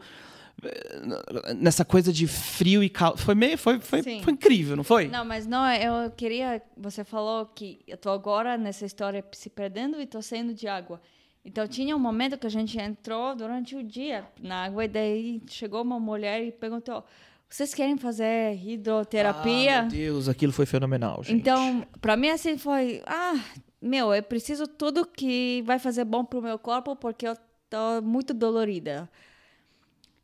nessa 1.56 1.84
coisa 1.86 2.12
de 2.12 2.28
frio 2.28 2.84
e 2.84 2.90
calor. 2.90 3.18
Foi 3.18 3.36
meio, 3.36 3.58
foi, 3.58 3.80
foi, 3.80 4.02
foi 4.02 4.34
incrível, 4.34 4.76
não 4.76 4.84
foi? 4.84 5.08
Não, 5.08 5.26
mas 5.26 5.46
não, 5.46 5.68
eu 5.72 6.12
queria. 6.12 6.62
Você 6.78 7.04
falou 7.04 7.46
que 7.46 7.80
eu 7.88 7.98
tô 7.98 8.10
agora 8.10 8.58
nessa 8.58 8.86
história 8.86 9.24
se 9.34 9.50
perdendo 9.50 10.02
e 10.02 10.06
tô 10.08 10.22
saindo 10.22 10.54
de 10.54 10.68
água. 10.68 11.00
Então 11.46 11.68
tinha 11.68 11.96
um 11.96 12.00
momento 12.00 12.38
que 12.38 12.48
a 12.48 12.50
gente 12.50 12.80
entrou 12.80 13.36
durante 13.36 13.76
o 13.76 13.84
dia 13.84 14.26
na 14.42 14.64
água 14.64 14.86
e 14.86 14.88
daí 14.88 15.42
chegou 15.48 15.82
uma 15.82 16.00
mulher 16.00 16.44
e 16.44 16.52
perguntou: 16.52 17.04
"Vocês 17.50 17.74
querem 17.74 17.98
fazer 17.98 18.56
hidroterapia?" 18.56 19.80
Ah, 19.80 19.82
meu 19.84 19.92
Deus, 19.92 20.30
aquilo 20.30 20.54
foi 20.54 20.66
fenomenal, 20.66 21.22
gente. 21.24 21.38
Então, 21.38 21.86
para 22.00 22.16
mim 22.16 22.30
assim 22.30 22.58
foi, 22.58 23.02
ah, 23.06 23.44
meu, 23.82 24.14
eu 24.14 24.24
preciso 24.24 24.66
tudo 24.68 25.06
que 25.06 25.62
vai 25.66 25.78
fazer 25.80 26.06
bom 26.06 26.24
pro 26.24 26.42
meu 26.42 26.58
corpo 26.58 26.96
porque 26.96 27.28
eu 27.28 27.36
tô 27.70 28.02
muito 28.02 28.34
dolorida. 28.34 29.10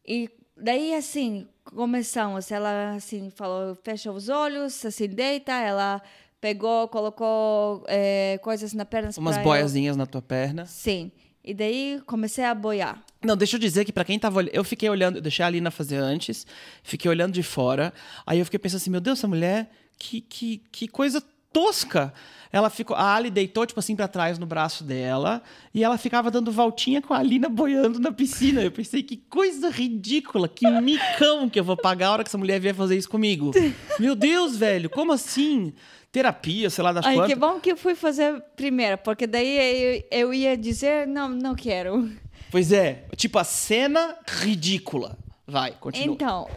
E 0.08 0.30
daí 0.56 0.96
assim, 0.96 1.48
começamos, 1.66 2.50
ela 2.50 2.93
assim 2.96 3.30
falou, 3.30 3.76
fecha 3.76 4.10
os 4.12 4.30
olhos, 4.30 4.86
assim 4.86 5.08
deita, 5.08 5.52
ela 5.52 6.02
pegou, 6.42 6.88
colocou 6.88 7.84
eh, 7.88 8.40
coisas 8.42 8.74
na 8.74 8.86
perna 8.86 9.10
Umas 9.18 9.36
pra 9.36 9.42
eu- 9.42 9.46
boiazinhas 9.46 9.98
na 9.98 10.06
tua 10.06 10.22
perna. 10.22 10.66
Sim. 10.66 11.12
E 11.44 11.54
daí 11.54 12.02
comecei 12.06 12.44
a 12.44 12.54
boiar. 12.54 13.02
Não, 13.24 13.36
deixa 13.36 13.56
eu 13.56 13.60
dizer 13.60 13.86
que 13.86 13.92
pra 13.94 14.04
quem 14.06 14.20
tava 14.20 14.38
olhando, 14.40 14.54
eu 14.56 14.64
fiquei 14.64 14.90
olhando, 14.90 15.16
eu 15.18 15.22
deixei 15.22 15.44
a 15.44 15.48
Alina 15.48 15.72
fazer 15.72 15.98
antes, 15.98 16.46
fiquei 16.84 17.10
olhando 17.10 17.34
de 17.34 17.44
fora, 17.44 17.94
aí 18.26 18.40
eu 18.40 18.46
fiquei 18.46 18.60
pensando 18.60 18.78
assim, 18.78 18.90
meu 18.90 19.02
Deus, 19.02 19.20
essa 19.20 19.28
mulher, 19.28 19.70
que, 19.98 20.22
que, 20.22 20.62
que 20.72 20.88
coisa 20.88 21.22
tosca. 21.52 22.14
Ela 22.52 22.70
ficou, 22.70 22.96
a 22.96 23.16
Ali 23.16 23.30
deitou 23.30 23.66
tipo 23.66 23.80
assim 23.80 23.96
para 23.96 24.08
trás 24.08 24.40
no 24.40 24.46
braço 24.46 24.84
dela 24.84 25.42
e 25.74 25.84
ela 25.84 25.98
ficava 25.98 26.32
dando 26.32 26.52
voltinha 26.52 27.00
com 27.02 27.14
a 27.14 27.18
Alina 27.20 27.48
boiando 27.48 28.00
na 28.00 28.12
piscina. 28.12 28.62
Eu 28.62 28.72
pensei 28.72 29.04
que 29.04 29.18
coisa 29.18 29.70
ridícula, 29.70 30.48
que 30.48 30.68
micão 30.82 31.48
que 31.50 31.60
eu 31.60 31.64
vou 31.64 31.78
pagar 31.78 32.08
a 32.08 32.12
hora 32.14 32.24
que 32.24 32.30
essa 32.30 32.38
mulher 32.38 32.60
vier 32.60 32.74
fazer 32.74 32.98
isso 32.98 33.10
comigo. 33.10 33.52
Meu 34.00 34.16
Deus, 34.16 34.56
velho, 34.58 34.90
como 34.90 35.12
assim? 35.12 35.74
Terapia, 36.12 36.70
sei 36.70 36.84
lá 36.84 36.91
das 36.91 37.05
Ai, 37.05 37.16
quantas. 37.16 37.34
que 37.34 37.39
bom 37.39 37.60
que 37.60 37.72
eu 37.72 37.78
fui 37.78 37.93
fazer 37.95 38.41
primeiro, 38.55 38.97
porque 38.97 39.28
daí 39.28 40.01
eu, 40.12 40.20
eu 40.30 40.34
ia 40.34 40.57
dizer, 40.57 41.05
não, 41.07 41.30
não 41.30 41.53
quero. 41.55 42.12
Pois 42.51 42.72
é, 42.72 43.05
tipo 43.16 43.38
a 43.38 43.43
cena 43.43 44.18
ridícula. 44.28 45.18
Vai, 45.45 45.72
continua. 45.74 46.14
Então, 46.16 46.49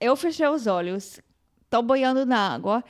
eu 0.00 0.14
fechei 0.16 0.46
os 0.46 0.66
olhos, 0.66 1.20
tô 1.68 1.82
boiando 1.82 2.24
na 2.24 2.54
água 2.54 2.82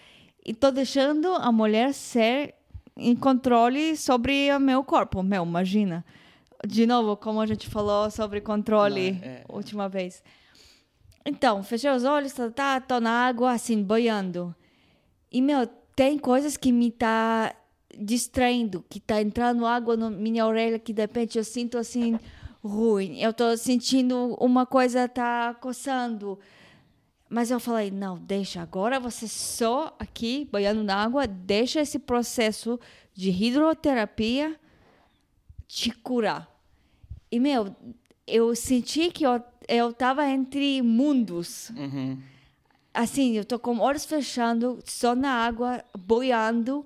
e 0.44 0.52
tô 0.54 0.70
deixando 0.70 1.28
a 1.34 1.50
mulher 1.50 1.92
ser 1.94 2.54
em 2.96 3.16
controle 3.16 3.96
sobre 3.96 4.52
o 4.54 4.60
meu 4.60 4.84
corpo. 4.84 5.22
Meu, 5.22 5.44
imagina. 5.44 6.04
De 6.66 6.86
novo, 6.86 7.16
como 7.16 7.40
a 7.40 7.46
gente 7.46 7.68
falou 7.68 8.10
sobre 8.10 8.40
controle 8.42 9.12
Não, 9.12 9.18
é- 9.22 9.44
última 9.48 9.88
vez. 9.88 10.22
Então, 11.24 11.62
fechei 11.62 11.90
os 11.90 12.04
olhos, 12.04 12.32
tá, 12.32 12.50
tá, 12.50 12.80
tô 12.80 13.00
na 13.00 13.26
água, 13.26 13.52
assim, 13.52 13.82
boiando. 13.82 14.54
E, 15.30 15.40
meu, 15.40 15.66
tem 15.94 16.18
coisas 16.18 16.56
que 16.56 16.72
me 16.72 16.90
tá 16.90 17.54
distraindo, 17.98 18.84
que 18.88 19.00
tá 19.00 19.20
entrando 19.20 19.66
água 19.66 19.96
na 19.96 20.10
minha 20.10 20.46
orelha, 20.46 20.78
que 20.78 20.92
de 20.92 21.02
repente 21.02 21.38
eu 21.38 21.44
sinto, 21.44 21.78
assim, 21.78 22.18
ruim. 22.62 23.18
Eu 23.20 23.32
tô 23.32 23.56
sentindo 23.56 24.36
uma 24.40 24.66
coisa 24.66 25.08
tá 25.08 25.54
coçando. 25.54 26.38
Mas 27.28 27.50
eu 27.50 27.60
falei, 27.60 27.92
não, 27.92 28.18
deixa, 28.18 28.60
agora 28.60 28.98
você 28.98 29.28
só 29.28 29.94
aqui, 30.00 30.48
boiando 30.50 30.82
na 30.82 30.96
água, 30.96 31.28
deixa 31.28 31.80
esse 31.80 31.98
processo 31.98 32.78
de 33.14 33.30
hidroterapia 33.30 34.58
te 35.68 35.92
curar. 35.92 36.50
E, 37.30 37.38
meu, 37.38 37.74
eu 38.26 38.54
senti 38.56 39.10
que 39.10 39.24
eu, 39.24 39.40
eu 39.68 39.92
tava 39.92 40.28
entre 40.28 40.82
mundos. 40.82 41.70
Uhum. 41.70 42.18
Assim, 43.00 43.32
eu 43.32 43.46
tô 43.46 43.58
com 43.58 43.78
olhos 43.78 44.04
fechando, 44.04 44.78
só 44.84 45.14
na 45.14 45.32
água, 45.32 45.82
boiando, 45.98 46.84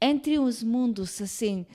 entre 0.00 0.38
os 0.38 0.62
mundos, 0.62 1.20
assim. 1.20 1.66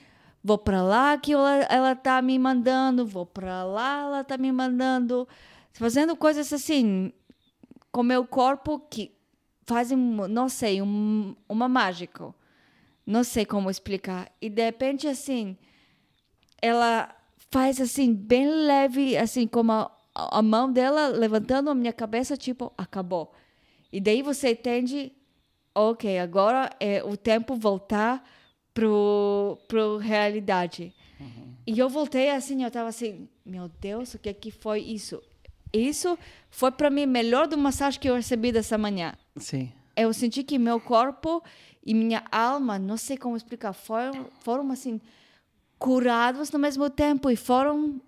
Vou 0.41 0.57
para 0.57 0.81
lá 0.81 1.17
que 1.17 1.33
ela, 1.33 1.55
ela 1.63 1.93
tá 1.93 2.21
me 2.21 2.39
mandando, 2.39 3.05
vou 3.05 3.25
para 3.25 3.65
lá, 3.65 4.03
ela 4.03 4.23
tá 4.23 4.37
me 4.37 4.49
mandando. 4.49 5.27
Fazendo 5.73 6.15
coisas 6.15 6.53
assim, 6.53 7.11
com 7.91 8.01
meu 8.01 8.25
corpo 8.25 8.79
que 8.79 9.11
fazem, 9.65 9.97
não 9.97 10.47
sei, 10.47 10.81
um, 10.81 11.35
uma 11.49 11.67
mágica. 11.67 12.33
Não 13.05 13.25
sei 13.25 13.45
como 13.45 13.69
explicar. 13.69 14.31
E 14.39 14.49
de 14.49 14.63
repente, 14.63 15.05
assim, 15.05 15.57
ela 16.61 17.13
faz 17.51 17.81
assim, 17.81 18.13
bem 18.13 18.47
leve, 18.47 19.17
assim, 19.17 19.45
como 19.45 19.73
a, 19.73 19.91
a 20.15 20.41
mão 20.41 20.71
dela 20.71 21.07
levantando 21.07 21.69
a 21.69 21.75
minha 21.75 21.91
cabeça, 21.91 22.37
tipo, 22.37 22.71
acabou. 22.77 23.33
E 23.95 24.01
daí 24.01 24.21
você 24.21 24.51
entende, 24.51 25.13
ok, 25.73 26.19
agora 26.19 26.69
é 26.81 27.01
o 27.01 27.15
tempo 27.15 27.55
voltar 27.55 28.21
pro, 28.73 29.57
pro 29.69 29.95
realidade. 29.95 30.93
E 31.65 31.79
eu 31.79 31.87
voltei 31.87 32.29
assim, 32.29 32.61
eu 32.61 32.69
tava 32.69 32.89
assim, 32.89 33.29
meu 33.45 33.69
Deus, 33.79 34.13
o 34.13 34.19
que 34.19 34.33
que 34.33 34.51
foi 34.51 34.81
isso? 34.81 35.23
Isso 35.71 36.19
foi 36.49 36.71
para 36.71 36.89
mim 36.89 37.05
melhor 37.05 37.47
do 37.47 37.57
massagem 37.57 37.97
que 37.97 38.09
eu 38.09 38.15
recebi 38.15 38.51
dessa 38.51 38.77
manhã. 38.77 39.13
Sim. 39.37 39.71
Eu 39.95 40.11
senti 40.11 40.43
que 40.43 40.59
meu 40.59 40.77
corpo 40.81 41.41
e 41.81 41.93
minha 41.93 42.25
alma, 42.29 42.77
não 42.77 42.97
sei 42.97 43.15
como 43.15 43.37
explicar, 43.37 43.71
foram, 43.71 44.27
foram 44.41 44.69
assim 44.73 44.99
curados 45.79 46.51
no 46.51 46.59
mesmo 46.59 46.89
tempo 46.89 47.31
e 47.31 47.37
foram 47.37 48.01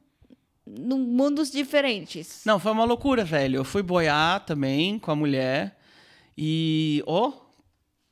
num 0.65 0.99
mundos 0.99 1.49
diferentes. 1.49 2.41
Não, 2.45 2.59
foi 2.59 2.73
uma 2.73 2.83
loucura, 2.83 3.23
velho. 3.23 3.55
Eu 3.55 3.63
fui 3.63 3.81
boiar 3.81 4.45
também 4.45 4.99
com 4.99 5.11
a 5.11 5.15
mulher 5.15 5.76
e, 6.37 7.01
ó, 7.07 7.31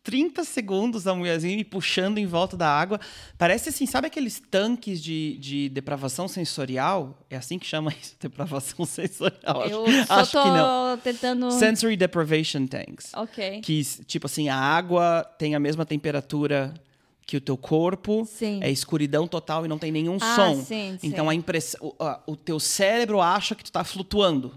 30 0.04 0.44
segundos 0.44 1.08
a 1.08 1.16
mulherzinha 1.16 1.56
me 1.56 1.64
puxando 1.64 2.20
em 2.20 2.28
volta 2.28 2.56
da 2.56 2.70
água. 2.70 3.00
Parece 3.40 3.70
assim, 3.70 3.88
sabe 3.88 4.06
aqueles 4.08 4.40
tanques 4.52 5.02
de, 5.04 5.36
de 5.40 5.68
depravação 5.70 6.28
sensorial? 6.28 7.18
É 7.30 7.36
assim 7.36 7.58
que 7.58 7.66
chama 7.66 7.92
isso, 8.00 8.16
depravação 8.20 8.86
sensorial. 8.86 9.62
Acho, 9.64 9.72
Eu 9.74 10.06
só 10.06 10.14
acho 10.14 10.32
tô 10.32 10.44
que 10.44 10.50
não. 10.50 10.98
tentando. 11.00 11.52
Sensory 11.52 11.98
deprivation 11.98 12.68
tanks. 12.68 13.12
Ok. 13.16 13.62
Que, 13.62 13.84
tipo 14.06 14.28
assim, 14.28 14.48
a 14.48 14.56
água 14.58 15.24
tem 15.40 15.56
a 15.56 15.60
mesma 15.60 15.86
temperatura 15.86 16.74
que 17.26 17.36
o 17.38 17.42
teu 17.42 17.58
corpo. 17.58 18.28
Sim. 18.32 18.60
É 18.62 18.70
escuridão 18.70 19.28
total 19.28 19.66
e 19.66 19.68
não 19.68 19.80
tem 19.80 19.92
nenhum 19.92 20.18
Ah, 20.22 20.36
som. 20.36 20.64
sim, 20.64 21.00
então 21.02 21.26
sim. 21.26 21.32
a 21.32 21.34
impressão, 21.34 21.80
o, 22.28 22.34
o 22.34 22.36
teu 22.36 22.60
cérebro 22.60 23.20
acha 23.22 23.56
que 23.56 23.64
tu 23.64 23.72
tá 23.72 23.84
flutuando. 23.84 24.54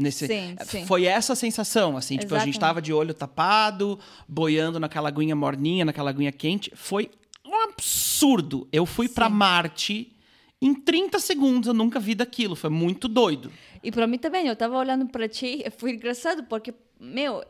Nesse, 0.00 0.28
Sim, 0.28 0.56
sim. 0.64 0.86
Foi 0.86 1.06
essa 1.06 1.32
a 1.32 1.36
sensação, 1.36 1.96
assim, 1.96 2.16
tipo, 2.16 2.32
a 2.34 2.38
gente 2.38 2.50
Exatamente. 2.50 2.60
tava 2.60 2.80
de 2.80 2.92
olho 2.92 3.12
tapado, 3.12 3.98
boiando 4.28 4.78
naquela 4.78 5.08
aguinha 5.08 5.34
morninha, 5.34 5.84
naquela 5.84 6.10
aguinha 6.10 6.30
quente. 6.30 6.70
Foi 6.76 7.10
um 7.44 7.54
absurdo. 7.64 8.68
Eu 8.70 8.86
fui 8.86 9.08
Sim. 9.08 9.14
Marte 9.28 10.12
em 10.60 10.74
30 10.74 11.18
segundos, 11.20 11.68
eu 11.68 11.74
nunca 11.74 12.00
vi 12.00 12.14
daquilo, 12.14 12.56
foi 12.56 12.70
muito 12.70 13.08
doido. 13.08 13.52
E 13.82 13.92
para 13.92 14.06
mim 14.06 14.18
também, 14.18 14.46
eu 14.48 14.56
tava 14.56 14.76
olhando 14.76 15.06
para 15.06 15.28
ti, 15.28 15.64
foi 15.76 15.92
engraçado 15.92 16.44
porque, 16.44 16.74
meu, 16.98 17.44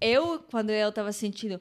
eu 0.00 0.40
quando 0.50 0.70
eu 0.70 0.90
tava 0.90 1.12
sentindo, 1.12 1.60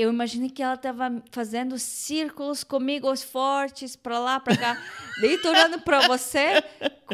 eu 0.00 0.10
imaginei 0.12 0.50
que 0.50 0.62
ela 0.62 0.76
tava 0.76 1.22
fazendo 1.30 1.78
círculos 1.78 2.62
comigo 2.62 3.10
os 3.10 3.22
fortes 3.22 3.96
para 3.96 4.18
lá, 4.18 4.38
para 4.38 4.56
cá. 4.56 4.82
Daí 5.20 5.38
tô 5.38 5.48
olhando 5.48 5.80
para 5.80 6.06
você, 6.06 6.62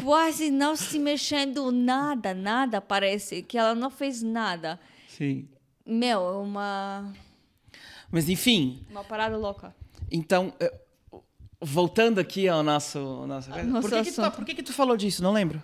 quase 0.03 0.51
não 0.51 0.75
se 0.75 0.99
mexendo 0.99 1.71
nada, 1.71 2.33
nada 2.33 2.81
parece 2.81 3.41
que 3.41 3.57
ela 3.57 3.73
não 3.73 3.89
fez 3.89 4.21
nada. 4.21 4.79
Sim. 5.07 5.47
Meu, 5.85 6.19
é 6.21 6.37
uma 6.37 7.13
Mas 8.11 8.27
enfim, 8.29 8.85
uma 8.89 9.03
parada 9.03 9.37
louca. 9.37 9.75
Então, 10.11 10.53
eh, 10.59 10.73
voltando 11.61 12.19
aqui 12.19 12.47
ao 12.47 12.61
nosso. 12.63 12.97
ao 12.99 13.27
nosso- 13.27 13.49
nosso 13.49 13.81
por, 13.81 13.89
que, 13.91 14.03
que, 14.03 14.11
tu, 14.11 14.21
assunto. 14.21 14.35
por 14.35 14.45
que, 14.45 14.53
que 14.55 14.63
tu 14.63 14.73
falou 14.73 14.95
disso? 14.97 15.23
Não 15.23 15.31
lembro. 15.33 15.61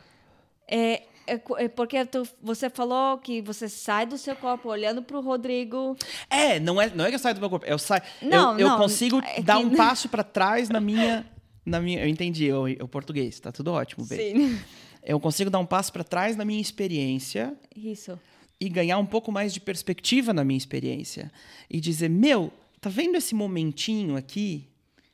É, 0.68 1.04
é, 1.36 1.42
é 1.58 1.68
porque 1.68 2.06
tu, 2.06 2.28
você 2.42 2.70
falou 2.70 3.18
que 3.18 3.42
você 3.42 3.68
sai 3.70 4.06
do 4.06 4.18
seu 4.18 4.36
corpo 4.36 4.70
olhando 4.70 5.02
pro 5.02 5.22
Rodrigo. 5.22 5.96
É, 6.30 6.60
não 6.60 6.82
é, 6.82 6.90
não 6.94 7.06
é 7.06 7.10
que 7.10 7.16
eu 7.16 7.20
saio 7.20 7.36
do 7.36 7.42
meu 7.42 7.50
corpo. 7.50 7.66
Eu 7.66 7.78
saio. 7.80 8.02
Não, 8.22 8.54
eu, 8.54 8.60
eu 8.60 8.70
não, 8.70 8.78
consigo 8.78 9.20
é 9.24 9.42
dar 9.42 9.58
que- 9.58 9.66
um 9.66 9.76
passo 9.76 10.10
pra 10.10 10.24
trás 10.24 10.70
na 10.70 10.80
minha. 10.80 11.26
Na 11.66 11.80
minha 11.80 12.02
eu 12.04 12.08
entendi, 12.08 12.52
o, 12.52 12.64
o 12.84 12.88
português. 12.88 13.40
Tá 13.40 13.52
tudo 13.52 13.72
ótimo, 13.72 14.06
bem. 14.06 14.36
Sim. 14.36 14.60
Eu 15.04 15.20
consigo 15.20 15.50
dar 15.50 15.60
um 15.60 15.66
passo 15.66 15.94
pra 15.94 16.04
trás 16.04 16.36
na 16.36 16.44
minha 16.44 16.60
experiência 16.62 17.56
Isso. 17.76 18.20
e 18.60 18.68
ganhar 18.68 18.98
um 18.98 19.06
pouco 19.06 19.32
mais 19.32 19.54
de 19.54 19.60
perspectiva 19.62 20.34
na 20.34 20.44
minha 20.44 20.58
experiência. 20.58 21.32
E 21.70 21.80
dizer, 21.80 22.10
meu, 22.10 22.52
tá 22.82 22.90
vendo 22.90 23.16
esse 23.16 23.34
momentinho 23.34 24.16
aqui? 24.18 24.68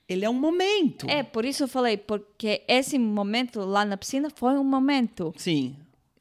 Ele 0.07 0.23
é 0.23 0.29
um 0.29 0.33
momento. 0.33 1.09
É, 1.09 1.23
por 1.23 1.45
isso 1.45 1.63
eu 1.63 1.67
falei, 1.67 1.97
porque 1.97 2.61
esse 2.67 2.97
momento 2.99 3.59
lá 3.61 3.83
na 3.83 3.97
piscina 3.97 4.29
foi 4.35 4.53
um 4.53 4.63
momento. 4.63 5.33
Sim, 5.37 5.75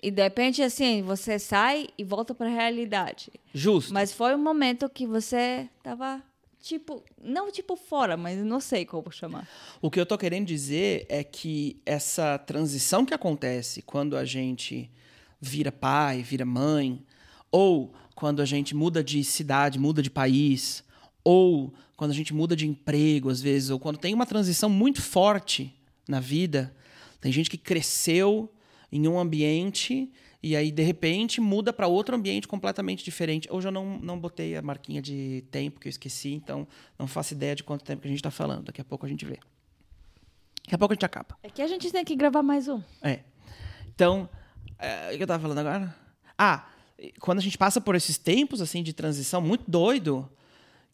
E 0.05 0.11
de 0.11 0.23
repente, 0.23 0.61
assim, 0.61 1.01
você 1.01 1.39
sai 1.39 1.89
e 1.97 2.05
volta 2.05 2.35
para 2.35 2.47
a 2.47 2.51
realidade. 2.51 3.33
justo. 3.55 3.91
Mas 3.95 4.13
foi 4.13 4.35
um 4.35 4.39
momento 4.39 4.87
que 4.87 5.07
você 5.07 5.67
tava, 5.83 6.23
tipo, 6.61 7.03
não 7.23 7.51
tipo 7.51 7.75
fora, 7.75 8.15
mas 8.15 8.37
não 8.45 8.61
sei 8.61 8.85
como 8.85 9.11
chamar. 9.11 9.49
O 9.81 9.91
que 9.91 9.99
eu 9.99 10.05
tô 10.05 10.19
querendo 10.19 10.45
dizer 10.47 11.07
é 11.09 11.25
que 11.25 11.81
essa 11.87 12.37
transição 12.37 13.07
que 13.07 13.15
acontece 13.15 13.81
quando 13.81 14.15
a 14.15 14.27
gente 14.27 14.91
vira 15.41 15.73
pai, 15.73 16.23
vira 16.23 16.45
mãe, 16.45 17.03
ou 17.51 17.95
quando 18.15 18.43
a 18.43 18.45
gente 18.45 18.77
muda 18.77 19.03
de 19.03 19.25
cidade, 19.25 19.79
muda 19.79 20.03
de 20.03 20.11
país, 20.11 20.85
ou 21.25 21.73
quando 21.97 22.11
a 22.11 22.15
gente 22.15 22.35
muda 22.35 22.55
de 22.55 22.67
emprego, 22.69 23.31
às 23.31 23.41
vezes, 23.41 23.71
ou 23.71 23.81
quando 23.81 23.97
tem 23.97 24.13
uma 24.13 24.27
transição 24.27 24.69
muito 24.69 25.01
forte 25.01 25.75
na 26.07 26.21
vida, 26.21 26.77
tem 27.23 27.33
gente 27.33 27.49
que 27.49 27.57
cresceu 27.57 28.51
em 28.95 29.09
um 29.09 29.19
ambiente 29.19 30.11
e 30.41 30.55
aí, 30.55 30.71
de 30.71 30.83
repente, 30.83 31.41
muda 31.41 31.73
para 31.73 31.87
outro 31.87 32.15
ambiente 32.15 32.47
completamente 32.47 33.03
diferente. 33.03 33.49
Hoje 33.51 33.67
eu 33.67 33.73
não, 33.73 33.99
não 33.99 34.21
botei 34.21 34.55
a 34.55 34.61
marquinha 34.61 35.01
de 35.01 35.43
tempo 35.51 35.81
que 35.81 35.89
eu 35.89 35.91
esqueci, 35.91 36.35
então 36.35 36.69
não 36.99 37.07
faço 37.07 37.33
ideia 37.33 37.57
de 37.57 37.65
quanto 37.65 37.83
tempo 37.83 38.03
que 38.03 38.09
a 38.09 38.11
gente 38.11 38.19
está 38.19 38.31
falando. 38.31 38.67
Daqui 38.67 38.81
a 38.81 38.85
pouco 38.85 39.07
a 39.07 39.09
gente 39.09 39.25
vê. 39.25 39.39
Daqui 40.63 40.75
a 40.75 40.79
pouco 40.79 40.93
a 40.93 40.97
gente 40.97 41.07
acaba. 41.07 41.39
É 41.43 41.49
que 41.49 41.63
a 41.63 41.67
gente 41.67 41.91
tem 41.91 42.05
que 42.05 42.15
gravar 42.15 42.43
mais 42.43 42.69
um. 42.69 42.83
É. 43.03 43.21
Então, 43.95 44.29
é, 44.79 45.15
o 45.15 45.17
que 45.17 45.23
eu 45.23 45.27
tava 45.27 45.41
falando 45.41 45.59
agora? 45.59 45.97
Ah, 46.37 46.69
quando 47.21 47.39
a 47.39 47.43
gente 47.43 47.57
passa 47.57 47.81
por 47.81 47.95
esses 47.95 48.19
tempos 48.19 48.61
assim 48.61 48.83
de 48.83 48.93
transição 48.93 49.41
muito 49.41 49.65
doido, 49.67 50.31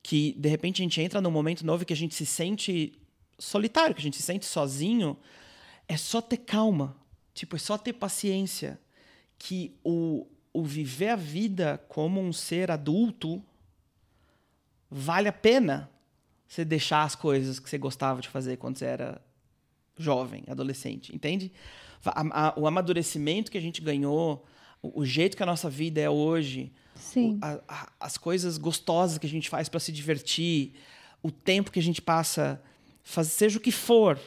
que 0.01 0.33
de 0.39 0.49
repente 0.49 0.81
a 0.81 0.85
gente 0.85 1.01
entra 1.01 1.21
num 1.21 1.31
momento 1.31 1.67
novo 1.67 1.85
que 1.85 1.93
a 1.93 1.97
gente 1.97 2.15
se 2.15 2.25
sente 2.25 2.93
solitário, 3.37 3.97
que 3.97 4.01
a 4.01 4.05
gente 4.05 4.17
se 4.17 4.23
sente 4.23 4.47
sozinho, 4.47 5.19
é 5.89 5.97
só 5.97 6.21
ter 6.21 6.37
calma. 6.37 7.00
Tipo, 7.41 7.57
é 7.57 7.59
só 7.59 7.79
ter 7.79 7.95
paciência. 7.95 8.79
Que 9.39 9.75
o, 9.83 10.27
o 10.53 10.63
viver 10.63 11.09
a 11.09 11.17
vida 11.17 11.83
como 11.89 12.21
um 12.21 12.35
ser 12.35 12.71
adulto 12.71 13.43
vale 14.91 15.27
a 15.27 15.33
pena 15.33 15.91
você 16.47 16.67
deixar 16.67 17.03
as 17.05 17.15
coisas 17.15 17.59
que 17.59 17.71
você 17.71 17.79
gostava 17.79 18.21
de 18.21 18.29
fazer 18.29 18.59
quando 18.59 18.77
você 18.77 18.85
era 18.85 19.23
jovem, 19.97 20.45
adolescente, 20.49 21.15
entende? 21.17 21.51
A- 22.05 22.49
a- 22.49 22.55
o 22.59 22.67
amadurecimento 22.67 23.51
que 23.51 23.57
a 23.57 23.61
gente 23.61 23.81
ganhou, 23.81 24.45
o, 24.83 25.01
o 25.01 25.07
jeito 25.07 25.35
que 25.35 25.43
a 25.43 25.47
nossa 25.47 25.71
vida 25.71 25.99
é 25.99 26.11
hoje, 26.11 26.71
Sim. 26.95 27.37
o- 27.37 27.63
a- 27.67 27.91
as 27.99 28.19
coisas 28.19 28.59
gostosas 28.59 29.17
que 29.17 29.27
a 29.27 29.31
gente 29.31 29.49
faz 29.49 29.67
para 29.67 29.81
se 29.81 29.91
divertir, 29.93 30.75
o 31.23 31.31
tempo 31.31 31.71
que 31.71 31.79
a 31.79 31.83
gente 31.83 32.03
passa, 32.03 32.61
faz, 33.03 33.29
seja 33.29 33.57
o 33.57 33.61
que 33.63 33.73
for, 33.73 34.19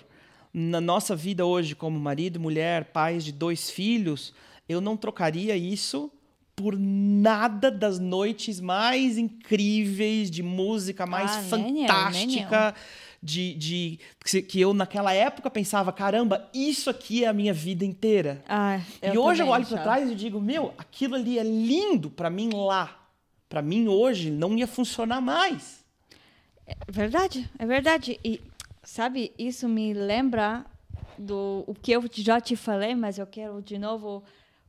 na 0.54 0.80
nossa 0.80 1.16
vida 1.16 1.46
hoje, 1.46 1.74
como 1.76 2.00
marido, 2.00 2.40
mulher, 2.40 2.86
pais 2.86 3.24
de 3.24 3.32
dois 3.32 3.70
filhos, 3.72 4.34
eu 4.70 4.80
não 4.80 4.96
trocaria 4.96 5.56
isso 5.58 6.12
por 6.56 6.78
nada 6.78 7.72
das 7.72 7.98
noites 7.98 8.60
mais 8.62 9.18
incríveis 9.18 10.30
de 10.30 10.44
música 10.44 11.06
mais 11.08 11.32
Ah, 11.32 11.42
fantástica. 11.44 12.76
De, 13.26 13.54
de 13.54 14.00
que 14.26 14.42
que 14.42 14.60
eu 14.60 14.74
naquela 14.74 15.14
época 15.14 15.50
pensava 15.50 15.94
caramba 15.94 16.50
isso 16.54 16.90
aqui 16.90 17.24
é 17.24 17.28
a 17.30 17.34
minha 17.34 17.54
vida 17.54 17.86
inteira 17.86 18.44
Ah, 18.50 18.82
e 19.02 19.18
hoje 19.18 19.42
eu 19.42 19.48
olho 19.48 19.66
para 19.66 19.82
trás 19.82 20.12
e 20.12 20.14
digo, 20.14 20.42
meu, 20.42 20.74
aquilo 20.78 21.16
ali 21.16 21.40
é 21.40 21.44
lindo 21.44 22.10
para 22.10 22.30
mim 22.30 22.50
lá. 22.54 23.00
Para 23.48 23.62
mim 23.62 23.88
hoje 23.88 24.30
não 24.30 24.58
ia 24.58 24.68
funcionar 24.68 25.22
mais. 25.22 25.84
É 26.68 26.76
verdade, 26.92 27.50
é 27.58 27.66
verdade. 27.66 28.20
E, 28.26 28.42
sabe, 28.84 29.34
isso 29.38 29.68
me 29.68 29.94
lembra 29.94 30.66
do 31.18 31.64
o 31.68 31.74
que 31.74 31.92
eu 31.92 32.04
já 32.14 32.40
te 32.42 32.56
falei, 32.56 32.96
mas 32.96 33.18
eu 33.18 33.28
quero 33.28 33.62
de 33.62 33.78
novo 33.78 34.24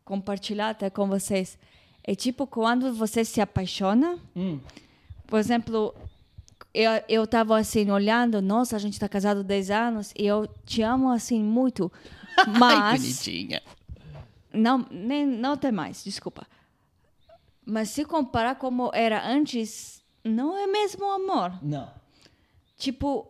compartilhar 0.05 0.71
até 0.71 0.91
com 0.91 1.07
vocês. 1.09 1.59
É 2.03 2.15
tipo 2.15 2.47
quando 2.47 2.93
você 2.95 3.25
se 3.25 3.41
apaixona, 3.41 4.19
Hum. 4.37 4.61
por 5.27 5.39
exemplo, 5.39 5.95
eu, 6.73 6.91
eu 7.09 7.27
tava 7.27 7.59
assim 7.59 7.91
olhando, 7.91 8.43
nossa, 8.43 8.77
a 8.77 8.79
gente 8.79 9.01
tá 9.01 9.09
casado 9.09 9.43
10 9.43 9.71
anos 9.71 10.13
e 10.19 10.27
eu 10.27 10.47
te 10.67 10.83
amo 10.83 11.11
assim 11.11 11.43
muito. 11.43 11.91
Ai, 12.37 12.47
Mas 12.59 13.01
bonitinha. 13.01 13.63
não, 14.53 14.87
nem, 14.91 15.25
não 15.25 15.57
tem 15.57 15.73
mais, 15.73 16.05
desculpa. 16.05 16.47
Mas 17.65 17.89
se 17.89 18.05
comparar 18.05 18.57
como 18.57 18.91
era 18.93 19.27
antes, 19.27 20.03
não 20.23 20.55
é 20.59 20.67
mesmo 20.67 21.11
amor. 21.11 21.59
Não. 21.63 21.91
Tipo, 22.77 23.27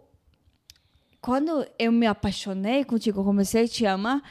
quando 1.24 1.66
eu 1.78 1.90
me 1.90 2.06
apaixonei 2.06 2.84
contigo, 2.84 3.24
comecei 3.24 3.64
a 3.64 3.68
te 3.68 3.86
amar, 3.86 4.22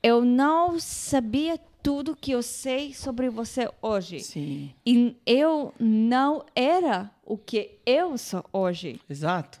eu 0.00 0.24
não 0.24 0.78
sabia 0.78 1.58
tudo 1.82 2.14
que 2.14 2.30
eu 2.30 2.44
sei 2.44 2.94
sobre 2.94 3.28
você 3.28 3.68
hoje. 3.82 4.20
Sim, 4.20 4.72
E 4.86 5.16
eu 5.26 5.74
não 5.80 6.44
era 6.54 7.10
o 7.26 7.36
que 7.36 7.72
eu 7.84 8.16
sou 8.16 8.44
hoje. 8.52 9.00
exato. 9.10 9.58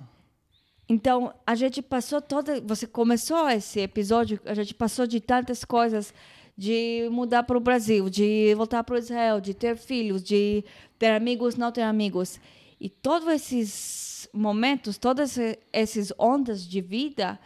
Então, 0.88 1.34
a 1.44 1.56
gente 1.56 1.82
passou 1.82 2.22
toda. 2.22 2.60
Você 2.60 2.86
começou 2.86 3.48
esse 3.48 3.80
episódio, 3.80 4.38
a 4.44 4.54
gente 4.54 4.72
passou 4.72 5.04
de 5.04 5.18
tantas 5.18 5.64
coisas 5.64 6.14
de 6.56 7.08
mudar 7.10 7.42
para 7.42 7.56
o 7.58 7.60
Brasil, 7.60 8.08
de 8.08 8.54
voltar 8.54 8.84
para 8.84 8.94
o 8.94 8.98
Israel, 8.98 9.40
de 9.40 9.52
ter 9.52 9.76
filhos, 9.76 10.22
de 10.22 10.64
ter 10.96 11.08
amigos, 11.08 11.56
não 11.56 11.72
ter 11.72 11.82
amigos. 11.82 12.38
E 12.84 12.88
todos 12.88 13.28
esses 13.28 14.28
momentos, 14.32 14.98
todas 14.98 15.38
essas 15.72 16.12
ondas 16.18 16.66
de 16.66 16.80
vida, 16.80 17.38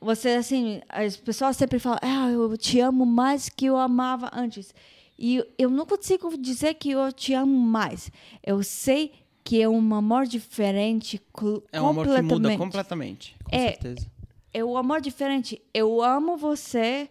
você, 0.00 0.30
assim, 0.30 0.80
as 0.88 1.16
pessoas 1.16 1.56
sempre 1.56 1.78
falam, 1.78 2.00
ah, 2.02 2.28
eu 2.32 2.58
te 2.58 2.80
amo 2.80 3.06
mais 3.06 3.48
que 3.48 3.66
eu 3.66 3.76
amava 3.76 4.28
antes. 4.32 4.74
E 5.16 5.40
eu 5.56 5.70
não 5.70 5.86
consigo 5.86 6.36
dizer 6.36 6.74
que 6.74 6.90
eu 6.90 7.12
te 7.12 7.32
amo 7.32 7.56
mais. 7.56 8.10
Eu 8.42 8.60
sei 8.64 9.12
que 9.44 9.62
é 9.62 9.68
um 9.68 9.94
amor 9.94 10.26
diferente, 10.26 11.22
É 11.70 11.80
um 11.80 11.86
amor 11.86 12.04
que 12.08 12.22
muda 12.22 12.56
completamente. 12.56 13.36
Com 13.44 13.54
É. 13.54 13.68
certeza. 13.68 14.06
É 14.52 14.64
um 14.64 14.76
amor 14.76 15.00
diferente. 15.00 15.62
Eu 15.72 16.02
amo 16.02 16.36
você 16.36 17.08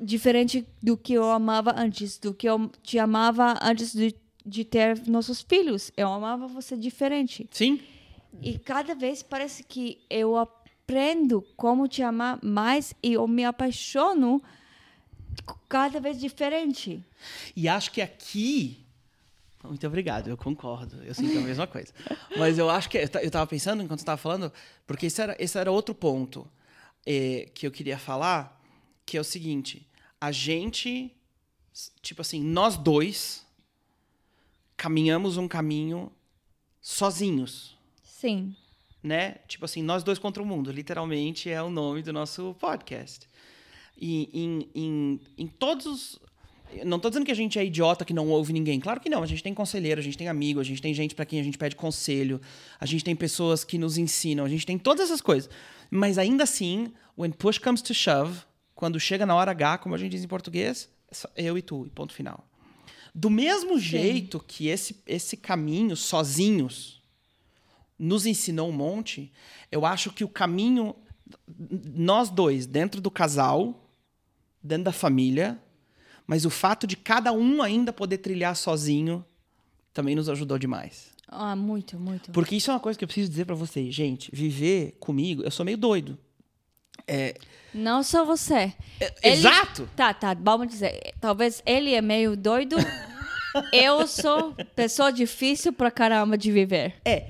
diferente 0.00 0.66
do 0.82 0.96
que 0.96 1.12
eu 1.12 1.30
amava 1.30 1.72
antes, 1.76 2.18
do 2.18 2.34
que 2.34 2.48
eu 2.48 2.68
te 2.82 2.98
amava 2.98 3.54
antes 3.62 3.92
de, 3.92 4.12
de 4.46 4.64
ter 4.64 5.06
nossos 5.08 5.40
filhos. 5.42 5.90
Eu 5.96 6.08
amava 6.12 6.46
você 6.46 6.76
diferente. 6.76 7.48
Sim, 7.50 7.80
E 8.40 8.58
cada 8.58 8.94
vez 8.94 9.22
parece 9.22 9.64
que 9.64 9.98
eu 10.08 10.36
aprendo 10.36 11.42
como 11.56 11.88
te 11.88 12.02
amar 12.02 12.38
mais 12.44 12.94
e 13.02 13.14
eu 13.14 13.26
me 13.26 13.44
apaixono 13.44 14.40
cada 15.68 16.00
vez 16.00 16.18
diferente. 16.20 17.02
E 17.54 17.68
acho 17.68 17.90
que 17.90 18.00
aqui. 18.00 18.84
Muito 19.64 19.84
obrigado, 19.86 20.28
eu 20.28 20.36
concordo. 20.36 21.02
Eu 21.02 21.12
sinto 21.14 21.38
a 21.38 21.40
mesma 21.40 21.66
coisa. 21.68 21.92
Mas 22.36 22.56
eu 22.58 22.70
acho 22.70 22.88
que. 22.88 22.98
Eu 22.98 23.08
ta- 23.08 23.22
eu 23.22 23.30
tava 23.30 23.46
pensando 23.46 23.82
enquanto 23.82 23.98
você 24.00 24.04
estava 24.04 24.16
falando, 24.20 24.52
porque 24.86 25.06
esse 25.06 25.20
era, 25.20 25.36
esse 25.40 25.58
era 25.58 25.70
outro 25.72 25.94
ponto 25.94 26.46
eh, 27.04 27.48
que 27.54 27.66
eu 27.66 27.70
queria 27.72 27.98
falar, 27.98 28.62
que 29.04 29.16
é 29.16 29.20
o 29.20 29.24
seguinte: 29.24 29.86
a 30.20 30.30
gente, 30.30 31.12
tipo 32.00 32.20
assim, 32.22 32.42
nós 32.42 32.76
dois 32.76 33.44
caminhamos 34.76 35.36
um 35.36 35.48
caminho 35.48 36.12
sozinhos 36.80 37.76
Sim. 38.02 38.54
né? 39.02 39.36
Tipo 39.46 39.64
assim, 39.64 39.82
nós 39.82 40.02
dois 40.02 40.18
contra 40.18 40.42
o 40.42 40.46
mundo, 40.46 40.70
literalmente 40.70 41.50
é 41.50 41.62
o 41.62 41.70
nome 41.70 42.02
do 42.02 42.12
nosso 42.12 42.54
podcast. 42.58 43.28
E 43.96 44.28
em, 44.32 44.68
em, 44.74 45.20
em 45.38 45.46
todos 45.46 45.86
os. 45.86 46.18
Não 46.84 46.98
tô 46.98 47.08
dizendo 47.08 47.24
que 47.24 47.30
a 47.30 47.36
gente 47.36 47.58
é 47.58 47.64
idiota 47.64 48.04
que 48.04 48.12
não 48.12 48.28
ouve 48.28 48.52
ninguém. 48.52 48.80
Claro 48.80 49.00
que 49.00 49.08
não. 49.08 49.22
A 49.22 49.26
gente 49.26 49.42
tem 49.42 49.54
conselheiro, 49.54 50.00
a 50.00 50.02
gente 50.02 50.18
tem 50.18 50.28
amigo, 50.28 50.60
a 50.60 50.64
gente 50.64 50.82
tem 50.82 50.92
gente 50.92 51.14
para 51.14 51.24
quem 51.24 51.40
a 51.40 51.42
gente 51.42 51.56
pede 51.56 51.76
conselho, 51.76 52.40
a 52.78 52.84
gente 52.84 53.04
tem 53.04 53.14
pessoas 53.14 53.64
que 53.64 53.78
nos 53.78 53.96
ensinam, 53.96 54.44
a 54.44 54.48
gente 54.48 54.66
tem 54.66 54.76
todas 54.76 55.04
essas 55.04 55.20
coisas. 55.20 55.48
Mas 55.90 56.18
ainda 56.18 56.42
assim, 56.42 56.92
when 57.16 57.30
push 57.30 57.58
comes 57.58 57.80
to 57.80 57.94
shove, 57.94 58.40
quando 58.74 58.98
chega 58.98 59.24
na 59.24 59.34
hora 59.34 59.52
H, 59.52 59.78
como 59.78 59.94
a 59.94 59.98
gente 59.98 60.10
diz 60.10 60.24
em 60.24 60.28
português, 60.28 60.90
é 61.36 61.44
eu 61.44 61.56
e 61.56 61.62
tu, 61.62 61.86
e 61.86 61.90
ponto 61.90 62.12
final. 62.12 62.44
Do 63.18 63.30
mesmo 63.30 63.78
jeito 63.78 64.38
que 64.46 64.68
esse, 64.68 65.02
esse 65.06 65.38
caminho 65.38 65.96
sozinhos 65.96 67.02
nos 67.98 68.26
ensinou 68.26 68.68
um 68.68 68.72
monte, 68.72 69.32
eu 69.72 69.86
acho 69.86 70.12
que 70.12 70.22
o 70.22 70.28
caminho, 70.28 70.94
nós 71.94 72.28
dois, 72.28 72.66
dentro 72.66 73.00
do 73.00 73.10
casal, 73.10 73.90
dentro 74.62 74.84
da 74.84 74.92
família, 74.92 75.58
mas 76.26 76.44
o 76.44 76.50
fato 76.50 76.86
de 76.86 76.94
cada 76.94 77.32
um 77.32 77.62
ainda 77.62 77.90
poder 77.90 78.18
trilhar 78.18 78.54
sozinho 78.54 79.24
também 79.94 80.14
nos 80.14 80.28
ajudou 80.28 80.58
demais. 80.58 81.06
Ah, 81.26 81.56
muito, 81.56 81.98
muito. 81.98 82.30
Porque 82.32 82.56
isso 82.56 82.70
é 82.70 82.74
uma 82.74 82.80
coisa 82.80 82.98
que 82.98 83.04
eu 83.04 83.08
preciso 83.08 83.30
dizer 83.30 83.46
pra 83.46 83.54
vocês. 83.54 83.94
Gente, 83.94 84.30
viver 84.30 84.94
comigo, 85.00 85.42
eu 85.42 85.50
sou 85.50 85.64
meio 85.64 85.78
doido. 85.78 86.18
Não 87.74 88.02
só 88.02 88.24
você. 88.24 88.72
É, 89.00 89.12
Ele- 89.22 89.36
Exato! 89.36 89.88
Tá, 89.94 90.12
tá, 90.14 90.34
vamos 90.34 90.68
dizer. 90.68 91.12
Talvez 91.20 91.62
ele 91.66 91.94
é 91.94 92.00
meio 92.00 92.36
doido. 92.36 92.76
eu 93.72 94.06
sou 94.06 94.54
pessoa 94.74 95.12
difícil 95.12 95.72
pra 95.72 95.90
caramba 95.90 96.36
de 96.38 96.50
viver. 96.50 96.94
É. 97.04 97.26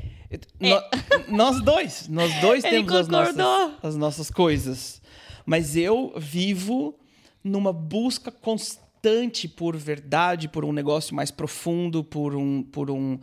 nó- 0.61 0.83
nós 1.29 1.63
dois. 1.63 2.09
Nós 2.09 2.33
dois 2.41 2.65
Ele 2.65 2.77
temos 2.77 2.93
as 2.95 3.09
nossas, 3.09 3.37
as 3.83 3.97
nossas 3.97 4.31
coisas. 4.31 5.03
Mas 5.45 5.77
eu 5.77 6.13
vivo 6.17 6.99
numa 7.43 7.73
busca 7.73 8.31
constante 8.31 9.47
por 9.49 9.77
verdade, 9.77 10.49
por 10.49 10.65
um 10.65 10.73
negócio 10.73 11.15
mais 11.15 11.31
profundo, 11.31 12.03
por 12.03 12.35
um. 12.35 12.63
Por 12.63 12.91
um 12.91 13.19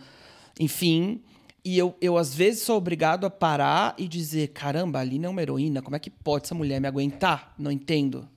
enfim. 0.59 1.21
E 1.66 1.78
eu, 1.78 1.95
eu, 2.01 2.18
às 2.18 2.34
vezes, 2.36 2.61
sou 2.64 2.78
obrigado 2.78 3.26
a 3.26 3.30
parar 3.30 3.95
e 3.97 4.07
dizer: 4.07 4.49
caramba, 4.49 4.99
a 4.99 5.01
Aline 5.01 5.26
é 5.26 5.30
uma 5.30 5.41
heroína, 5.41 5.82
como 5.82 5.95
é 5.95 5.99
que 5.99 6.09
pode 6.09 6.45
essa 6.45 6.55
mulher 6.55 6.80
me 6.82 6.88
aguentar? 6.88 7.53
Não 7.57 7.72
entendo. 7.72 8.28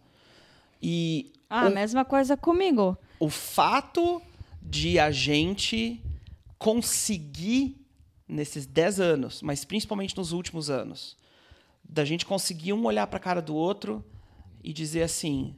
E 0.81 1.33
Ah, 1.51 1.66
o- 1.66 1.70
mesma 1.70 2.05
coisa 2.05 2.37
comigo. 2.37 2.97
o 3.18 3.29
fato 3.29 4.22
de 4.62 4.99
a 4.99 5.11
gente 5.11 6.01
conseguir, 6.59 7.77
nesses 8.29 8.66
10 8.66 8.99
anos, 9.01 9.43
mas 9.43 9.64
principalmente 9.64 10.16
nos 10.16 10.33
últimos 10.33 10.68
anos, 10.70 11.16
da 11.89 12.05
gente 12.05 12.27
conseguir 12.27 12.72
um 12.72 12.85
olhar 12.85 13.07
para 13.07 13.16
a 13.18 13.20
cara 13.20 13.41
do 13.43 13.55
outro 13.55 14.05
e 14.62 14.72
dizer 14.72 15.03
assim. 15.03 15.55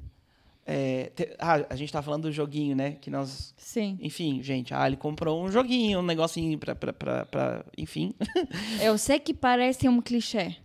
É, 0.71 1.11
te- 1.17 1.35
ah, 1.39 1.65
a 1.71 1.75
gente 1.77 1.91
tá 1.91 2.03
falando 2.03 2.25
do 2.25 2.33
joguinho, 2.33 2.77
né? 2.77 2.93
Que 3.01 3.11
nós. 3.11 3.55
Sim. 3.57 3.97
Enfim, 4.03 4.43
gente, 4.43 4.75
ah, 4.75 4.87
ele 4.87 4.97
comprou 4.99 5.43
um 5.43 5.51
joguinho, 5.51 6.01
um 6.01 6.03
negocinho 6.03 6.59
pra. 6.59 6.75
pra, 6.75 6.93
pra, 6.93 7.25
pra- 7.25 7.65
enfim. 7.79 8.13
Eu 8.83 8.99
sei 8.99 9.19
que 9.19 9.33
parece 9.33 9.89
um 9.89 9.99
clichê. 10.03 10.57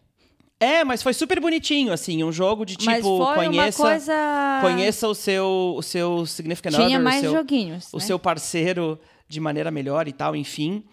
é, 0.59 0.83
mas 0.83 1.01
foi 1.01 1.13
super 1.13 1.39
bonitinho, 1.39 1.93
assim, 1.93 2.21
um 2.21 2.31
jogo 2.33 2.65
de 2.65 2.75
tipo, 2.75 3.33
conheça. 3.33 3.81
coisa. 3.81 4.59
Conheça 4.61 5.07
o 5.07 5.15
seu, 5.15 5.73
o 5.77 5.81
seu 5.81 6.25
significant 6.25 6.73
Tinha 6.75 6.87
other, 6.87 6.99
o 6.99 7.03
mais 7.03 7.21
seu, 7.21 7.31
joguinhos. 7.31 7.93
o 7.93 7.97
né? 7.97 8.03
seu 8.03 8.19
parceiro 8.19 8.99
de 9.27 9.39
maneira 9.39 9.71
melhor 9.71 10.07
e 10.07 10.11
tal, 10.11 10.35
enfim. 10.35 10.83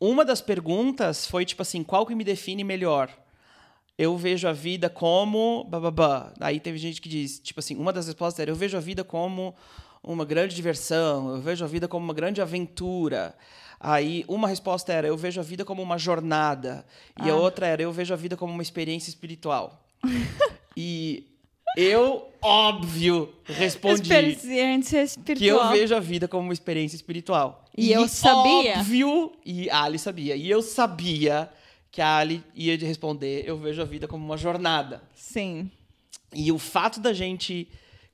Uma 0.00 0.24
das 0.24 0.40
perguntas 0.40 1.24
foi 1.26 1.44
tipo 1.44 1.62
assim, 1.62 1.82
qual 1.84 2.04
que 2.04 2.14
me 2.16 2.24
define 2.24 2.62
melhor? 2.64 3.08
Eu 3.98 4.16
vejo 4.16 4.46
a 4.46 4.52
vida 4.52 4.90
como 4.90 5.64
bababá. 5.64 6.32
Aí 6.40 6.60
teve 6.60 6.76
gente 6.78 7.00
que 7.00 7.08
diz, 7.08 7.38
tipo 7.38 7.60
assim, 7.60 7.76
uma 7.76 7.92
das 7.92 8.06
respostas 8.06 8.40
era 8.40 8.50
eu 8.50 8.56
vejo 8.56 8.76
a 8.76 8.80
vida 8.80 9.02
como 9.02 9.54
uma 10.02 10.24
grande 10.24 10.54
diversão, 10.54 11.30
eu 11.30 11.40
vejo 11.40 11.64
a 11.64 11.68
vida 11.68 11.88
como 11.88 12.04
uma 12.04 12.14
grande 12.14 12.42
aventura. 12.42 13.34
Aí 13.80 14.24
uma 14.28 14.48
resposta 14.48 14.92
era 14.92 15.06
eu 15.06 15.16
vejo 15.16 15.40
a 15.40 15.42
vida 15.42 15.64
como 15.64 15.82
uma 15.82 15.98
jornada 15.98 16.84
e 17.24 17.28
a 17.30 17.32
Ah. 17.32 17.36
outra 17.36 17.66
era 17.66 17.82
eu 17.82 17.92
vejo 17.92 18.12
a 18.12 18.16
vida 18.16 18.36
como 18.36 18.52
uma 18.52 18.62
experiência 18.62 19.08
espiritual. 19.08 19.82
e 20.76 21.26
eu, 21.76 22.28
óbvio, 22.40 23.34
respondi 23.44 24.02
Experiência 24.02 25.04
que 25.24 25.46
eu 25.46 25.68
vejo 25.70 25.94
a 25.94 26.00
vida 26.00 26.26
como 26.28 26.44
uma 26.44 26.52
experiência 26.52 26.96
espiritual. 26.96 27.64
E 27.76 27.92
eu 27.92 28.08
sabia. 28.08 28.78
Óbvio, 28.78 29.32
e 29.44 29.68
a 29.68 29.82
Ali 29.82 29.98
sabia. 29.98 30.36
E 30.36 30.48
eu 30.50 30.62
sabia 30.62 31.50
que 31.96 32.02
a 32.02 32.18
Ali 32.18 32.44
ia 32.54 32.76
de 32.76 32.84
responder 32.84 33.48
eu 33.48 33.56
vejo 33.56 33.80
a 33.80 33.84
vida 33.86 34.06
como 34.06 34.22
uma 34.22 34.36
jornada. 34.36 35.02
Sim. 35.14 35.70
E 36.30 36.52
o 36.52 36.58
fato 36.58 37.00
da 37.00 37.14
gente. 37.14 37.70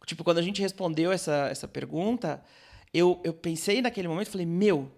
Tipo, 0.06 0.22
quando 0.22 0.38
a 0.38 0.42
gente 0.42 0.62
respondeu 0.62 1.10
essa, 1.10 1.48
essa 1.50 1.66
pergunta, 1.66 2.40
eu, 2.94 3.20
eu 3.24 3.34
pensei 3.34 3.82
naquele 3.82 4.06
momento 4.06 4.30
falei: 4.30 4.46
Meu, 4.46 4.88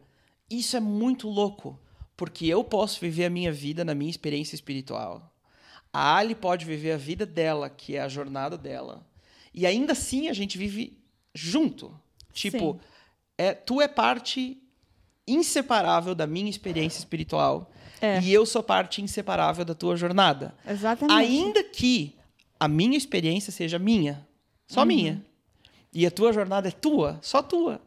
isso 0.50 0.76
é 0.76 0.80
muito 0.80 1.30
louco. 1.30 1.80
Porque 2.14 2.44
eu 2.44 2.62
posso 2.62 3.00
viver 3.00 3.24
a 3.24 3.30
minha 3.30 3.50
vida 3.50 3.86
na 3.86 3.94
minha 3.94 4.10
experiência 4.10 4.54
espiritual. 4.54 5.34
A 5.90 6.18
Ali 6.18 6.34
pode 6.34 6.66
viver 6.66 6.92
a 6.92 6.98
vida 6.98 7.24
dela, 7.24 7.70
que 7.70 7.96
é 7.96 8.02
a 8.02 8.08
jornada 8.08 8.58
dela. 8.58 9.06
E 9.54 9.64
ainda 9.64 9.92
assim 9.92 10.28
a 10.28 10.34
gente 10.34 10.58
vive 10.58 11.02
junto. 11.32 11.98
Tipo, 12.34 12.74
Sim. 12.74 12.80
é, 13.38 13.54
tu 13.54 13.80
é 13.80 13.88
parte 13.88 14.58
inseparável 15.26 16.14
da 16.14 16.26
minha 16.26 16.50
experiência 16.50 16.98
espiritual. 16.98 17.70
É. 18.04 18.20
E 18.20 18.32
eu 18.32 18.44
sou 18.44 18.62
parte 18.62 19.00
inseparável 19.02 19.64
da 19.64 19.74
tua 19.74 19.96
jornada. 19.96 20.54
Exatamente. 20.68 21.16
Ainda 21.18 21.62
que 21.64 22.14
a 22.60 22.68
minha 22.68 22.96
experiência 22.96 23.52
seja 23.52 23.78
minha, 23.78 24.26
só 24.66 24.80
Uhum. 24.80 24.86
minha. 24.86 25.24
E 25.92 26.04
a 26.06 26.10
tua 26.10 26.32
jornada 26.32 26.68
é 26.68 26.70
tua, 26.72 27.18
só 27.22 27.40
tua. 27.42 27.80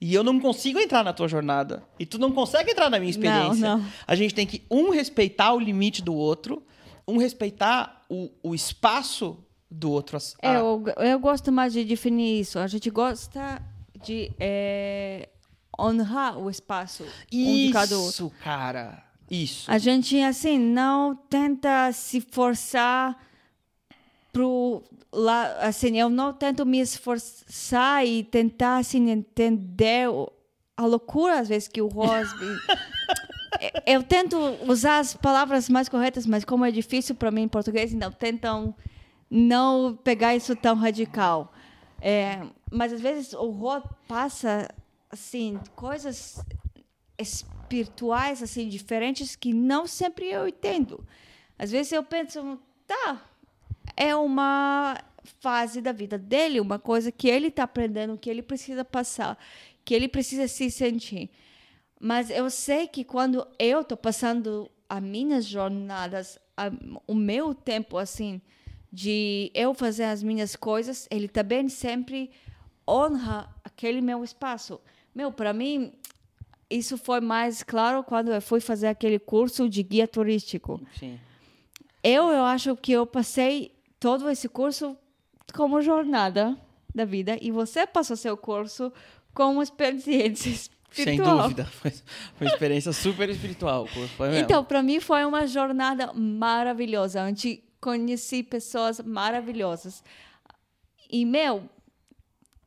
E 0.00 0.14
eu 0.14 0.22
não 0.24 0.40
consigo 0.40 0.78
entrar 0.78 1.02
na 1.04 1.12
tua 1.12 1.28
jornada. 1.28 1.82
E 1.98 2.06
tu 2.06 2.18
não 2.18 2.32
consegue 2.32 2.70
entrar 2.70 2.88
na 2.88 2.98
minha 2.98 3.10
experiência. 3.10 3.68
Não, 3.68 3.78
não. 3.78 3.86
A 4.06 4.14
gente 4.14 4.34
tem 4.34 4.46
que, 4.46 4.62
um, 4.70 4.90
respeitar 4.90 5.52
o 5.52 5.58
limite 5.60 6.00
do 6.02 6.14
outro, 6.14 6.62
um, 7.06 7.18
respeitar 7.18 8.04
o, 8.08 8.30
o 8.42 8.54
espaço 8.54 9.36
do 9.70 9.90
outro. 9.90 10.16
É, 10.40 10.48
a- 10.50 10.54
eu, 10.54 10.82
eu 10.98 11.18
gosto 11.20 11.52
mais 11.52 11.72
de 11.74 11.84
definir 11.84 12.40
isso. 12.40 12.58
A 12.58 12.66
gente 12.66 12.88
gosta 12.90 13.60
de 14.02 14.32
é, 14.40 15.28
honrar 15.78 16.38
o 16.38 16.48
espaço 16.50 17.04
um 17.32 17.54
de 17.66 17.70
cada 17.72 17.96
outro. 17.98 18.10
Isso, 18.26 18.32
cara. 18.42 19.04
Isso. 19.30 19.70
A 19.70 19.78
gente, 19.78 20.20
assim, 20.20 20.58
não 20.58 21.14
tenta 21.14 21.92
se 21.92 22.20
forçar 22.20 23.16
pro 24.32 24.82
lá, 25.12 25.58
assim, 25.60 25.98
eu 25.98 26.08
não 26.08 26.32
tento 26.32 26.64
me 26.64 26.80
esforçar 26.80 28.06
e 28.06 28.24
tentar, 28.24 28.78
assim, 28.78 29.10
entender 29.10 30.08
a 30.76 30.86
loucura, 30.86 31.40
às 31.40 31.48
vezes, 31.48 31.68
que 31.68 31.80
o 31.80 31.88
Rosby... 31.88 32.46
É, 33.60 33.94
eu 33.94 34.02
tento 34.02 34.38
usar 34.66 35.00
as 35.00 35.12
palavras 35.12 35.68
mais 35.68 35.88
corretas, 35.88 36.24
mas 36.24 36.44
como 36.44 36.64
é 36.64 36.70
difícil 36.70 37.14
para 37.14 37.30
mim 37.30 37.42
em 37.42 37.48
português, 37.48 37.92
então 37.92 38.10
tentam 38.10 38.74
não 39.28 39.98
pegar 40.02 40.34
isso 40.34 40.56
tão 40.56 40.76
radical. 40.76 41.52
É, 42.00 42.40
mas 42.70 42.92
às 42.92 43.00
vezes 43.00 43.34
o 43.34 43.50
Rod 43.50 43.84
passa 44.08 44.68
assim 45.10 45.60
coisas 45.74 46.42
espirituais 47.70 48.42
assim 48.42 48.68
diferentes 48.68 49.36
que 49.36 49.54
não 49.54 49.86
sempre 49.86 50.26
eu 50.26 50.48
entendo. 50.48 51.06
Às 51.56 51.70
vezes 51.70 51.92
eu 51.92 52.02
penso, 52.02 52.58
tá, 52.86 53.22
é 53.96 54.14
uma 54.16 54.98
fase 55.40 55.80
da 55.80 55.92
vida 55.92 56.18
dele, 56.18 56.60
uma 56.60 56.78
coisa 56.78 57.12
que 57.12 57.28
ele 57.28 57.46
está 57.48 57.62
aprendendo, 57.64 58.18
que 58.18 58.28
ele 58.28 58.42
precisa 58.42 58.84
passar, 58.84 59.38
que 59.84 59.94
ele 59.94 60.08
precisa 60.08 60.48
se 60.48 60.70
sentir. 60.70 61.30
Mas 62.00 62.30
eu 62.30 62.50
sei 62.50 62.88
que 62.88 63.04
quando 63.04 63.46
eu 63.58 63.82
estou 63.82 63.96
passando 63.96 64.70
as 64.88 65.02
minhas 65.02 65.44
jornadas, 65.44 66.38
a- 66.56 66.72
o 67.06 67.14
meu 67.14 67.54
tempo 67.54 67.98
assim 67.98 68.40
de 68.92 69.52
eu 69.54 69.72
fazer 69.74 70.04
as 70.04 70.22
minhas 70.22 70.56
coisas, 70.56 71.06
ele 71.10 71.28
também 71.28 71.68
sempre 71.68 72.30
honra 72.88 73.54
aquele 73.62 74.00
meu 74.00 74.24
espaço. 74.24 74.80
Meu, 75.14 75.30
para 75.30 75.52
mim 75.52 75.92
isso 76.70 76.96
foi 76.96 77.20
mais 77.20 77.62
claro 77.62 78.04
quando 78.04 78.32
eu 78.32 78.40
fui 78.40 78.60
fazer 78.60 78.86
aquele 78.86 79.18
curso 79.18 79.68
de 79.68 79.82
guia 79.82 80.06
turístico. 80.06 80.80
Sim. 80.98 81.18
Eu, 82.02 82.28
eu 82.28 82.44
acho 82.44 82.76
que 82.76 82.92
eu 82.92 83.04
passei 83.04 83.74
todo 83.98 84.30
esse 84.30 84.48
curso 84.48 84.96
como 85.52 85.82
jornada 85.82 86.56
da 86.94 87.04
vida 87.04 87.36
e 87.40 87.50
você 87.50 87.86
passou 87.86 88.16
seu 88.16 88.36
curso 88.36 88.92
como 89.34 89.62
experiência 89.62 90.52
Sem 90.90 91.14
espiritual. 91.14 91.42
dúvida. 91.42 91.64
Foi, 91.66 91.90
foi 91.90 92.46
uma 92.46 92.50
experiência 92.50 92.92
super 92.92 93.28
espiritual. 93.28 93.86
Então, 94.36 94.64
para 94.64 94.82
mim 94.82 94.98
foi 94.98 95.24
uma 95.24 95.46
jornada 95.46 96.12
maravilhosa, 96.12 97.22
onde 97.22 97.62
conheci 97.80 98.42
pessoas 98.42 99.00
maravilhosas. 99.00 100.02
E 101.08 101.24
meu, 101.24 101.62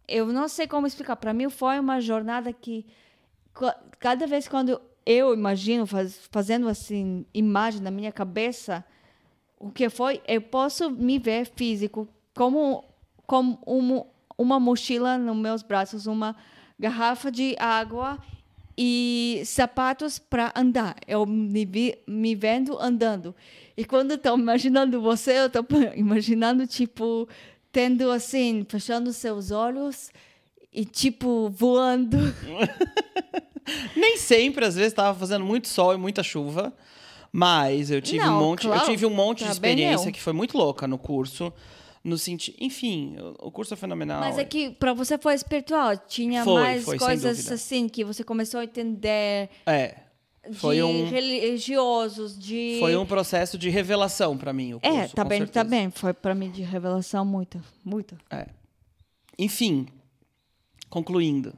eu 0.08 0.28
não 0.28 0.48
sei 0.48 0.68
como 0.68 0.88
explicar. 0.88 1.16
Para 1.16 1.34
mim 1.34 1.50
foi 1.50 1.80
uma 1.80 2.00
jornada 2.00 2.52
que 2.54 2.86
cada 4.00 4.28
vez 4.28 4.48
quando 4.48 4.82
eu 5.06 5.34
imagino 5.34 5.86
faz, 5.86 6.20
fazendo 6.32 6.68
assim 6.68 7.26
imagem 7.34 7.82
na 7.82 7.92
minha 7.92 8.12
cabeça 8.12 8.84
o 9.60 9.70
que 9.70 9.90
foi, 9.90 10.22
eu 10.28 10.42
posso 10.42 10.90
me 10.92 11.18
ver 11.18 11.46
físico 11.56 12.08
como 12.36 12.84
como 13.26 13.60
uma, 13.66 14.06
uma 14.38 14.60
mochila 14.60 15.18
nos 15.18 15.38
meus 15.38 15.64
braços, 15.64 16.06
uma 16.06 16.36
garrafa 16.78 17.32
de 17.32 17.56
água 17.58 18.20
e 18.78 19.42
sapatos 19.46 20.20
para 20.20 20.52
andar. 20.56 20.96
Eu 21.08 21.26
me, 21.26 21.66
vi, 21.66 21.98
me 22.08 22.36
vendo 22.36 22.78
andando. 22.80 23.36
E 23.78 23.86
quando 23.86 24.16
estou 24.16 24.38
imaginando 24.38 25.02
você, 25.02 25.40
eu 25.40 25.46
estou 25.48 25.66
imaginando, 25.96 26.68
tipo, 26.68 27.28
tendo 27.72 28.12
assim, 28.12 28.66
fechando 28.68 29.14
seus 29.14 29.52
olhos 29.52 30.12
e, 30.74 30.84
tipo, 30.86 31.50
voando. 31.50 32.18
Nem 33.96 34.18
sempre, 34.18 34.66
às 34.66 34.76
vezes 34.76 34.92
estava 34.92 35.18
fazendo 35.18 35.46
muito 35.46 35.68
sol 35.68 35.94
e 35.94 35.98
muita 35.98 36.22
chuva. 36.24 36.74
Mas 37.32 37.90
eu 37.90 38.02
tive 38.02 38.24
Não, 38.24 38.36
um 38.38 38.40
monte, 38.50 38.68
claro, 38.68 38.82
eu 38.82 38.86
tive 38.86 39.06
um 39.06 39.10
monte 39.10 39.40
de 39.40 39.46
tá 39.46 39.52
experiência 39.52 40.12
que 40.12 40.22
foi 40.22 40.34
muito 40.34 40.58
louca 40.58 40.88
no 40.88 40.98
curso. 40.98 41.52
No 42.04 42.18
sentido, 42.18 42.58
enfim, 42.60 43.16
o 43.40 43.50
curso 43.50 43.74
é 43.74 43.78
fenomenal. 43.78 44.20
Mas 44.20 44.38
é 44.38 44.44
que 44.44 44.70
para 44.72 44.94
você 44.94 45.18
foi 45.18 45.34
espiritual. 45.34 45.96
Tinha 45.98 46.44
Foi, 46.44 46.62
mais 46.62 46.84
foi, 46.84 46.98
coisas 47.00 47.50
assim 47.50 47.88
que 47.88 48.04
você 48.04 48.24
começou 48.26 48.60
a 48.60 48.66
entender 48.66 49.50
É, 49.66 49.96
Foi 50.52 50.76
de 50.76 50.84
um- 50.84 51.08
religiosos, 51.10 52.38
de 52.38 52.76
foi 52.82 52.94
um 52.98 53.06
processo 53.06 53.58
de 53.58 53.70
revelação 53.70 54.38
para 54.38 54.52
mim 54.52 54.74
o 54.74 54.82
curso, 54.82 54.96
É, 54.98 55.08
tá 55.08 55.24
bem, 55.24 55.40
tá 55.40 55.46
certeza. 55.46 55.64
bem. 55.66 55.90
Foi 55.90 56.14
para 56.14 56.36
mim 56.36 56.52
de 56.52 56.62
revelação 56.62 57.24
muito, 57.24 57.60
muito. 57.86 58.18
É. 58.30 58.48
Enfim, 59.40 59.88
concluindo, 60.94 61.58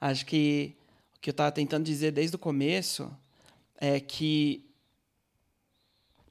acho 0.00 0.24
que 0.24 0.76
o 1.16 1.20
que 1.20 1.30
eu 1.30 1.32
estava 1.32 1.50
tentando 1.50 1.84
dizer 1.84 2.12
desde 2.12 2.36
o 2.36 2.38
começo 2.38 3.10
é 3.76 3.98
que 3.98 4.70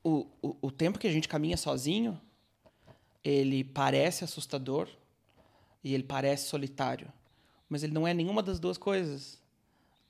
o, 0.01 0.25
o, 0.41 0.55
o 0.61 0.71
tempo 0.71 0.97
que 0.97 1.07
a 1.07 1.11
gente 1.11 1.27
caminha 1.27 1.57
sozinho, 1.57 2.17
ele 3.21 3.65
parece 3.65 4.23
assustador 4.23 4.87
e 5.83 5.93
ele 5.93 6.03
parece 6.03 6.47
solitário, 6.47 7.11
mas 7.67 7.83
ele 7.83 7.91
não 7.91 8.07
é 8.07 8.13
nenhuma 8.13 8.41
das 8.41 8.61
duas 8.61 8.77
coisas. 8.77 9.37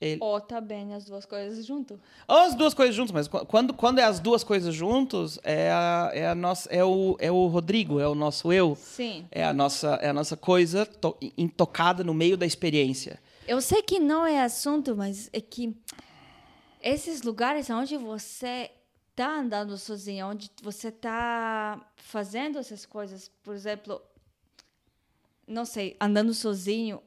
Ele, 0.01 0.17
Ou 0.23 0.39
tá 0.39 0.61
bem 0.61 0.93
as 0.93 1.03
duas 1.05 1.25
coisas 1.25 1.65
junto. 1.65 1.99
ou 2.25 2.37
as 2.37 2.55
duas 2.55 2.73
coisas 2.73 2.95
juntas, 2.95 3.11
mas 3.11 3.27
qu- 3.27 3.45
quando, 3.45 3.73
quando 3.73 3.99
é 3.99 4.03
as 4.03 4.19
duas 4.21 4.45
coisas 4.45 4.73
juntos, 4.73 5.37
é, 5.43 5.69
a, 5.71 6.11
é, 6.13 6.27
a 6.29 6.35
nossa, 6.35 6.69
é, 6.69 6.81
o, 6.85 7.17
é 7.19 7.29
o 7.29 7.47
Rodrigo, 7.47 7.99
é 7.99 8.07
o 8.07 8.15
nosso 8.15 8.53
eu. 8.53 8.75
Sim. 8.77 9.27
É 9.29 9.43
a 9.43 9.53
nossa, 9.53 9.95
é 9.95 10.07
a 10.07 10.13
nossa 10.13 10.37
coisa 10.37 10.85
to- 10.85 11.17
intocada 11.37 12.01
no 12.01 12.13
meio 12.13 12.37
da 12.37 12.45
experiência. 12.45 13.19
Eu 13.45 13.59
sei 13.59 13.81
que 13.81 13.99
não 13.99 14.25
é 14.25 14.41
assunto, 14.41 14.95
mas 14.95 15.29
é 15.33 15.41
que 15.41 15.75
esses 16.81 17.21
lugares 17.23 17.69
onde 17.69 17.97
você 17.97 18.71
tá 19.15 19.39
andando 19.39 19.77
sozinho, 19.77 20.27
onde 20.27 20.49
você 20.63 20.89
tá 20.91 21.85
fazendo 21.97 22.57
essas 22.57 22.85
coisas, 22.85 23.29
por 23.43 23.53
exemplo, 23.53 24.01
não 25.45 25.65
sei, 25.65 25.97
andando 25.99 26.33
sozinho, 26.33 27.01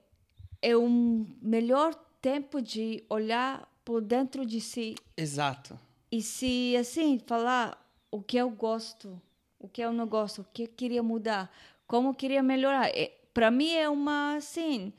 é 0.60 0.76
um 0.76 1.26
melhor 1.40 1.94
tempo 2.22 2.62
de 2.62 3.04
olhar 3.10 3.68
por 3.84 4.00
dentro 4.00 4.46
de 4.46 4.60
si 4.60 4.94
Exato. 5.16 5.78
e 6.10 6.22
se 6.22 6.76
assim 6.76 7.18
falar 7.18 7.76
o 8.10 8.22
que 8.22 8.36
eu 8.36 8.48
gosto, 8.48 9.20
o 9.58 9.68
que 9.68 9.82
eu 9.82 9.92
não 9.92 10.06
gosto, 10.06 10.42
o 10.42 10.46
que 10.52 10.62
eu 10.62 10.68
queria 10.68 11.02
mudar, 11.02 11.52
como 11.86 12.10
eu 12.10 12.14
queria 12.14 12.42
melhorar. 12.42 12.90
Para 13.34 13.50
mim 13.50 13.72
é 13.72 13.88
uma 13.88 14.36
assim 14.36 14.92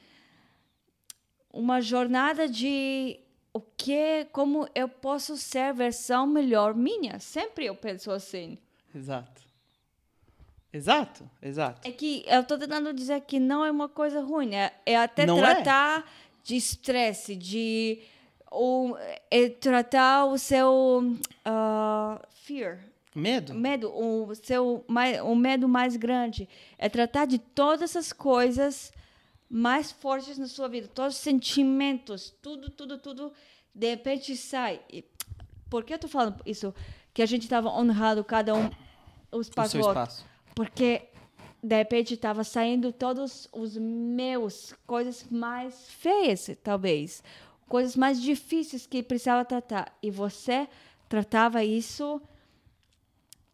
uma 1.52 1.80
jornada 1.80 2.50
de 2.50 3.20
o 3.54 3.62
que 3.62 4.26
como 4.32 4.68
eu 4.76 4.90
posso 4.90 5.38
ser 5.38 5.60
a 5.60 5.72
versão 5.72 6.28
melhor 6.28 6.74
minha. 6.74 7.20
Sempre 7.20 7.66
eu 7.66 7.76
penso 7.76 8.12
assim. 8.12 8.58
Exato. 8.94 9.44
Exato, 10.74 11.30
exato. 11.40 11.88
É 11.88 11.92
que 11.92 12.26
eu 12.28 12.44
tô 12.44 12.58
tentando 12.58 12.92
dizer 12.92 13.22
que 13.22 13.40
não 13.40 13.64
é 13.64 13.70
uma 13.70 13.88
coisa 13.88 14.22
ruim, 14.22 14.56
é, 14.56 14.74
é 14.88 14.98
até 14.98 15.24
Não 15.24 15.38
é. 15.38 15.42
De 16.44 16.56
estresse, 16.56 17.36
de 17.36 18.00
ou, 18.52 18.98
é 19.32 19.50
tratar 19.50 20.26
o 20.26 20.38
seu 20.38 21.16
ah, 21.44 22.22
fear, 22.30 22.80
Medo? 23.16 23.54
medo, 23.54 23.92
o 23.92 24.34
seu 24.36 24.84
mais, 24.88 25.20
o 25.22 25.36
medo 25.36 25.68
mais 25.68 25.96
grande, 25.96 26.48
é 26.78 26.88
tratar 26.90 27.26
de 27.26 27.38
todas 27.40 27.82
essas 27.82 28.12
coisas 28.14 28.92
mais 29.50 29.92
fortes 29.92 30.38
na 30.38 30.48
sua 30.48 30.68
vida, 30.68 30.88
todos 30.88 31.16
os 31.16 31.22
sentimentos, 31.22 32.34
tudo, 32.42 32.70
tudo, 32.70 32.98
tudo, 32.98 33.32
de 33.74 33.90
repente 33.90 34.36
sai. 34.36 34.82
E 34.92 35.04
por 35.70 35.84
que 35.84 35.94
eu 35.94 36.00
tô 36.00 36.08
falando 36.08 36.42
isso? 36.46 36.74
Que 37.14 37.22
a 37.22 37.26
gente 37.26 37.44
estava 37.44 37.70
honrado 37.70 38.24
cada 38.24 38.54
um 38.56 38.70
o 39.32 39.38
O 39.38 39.42
espaço 39.42 39.72
seu 39.72 39.82
do 39.82 39.88
outro. 39.88 40.02
espaço. 40.04 40.26
Porque 40.56 41.04
de 41.64 41.78
repente 41.78 42.16
estava 42.16 42.44
saindo 42.44 42.92
todos 42.92 43.48
os 43.54 43.78
meus 43.78 44.74
coisas 44.86 45.26
mais 45.32 45.90
feias, 45.90 46.50
talvez, 46.62 47.24
coisas 47.70 47.96
mais 47.96 48.22
difíceis 48.22 48.86
que 48.86 49.02
precisava 49.02 49.46
tratar. 49.46 49.98
E 50.04 50.12
você 50.12 50.68
tratava 51.08 51.64
isso 51.64 52.22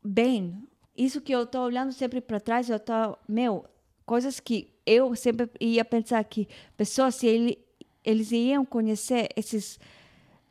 bem. 0.03 0.63
Isso 0.97 1.21
que 1.21 1.31
eu 1.31 1.45
tô 1.45 1.61
olhando 1.61 1.91
sempre 1.91 2.19
para 2.19 2.39
trás, 2.39 2.69
eu 2.69 2.79
tô, 2.79 2.93
meu, 3.27 3.63
coisas 4.05 4.39
que 4.39 4.73
eu 4.85 5.15
sempre 5.15 5.49
ia 5.59 5.85
pensar 5.85 6.23
que 6.23 6.47
pessoas 6.75 7.15
se 7.15 7.27
ele, 7.27 7.59
eles 8.03 8.31
iam 8.31 8.65
conhecer 8.65 9.29
esses 9.35 9.79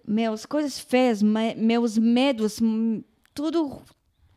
meus 0.07 0.47
coisas 0.47 0.79
feias, 0.79 1.21
me- 1.23 1.55
meus 1.57 1.99
medos, 1.99 2.61
hum, 2.63 3.03
tudo 3.35 3.83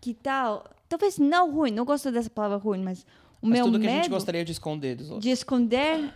que 0.02 0.14
tal, 0.14 0.66
talvez 0.92 1.18
não 1.18 1.52
ruim, 1.52 1.72
não 1.72 1.86
gosto 1.86 2.12
dessa 2.12 2.30
palavra 2.30 2.58
ruim, 2.58 2.82
mas 2.84 3.06
o 3.42 3.48
Mas 3.48 3.54
meu 3.60 3.66
tudo 3.66 3.80
que 3.80 3.88
a 3.88 3.90
gente 3.90 4.10
gostaria 4.10 4.44
de 4.46 4.52
esconder 4.52 4.96
dos 4.96 5.08
outros. 5.10 5.24
de 5.24 5.32
esconder 5.32 6.14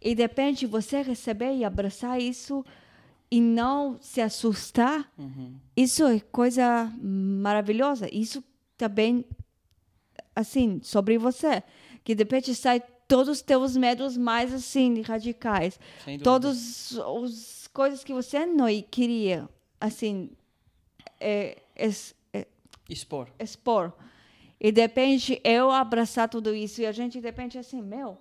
e 0.00 0.14
de 0.14 0.22
repente 0.22 0.66
você 0.66 1.02
receber 1.02 1.54
e 1.56 1.64
abraçar 1.64 2.20
isso 2.20 2.64
e 3.30 3.40
não 3.40 3.98
se 4.00 4.20
assustar, 4.20 5.10
Uhum. 5.18 5.54
isso 5.76 6.04
é 6.06 6.20
coisa 6.20 6.92
maravilhosa. 7.02 8.08
Isso 8.12 8.42
também, 8.76 9.24
assim, 10.36 10.80
sobre 10.82 11.18
você. 11.18 11.62
Que 12.04 12.14
de 12.14 12.22
repente 12.22 12.54
sai 12.54 12.80
todos 13.08 13.28
os 13.38 13.42
teus 13.42 13.76
medos 13.76 14.16
mais, 14.16 14.52
assim, 14.54 15.00
radicais. 15.02 15.80
Todas 16.22 16.96
as 16.98 17.68
coisas 17.72 18.04
que 18.04 18.12
você 18.12 18.46
não 18.46 18.66
queria, 18.90 19.48
assim, 19.80 20.30
é, 21.18 21.58
é, 21.74 21.90
Expor. 22.88 23.28
expor. 23.38 23.92
E 24.60 24.70
de 24.70 24.80
repente 24.80 25.40
eu 25.44 25.70
abraçar 25.70 26.28
tudo 26.28 26.54
isso 26.54 26.80
e 26.80 26.86
a 26.86 26.92
gente 26.92 27.20
de 27.20 27.26
repente 27.26 27.58
assim, 27.58 27.82
meu, 27.82 28.18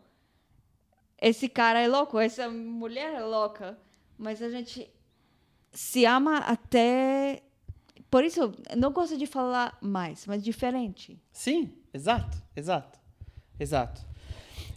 esse 1.21 1.47
cara 1.47 1.79
é 1.79 1.87
louco, 1.87 2.19
essa 2.19 2.49
mulher 2.49 3.13
é 3.13 3.23
louca, 3.23 3.77
mas 4.17 4.41
a 4.41 4.49
gente 4.49 4.89
se 5.71 6.05
ama 6.05 6.37
até 6.37 7.41
por 8.13 8.23
isso 8.23 8.53
não 8.77 8.91
gosto 8.91 9.17
de 9.17 9.25
falar 9.25 9.75
mais, 9.81 10.27
mas 10.27 10.43
diferente. 10.43 11.19
Sim, 11.31 11.73
exato, 11.91 12.37
exato, 12.55 12.99
exato. 13.59 14.05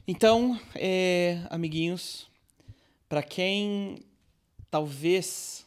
Então, 0.09 0.59
é, 0.75 1.47
amiguinhos, 1.51 2.31
para 3.09 3.23
quem 3.23 3.99
talvez 4.71 5.67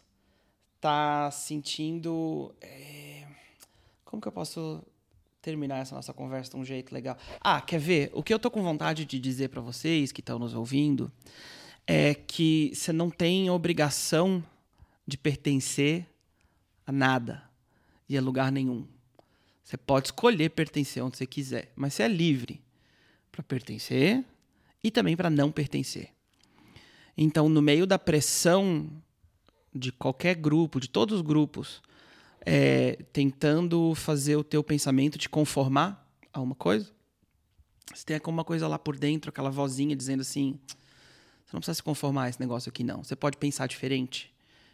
tá 0.81 1.29
sentindo, 1.29 2.55
é, 2.61 3.08
como 4.09 4.19
que 4.19 4.27
eu 4.27 4.31
posso 4.31 4.83
terminar 5.39 5.77
essa 5.77 5.93
nossa 5.93 6.11
conversa 6.11 6.49
de 6.49 6.57
um 6.57 6.65
jeito 6.65 6.91
legal? 6.91 7.15
Ah, 7.39 7.61
quer 7.61 7.79
ver? 7.79 8.09
O 8.11 8.23
que 8.23 8.33
eu 8.33 8.39
tô 8.39 8.49
com 8.49 8.63
vontade 8.63 9.05
de 9.05 9.19
dizer 9.19 9.49
para 9.49 9.61
vocês 9.61 10.11
que 10.11 10.19
estão 10.19 10.39
nos 10.39 10.55
ouvindo 10.55 11.11
é 11.85 12.15
que 12.15 12.71
você 12.73 12.91
não 12.91 13.11
tem 13.11 13.51
obrigação 13.51 14.43
de 15.05 15.15
pertencer 15.15 16.07
a 16.87 16.91
nada 16.91 17.43
e 18.09 18.17
a 18.17 18.21
lugar 18.21 18.51
nenhum. 18.51 18.87
Você 19.63 19.77
pode 19.77 20.07
escolher 20.07 20.49
pertencer 20.49 21.03
onde 21.03 21.15
você 21.15 21.27
quiser, 21.27 21.71
mas 21.75 21.93
você 21.93 22.01
é 22.01 22.07
livre 22.07 22.63
para 23.31 23.43
pertencer 23.43 24.25
e 24.83 24.89
também 24.89 25.15
para 25.15 25.29
não 25.29 25.51
pertencer. 25.51 26.09
Então, 27.15 27.47
no 27.47 27.61
meio 27.61 27.85
da 27.85 27.99
pressão 27.99 28.89
de 29.71 29.91
qualquer 29.91 30.33
grupo, 30.33 30.79
de 30.79 30.89
todos 30.89 31.17
os 31.17 31.21
grupos, 31.21 31.79
é, 32.51 32.97
tentando 33.13 33.93
fazer 33.93 34.35
o 34.35 34.43
teu 34.43 34.63
pensamento 34.63 35.19
te 35.19 35.29
conformar 35.29 36.03
a 36.33 36.41
uma 36.41 36.55
coisa, 36.55 36.91
você 37.93 38.03
tem 38.03 38.15
alguma 38.15 38.43
coisa 38.43 38.67
lá 38.67 38.79
por 38.79 38.97
dentro, 38.97 39.29
aquela 39.29 39.51
vozinha 39.51 39.95
dizendo 39.95 40.21
assim: 40.21 40.59
você 41.45 41.53
não 41.53 41.59
precisa 41.59 41.75
se 41.75 41.83
conformar 41.83 42.23
a 42.23 42.29
esse 42.29 42.39
negócio 42.39 42.67
aqui, 42.67 42.83
não. 42.83 43.03
Você 43.03 43.15
pode 43.15 43.37
pensar 43.37 43.67
diferente. 43.67 44.33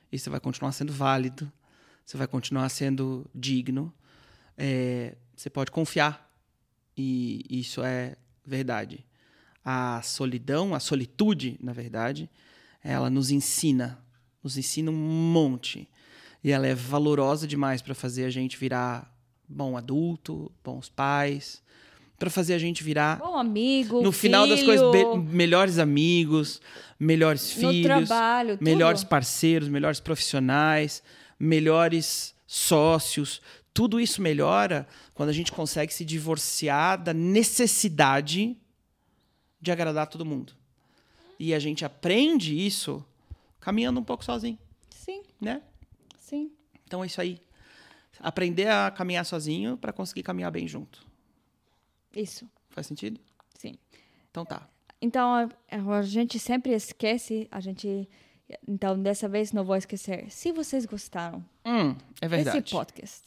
E 0.09 0.17
você 0.17 0.29
vai 0.29 0.39
continuar 0.39 0.71
sendo 0.71 0.93
válido, 0.93 1.51
você 2.05 2.15
vai 2.15 2.27
continuar 2.27 2.69
sendo 2.69 3.25
digno, 3.35 3.93
é, 4.57 5.15
você 5.35 5.49
pode 5.49 5.69
confiar. 5.69 6.33
E 6.95 7.43
isso 7.49 7.83
é 7.83 8.15
verdade. 8.45 9.05
A 9.65 10.01
solidão, 10.01 10.73
a 10.73 10.79
solitude, 10.79 11.57
na 11.61 11.73
verdade, 11.73 12.29
ela 12.81 13.09
nos 13.09 13.31
ensina, 13.31 13.99
nos 14.41 14.57
ensina 14.57 14.91
um 14.91 14.93
monte. 14.93 15.89
E 16.45 16.51
ela 16.51 16.67
é 16.67 16.75
valorosa 16.75 17.47
demais 17.47 17.81
para 17.81 17.95
fazer 17.95 18.23
a 18.23 18.29
gente 18.29 18.55
virar 18.55 19.11
bom 19.49 19.75
adulto, 19.75 20.51
bons 20.63 20.87
pais, 20.87 21.59
para 22.19 22.29
fazer 22.29 22.53
a 22.53 22.59
gente 22.59 22.83
virar 22.83 23.17
Bom 23.17 23.35
amigo, 23.35 24.03
no 24.03 24.11
final 24.11 24.47
das 24.47 24.59
filho, 24.59 24.91
coisas, 24.91 25.33
melhores 25.33 25.79
amigos, 25.79 26.61
melhores 26.99 27.51
filhos, 27.51 28.07
trabalho, 28.07 28.57
tudo. 28.57 28.63
melhores 28.63 29.03
parceiros, 29.03 29.67
melhores 29.67 29.99
profissionais, 29.99 31.01
melhores 31.39 32.35
sócios. 32.45 33.41
Tudo 33.73 33.99
isso 33.99 34.21
melhora 34.21 34.87
quando 35.15 35.29
a 35.29 35.33
gente 35.33 35.51
consegue 35.51 35.91
se 35.91 36.05
divorciar 36.05 37.01
da 37.01 37.11
necessidade 37.11 38.55
de 39.59 39.71
agradar 39.71 40.05
todo 40.05 40.23
mundo. 40.23 40.53
E 41.39 41.55
a 41.55 41.59
gente 41.59 41.83
aprende 41.83 42.55
isso 42.55 43.03
caminhando 43.59 43.99
um 43.99 44.03
pouco 44.03 44.23
sozinho, 44.23 44.59
Sim, 44.91 45.23
né? 45.41 45.63
Sim. 46.25 46.51
Então 46.85 47.03
é 47.03 47.07
isso 47.07 47.21
aí. 47.21 47.39
Aprender 48.19 48.67
a 48.67 48.89
caminhar 48.91 49.25
sozinho 49.25 49.77
para 49.77 49.91
conseguir 49.91 50.23
caminhar 50.23 50.51
bem 50.51 50.67
junto. 50.67 51.05
Isso. 52.15 52.49
Faz 52.69 52.87
sentido? 52.87 53.19
Sim. 53.57 53.75
Então 54.31 54.45
tá. 54.45 54.67
Então, 55.01 55.49
a, 55.69 56.01
gente 56.01 56.39
sempre 56.39 56.73
esquece, 56.73 57.47
a 57.51 57.59
gente... 57.59 58.09
Então, 58.67 58.99
dessa 58.99 59.27
vez 59.27 59.51
não 59.51 59.63
vou 59.63 59.75
esquecer. 59.75 60.31
Se 60.31 60.51
vocês 60.51 60.85
gostaram 60.85 61.43
Hum, 61.65 61.95
é 62.21 62.27
verdade. 62.27 62.61
desse 62.61 62.71
podcast, 62.71 63.23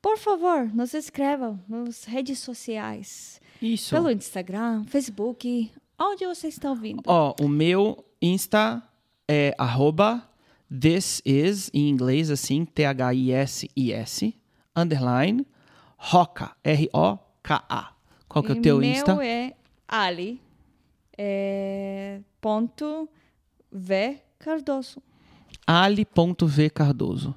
por 0.00 0.16
favor, 0.16 0.72
nos 0.74 0.94
inscrevam 0.94 1.58
nas 1.68 2.04
redes 2.04 2.38
sociais. 2.38 3.40
Isso. 3.60 3.94
Pelo 3.94 4.10
Instagram, 4.10 4.84
Facebook, 4.84 5.70
onde 5.98 6.26
você 6.26 6.48
está 6.48 6.70
ouvindo. 6.70 7.02
Ó, 7.06 7.34
o 7.40 7.48
meu 7.48 8.04
Insta 8.22 8.82
é 9.28 9.54
arroba 9.58 10.29
this 10.70 11.20
is, 11.24 11.70
em 11.74 11.88
inglês 11.88 12.30
assim, 12.30 12.64
T-H-I-S-I-S, 12.64 14.34
underline, 14.76 15.46
Roca, 15.96 16.52
R-O-K-A. 16.64 17.92
Qual 18.28 18.42
que 18.44 18.52
é 18.52 18.54
o 18.54 18.62
teu 18.62 18.78
meu 18.78 18.90
Insta? 18.90 19.24
é 19.24 19.54
Ali, 19.88 20.40
é, 21.18 22.20
ponto 22.40 23.08
V 23.72 24.18
Cardoso. 24.38 25.02
Ali.v 25.66 26.70
Cardoso. 26.70 27.34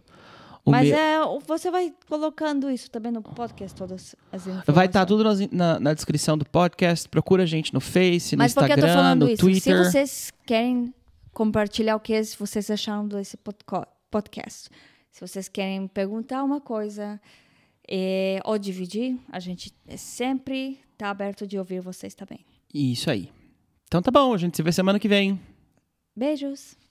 O 0.65 0.71
Mas 0.71 0.87
meu- 0.87 0.97
é, 0.97 1.39
você 1.45 1.69
vai 1.69 1.93
colocando 2.07 2.69
isso 2.71 2.89
também 2.89 3.11
no 3.11 3.21
podcast, 3.21 3.75
todas 3.77 4.15
as 4.31 4.41
informações. 4.43 4.73
Vai 4.75 4.85
estar 4.85 5.05
tudo 5.05 5.21
nas- 5.23 5.49
na, 5.51 5.77
na 5.79 5.93
descrição 5.93 6.37
do 6.37 6.45
podcast. 6.45 7.09
Procura 7.09 7.43
a 7.43 7.45
gente 7.45 7.73
no 7.73 7.81
Face, 7.81 8.35
no 8.35 8.39
Mas 8.43 8.51
Instagram, 8.53 9.15
no 9.15 9.27
isso? 9.29 9.41
Twitter. 9.41 9.83
Se 9.83 9.91
vocês 9.91 10.33
querem 10.45 10.93
compartilhar 11.33 11.95
o 11.95 11.99
que 11.99 12.13
vocês 12.37 12.69
acharam 12.69 13.07
desse 13.07 13.37
podcast, 14.09 14.69
se 15.11 15.21
vocês 15.21 15.47
querem 15.47 15.87
perguntar 15.87 16.43
uma 16.43 16.61
coisa 16.61 17.19
eh, 17.87 18.39
ou 18.45 18.57
dividir, 18.57 19.19
a 19.29 19.39
gente 19.39 19.73
é 19.87 19.97
sempre 19.97 20.79
está 20.93 21.09
aberto 21.09 21.45
de 21.45 21.57
ouvir 21.57 21.81
vocês 21.81 22.13
também. 22.13 22.45
Isso 22.73 23.09
aí. 23.09 23.31
Então 23.85 24.01
tá 24.01 24.09
bom, 24.09 24.33
a 24.33 24.37
gente 24.37 24.55
se 24.55 24.63
vê 24.63 24.71
semana 24.71 24.99
que 24.99 25.07
vem. 25.07 25.39
Beijos! 26.15 26.82